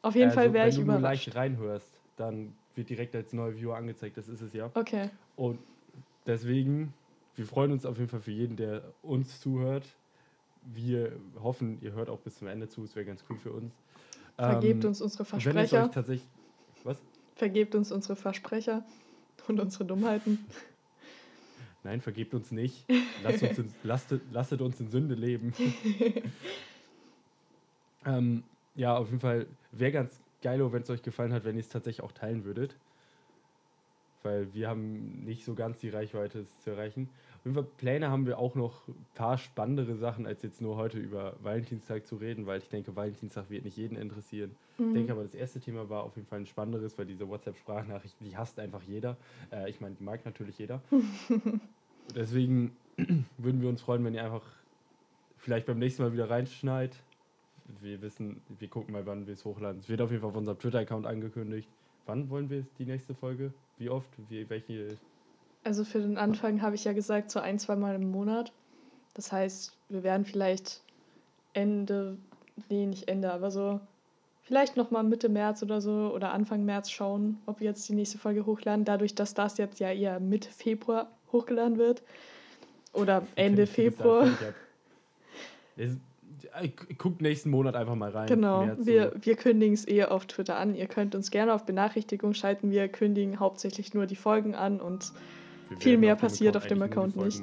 auf 0.00 0.14
jeden 0.14 0.30
also, 0.30 0.40
Fall 0.40 0.52
wäre 0.54 0.68
ich 0.68 0.78
überrascht. 0.78 0.96
Wenn 0.96 1.02
du 1.02 1.08
leicht 1.08 1.36
reinhörst, 1.36 2.00
dann 2.16 2.54
wird 2.76 2.90
direkt 2.90 3.16
als 3.16 3.32
neuer 3.32 3.54
Viewer 3.54 3.76
angezeigt. 3.76 4.16
Das 4.16 4.28
ist 4.28 4.40
es 4.40 4.52
ja. 4.52 4.70
Okay. 4.74 5.10
Und 5.34 5.58
deswegen, 6.26 6.92
wir 7.34 7.46
freuen 7.46 7.72
uns 7.72 7.86
auf 7.86 7.98
jeden 7.98 8.08
Fall 8.08 8.20
für 8.20 8.30
jeden, 8.30 8.56
der 8.56 8.82
uns 9.02 9.40
zuhört. 9.40 9.84
Wir 10.62 11.12
hoffen, 11.42 11.78
ihr 11.80 11.92
hört 11.92 12.10
auch 12.10 12.20
bis 12.20 12.36
zum 12.36 12.48
Ende 12.48 12.68
zu. 12.68 12.84
Es 12.84 12.94
wäre 12.94 13.06
ganz 13.06 13.24
cool 13.28 13.36
für 13.36 13.52
uns. 13.52 13.72
Vergebt 14.36 14.84
ähm, 14.84 14.90
uns 14.90 15.00
unsere 15.00 15.24
Versprecher. 15.24 15.56
Wenn 15.56 15.64
es 15.64 15.72
euch 15.72 15.94
tatsächlich. 15.94 16.28
Was? 16.84 16.98
Vergebt 17.34 17.74
uns 17.74 17.92
unsere 17.92 18.16
Versprecher 18.16 18.84
und 19.48 19.60
unsere 19.60 19.84
Dummheiten. 19.84 20.44
Nein, 21.84 22.00
vergebt 22.00 22.34
uns 22.34 22.50
nicht. 22.50 22.84
Lasst 23.22 23.42
uns 23.42 23.58
in, 23.58 23.72
lasst, 23.84 24.14
lasst 24.32 24.52
uns 24.52 24.80
in 24.80 24.90
Sünde 24.90 25.14
leben. 25.14 25.54
ähm, 28.04 28.42
ja, 28.74 28.96
auf 28.96 29.06
jeden 29.06 29.20
Fall 29.20 29.46
wäre 29.72 29.92
ganz 29.92 30.20
geil, 30.46 30.72
wenn 30.72 30.82
es 30.82 30.90
euch 30.90 31.02
gefallen 31.02 31.32
hat, 31.32 31.44
wenn 31.44 31.56
ihr 31.56 31.60
es 31.60 31.68
tatsächlich 31.68 32.04
auch 32.04 32.12
teilen 32.12 32.44
würdet. 32.44 32.76
Weil 34.22 34.54
wir 34.54 34.68
haben 34.68 35.24
nicht 35.24 35.44
so 35.44 35.54
ganz 35.54 35.80
die 35.80 35.88
Reichweite, 35.88 36.38
es 36.38 36.60
zu 36.60 36.70
erreichen. 36.70 37.08
Auf 37.38 37.46
jeden 37.46 37.54
Fall 37.56 37.66
Pläne 37.78 38.10
haben 38.10 38.26
wir 38.26 38.38
auch 38.38 38.54
noch 38.54 38.86
ein 38.86 39.06
paar 39.16 39.38
spannendere 39.38 39.96
Sachen, 39.96 40.24
als 40.24 40.44
jetzt 40.44 40.60
nur 40.60 40.76
heute 40.76 40.98
über 40.98 41.34
Valentinstag 41.42 42.06
zu 42.06 42.14
reden, 42.14 42.46
weil 42.46 42.60
ich 42.60 42.68
denke, 42.68 42.94
Valentinstag 42.94 43.50
wird 43.50 43.64
nicht 43.64 43.76
jeden 43.76 43.96
interessieren. 43.96 44.54
Mhm. 44.78 44.86
Ich 44.86 44.94
denke 44.94 45.12
aber, 45.12 45.24
das 45.24 45.34
erste 45.34 45.58
Thema 45.58 45.88
war 45.90 46.04
auf 46.04 46.14
jeden 46.14 46.28
Fall 46.28 46.38
ein 46.38 46.46
spannenderes, 46.46 46.96
weil 46.96 47.06
diese 47.06 47.28
WhatsApp-Sprachnachrichten, 47.28 48.24
die 48.24 48.36
hasst 48.36 48.60
einfach 48.60 48.82
jeder. 48.86 49.16
Äh, 49.50 49.68
ich 49.68 49.80
meine, 49.80 49.96
die 49.96 50.04
mag 50.04 50.24
natürlich 50.24 50.58
jeder. 50.58 50.80
Deswegen 52.14 52.76
würden 53.36 53.60
wir 53.60 53.68
uns 53.68 53.82
freuen, 53.82 54.04
wenn 54.04 54.14
ihr 54.14 54.22
einfach 54.22 54.46
vielleicht 55.38 55.66
beim 55.66 55.80
nächsten 55.80 56.04
Mal 56.04 56.12
wieder 56.12 56.30
reinschneit 56.30 56.92
wir 57.80 58.00
wissen, 58.02 58.40
wir 58.58 58.68
gucken 58.68 58.92
mal, 58.92 59.06
wann 59.06 59.26
wir 59.26 59.34
es 59.34 59.44
hochladen. 59.44 59.80
Es 59.80 59.88
wird 59.88 60.00
auf 60.00 60.10
jeden 60.10 60.22
Fall 60.22 60.30
auf 60.30 60.36
unserem 60.36 60.58
Twitter-Account 60.58 61.06
angekündigt. 61.06 61.68
Wann 62.06 62.30
wollen 62.30 62.50
wir 62.50 62.64
die 62.78 62.86
nächste 62.86 63.14
Folge? 63.14 63.52
Wie 63.78 63.90
oft? 63.90 64.08
Wie, 64.28 64.48
welche? 64.48 64.96
Also 65.64 65.84
für 65.84 66.00
den 66.00 66.16
Anfang 66.18 66.62
habe 66.62 66.76
ich 66.76 66.84
ja 66.84 66.92
gesagt, 66.92 67.30
so 67.30 67.40
ein, 67.40 67.58
zwei 67.58 67.76
Mal 67.76 67.96
im 67.96 68.10
Monat. 68.10 68.52
Das 69.14 69.32
heißt, 69.32 69.76
wir 69.88 70.02
werden 70.02 70.24
vielleicht 70.24 70.82
Ende, 71.52 72.16
nee, 72.68 72.86
nicht 72.86 73.08
Ende, 73.08 73.32
aber 73.32 73.50
so 73.50 73.80
vielleicht 74.42 74.76
nochmal 74.76 75.02
Mitte 75.02 75.28
März 75.28 75.62
oder 75.62 75.80
so 75.80 76.12
oder 76.14 76.32
Anfang 76.32 76.64
März 76.64 76.90
schauen, 76.90 77.38
ob 77.46 77.60
wir 77.60 77.66
jetzt 77.66 77.88
die 77.88 77.94
nächste 77.94 78.18
Folge 78.18 78.46
hochladen. 78.46 78.84
Dadurch, 78.84 79.14
dass 79.14 79.34
das 79.34 79.58
jetzt 79.58 79.80
ja 79.80 79.90
eher 79.90 80.20
Mitte 80.20 80.50
Februar 80.50 81.10
hochgeladen 81.32 81.78
wird. 81.78 82.02
Oder 82.92 83.26
Ende 83.34 83.66
Februar. 83.66 84.28
guckt 86.98 87.20
nächsten 87.20 87.50
Monat 87.50 87.76
einfach 87.76 87.94
mal 87.94 88.10
rein. 88.10 88.26
Genau, 88.26 88.68
wir, 88.78 89.12
wir 89.20 89.36
kündigen 89.36 89.74
es 89.74 89.84
eher 89.84 90.12
auf 90.12 90.26
Twitter 90.26 90.56
an. 90.56 90.74
Ihr 90.74 90.86
könnt 90.86 91.14
uns 91.14 91.30
gerne 91.30 91.54
auf 91.54 91.64
Benachrichtigung 91.64 92.34
schalten. 92.34 92.70
Wir 92.70 92.88
kündigen 92.88 93.40
hauptsächlich 93.40 93.94
nur 93.94 94.06
die 94.06 94.16
Folgen 94.16 94.54
an 94.54 94.80
und 94.80 95.12
viel 95.78 95.98
mehr 95.98 96.16
passiert 96.16 96.56
auf 96.56 96.66
dem 96.66 96.82
Account 96.82 97.16
nicht. 97.16 97.42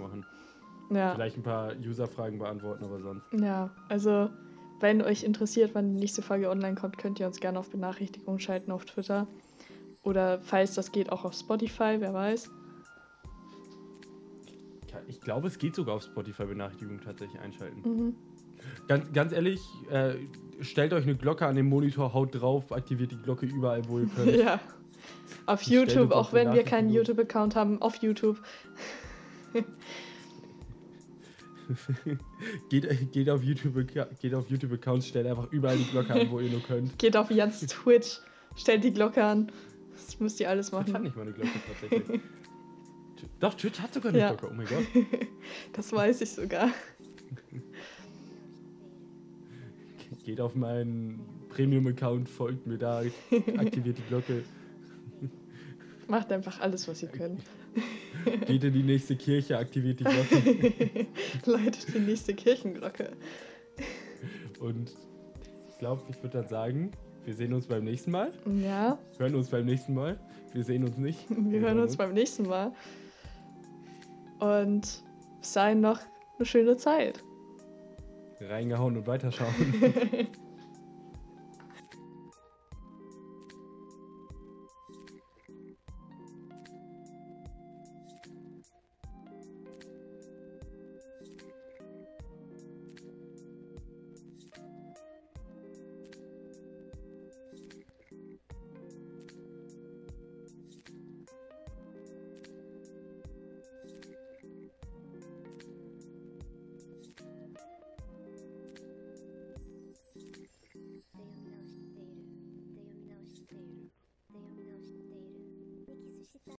Ja. 0.89 1.13
Vielleicht 1.13 1.37
ein 1.37 1.43
paar 1.43 1.73
User-Fragen 1.75 2.39
beantworten, 2.39 2.83
aber 2.83 2.99
sonst. 2.99 3.25
Ja, 3.33 3.71
also 3.89 4.29
wenn 4.79 5.01
euch 5.01 5.23
interessiert, 5.23 5.71
wann 5.73 5.93
die 5.93 5.99
nächste 5.99 6.21
Folge 6.21 6.49
online 6.49 6.75
kommt, 6.75 6.97
könnt 6.97 7.19
ihr 7.19 7.25
uns 7.25 7.39
gerne 7.39 7.57
auf 7.57 7.69
Benachrichtigung 7.69 8.39
schalten 8.39 8.71
auf 8.71 8.85
Twitter. 8.85 9.27
Oder 10.03 10.39
falls 10.41 10.75
das 10.75 10.91
geht, 10.91 11.11
auch 11.11 11.23
auf 11.23 11.33
Spotify, 11.33 11.95
wer 11.99 12.13
weiß. 12.13 12.51
Ich 15.07 15.21
glaube, 15.21 15.47
es 15.47 15.57
geht 15.57 15.75
sogar 15.75 15.95
auf 15.95 16.03
Spotify 16.03 16.45
Benachrichtigung 16.45 16.99
tatsächlich 17.01 17.41
einschalten. 17.41 17.81
Mhm. 17.81 18.15
Ganz, 18.87 19.11
ganz 19.13 19.31
ehrlich, 19.31 19.61
äh, 19.89 20.15
stellt 20.61 20.93
euch 20.93 21.03
eine 21.03 21.15
Glocke 21.15 21.45
an 21.45 21.55
den 21.55 21.67
Monitor, 21.67 22.13
haut 22.13 22.35
drauf, 22.39 22.71
aktiviert 22.71 23.11
die 23.11 23.17
Glocke 23.17 23.45
überall, 23.45 23.87
wo 23.87 23.99
ihr 23.99 24.07
könnt. 24.07 24.35
ja. 24.35 24.59
Auf 25.45 25.63
YouTube, 25.63 26.11
auch 26.11 26.31
wenn 26.33 26.53
wir 26.53 26.63
keinen 26.63 26.89
YouTube-Account 26.89 27.55
haben, 27.55 27.81
auf 27.81 27.97
YouTube. 27.97 28.41
geht, 32.69 33.11
geht 33.11 33.29
auf 33.29 33.43
YouTube, 33.43 33.87
geht 34.19 34.33
auf 34.33 34.49
YouTube 34.49 34.73
Accounts, 34.73 35.07
stellt 35.07 35.27
einfach 35.27 35.51
überall 35.51 35.77
die 35.77 35.85
Glocke 35.85 36.13
an, 36.13 36.31
wo 36.31 36.39
ihr 36.39 36.49
nur 36.49 36.61
könnt. 36.61 36.97
Geht 37.03 37.15
auf 37.17 37.29
Jans 37.29 37.59
Twitch, 37.61 38.19
stellt 38.55 38.83
die 38.83 38.93
Glocke 38.93 39.23
an. 39.23 39.51
Das 39.93 40.19
müsst 40.19 40.39
ihr 40.39 40.49
alles 40.49 40.71
machen. 40.71 40.85
Twitch 40.85 40.95
hat 40.95 41.03
nicht 41.03 41.15
mal 41.15 41.21
eine 41.23 41.33
Glocke 41.33 41.51
tatsächlich. 41.67 42.21
Doch, 43.39 43.53
Twitch 43.53 43.79
hat 43.79 43.93
sogar 43.93 44.09
eine 44.09 44.19
ja. 44.19 44.33
Glocke, 44.33 44.49
oh 44.51 44.55
mein 44.55 44.65
Gott. 44.65 44.85
das 45.73 45.91
weiß 45.91 46.21
ich 46.21 46.31
sogar. 46.31 46.69
Geht 50.23 50.39
auf 50.39 50.55
meinen 50.55 51.19
Premium-Account, 51.49 52.29
folgt 52.29 52.65
mir 52.65 52.77
da, 52.77 53.03
aktiviert 53.57 53.97
die 53.97 54.03
Glocke. 54.07 54.43
Macht 56.07 56.31
einfach 56.31 56.61
alles, 56.61 56.87
was 56.87 57.03
ihr 57.03 57.09
könnt. 57.09 57.41
Geht 58.47 58.63
in 58.63 58.73
die 58.73 58.83
nächste 58.83 59.15
Kirche, 59.15 59.57
aktiviert 59.57 59.99
die 59.99 60.05
Glocke. 60.05 61.07
Läutet 61.45 61.93
die 61.93 61.99
nächste 61.99 62.33
Kirchenglocke. 62.33 63.11
Und 64.59 64.93
ich 65.67 65.77
glaube, 65.79 66.03
ich 66.09 66.15
würde 66.23 66.39
dann 66.39 66.47
sagen, 66.47 66.91
wir 67.25 67.33
sehen 67.33 67.53
uns 67.53 67.67
beim 67.67 67.83
nächsten 67.83 68.11
Mal. 68.11 68.31
Ja. 68.61 68.97
Hören 69.17 69.35
uns 69.35 69.49
beim 69.49 69.65
nächsten 69.65 69.93
Mal. 69.93 70.17
Wir 70.53 70.63
sehen 70.63 70.83
uns 70.85 70.97
nicht. 70.97 71.29
Wir, 71.29 71.51
wir 71.51 71.59
hören 71.61 71.79
uns, 71.79 71.91
uns 71.91 71.97
beim 71.97 72.13
nächsten 72.13 72.43
Mal. 72.43 72.71
Und 74.39 75.03
bis 75.39 75.53
dahin 75.53 75.81
noch 75.81 75.99
eine 76.37 76.45
schöne 76.45 76.77
Zeit 76.77 77.23
reingehauen 78.49 78.97
und 78.97 79.07
weiterschauen. 79.07 79.53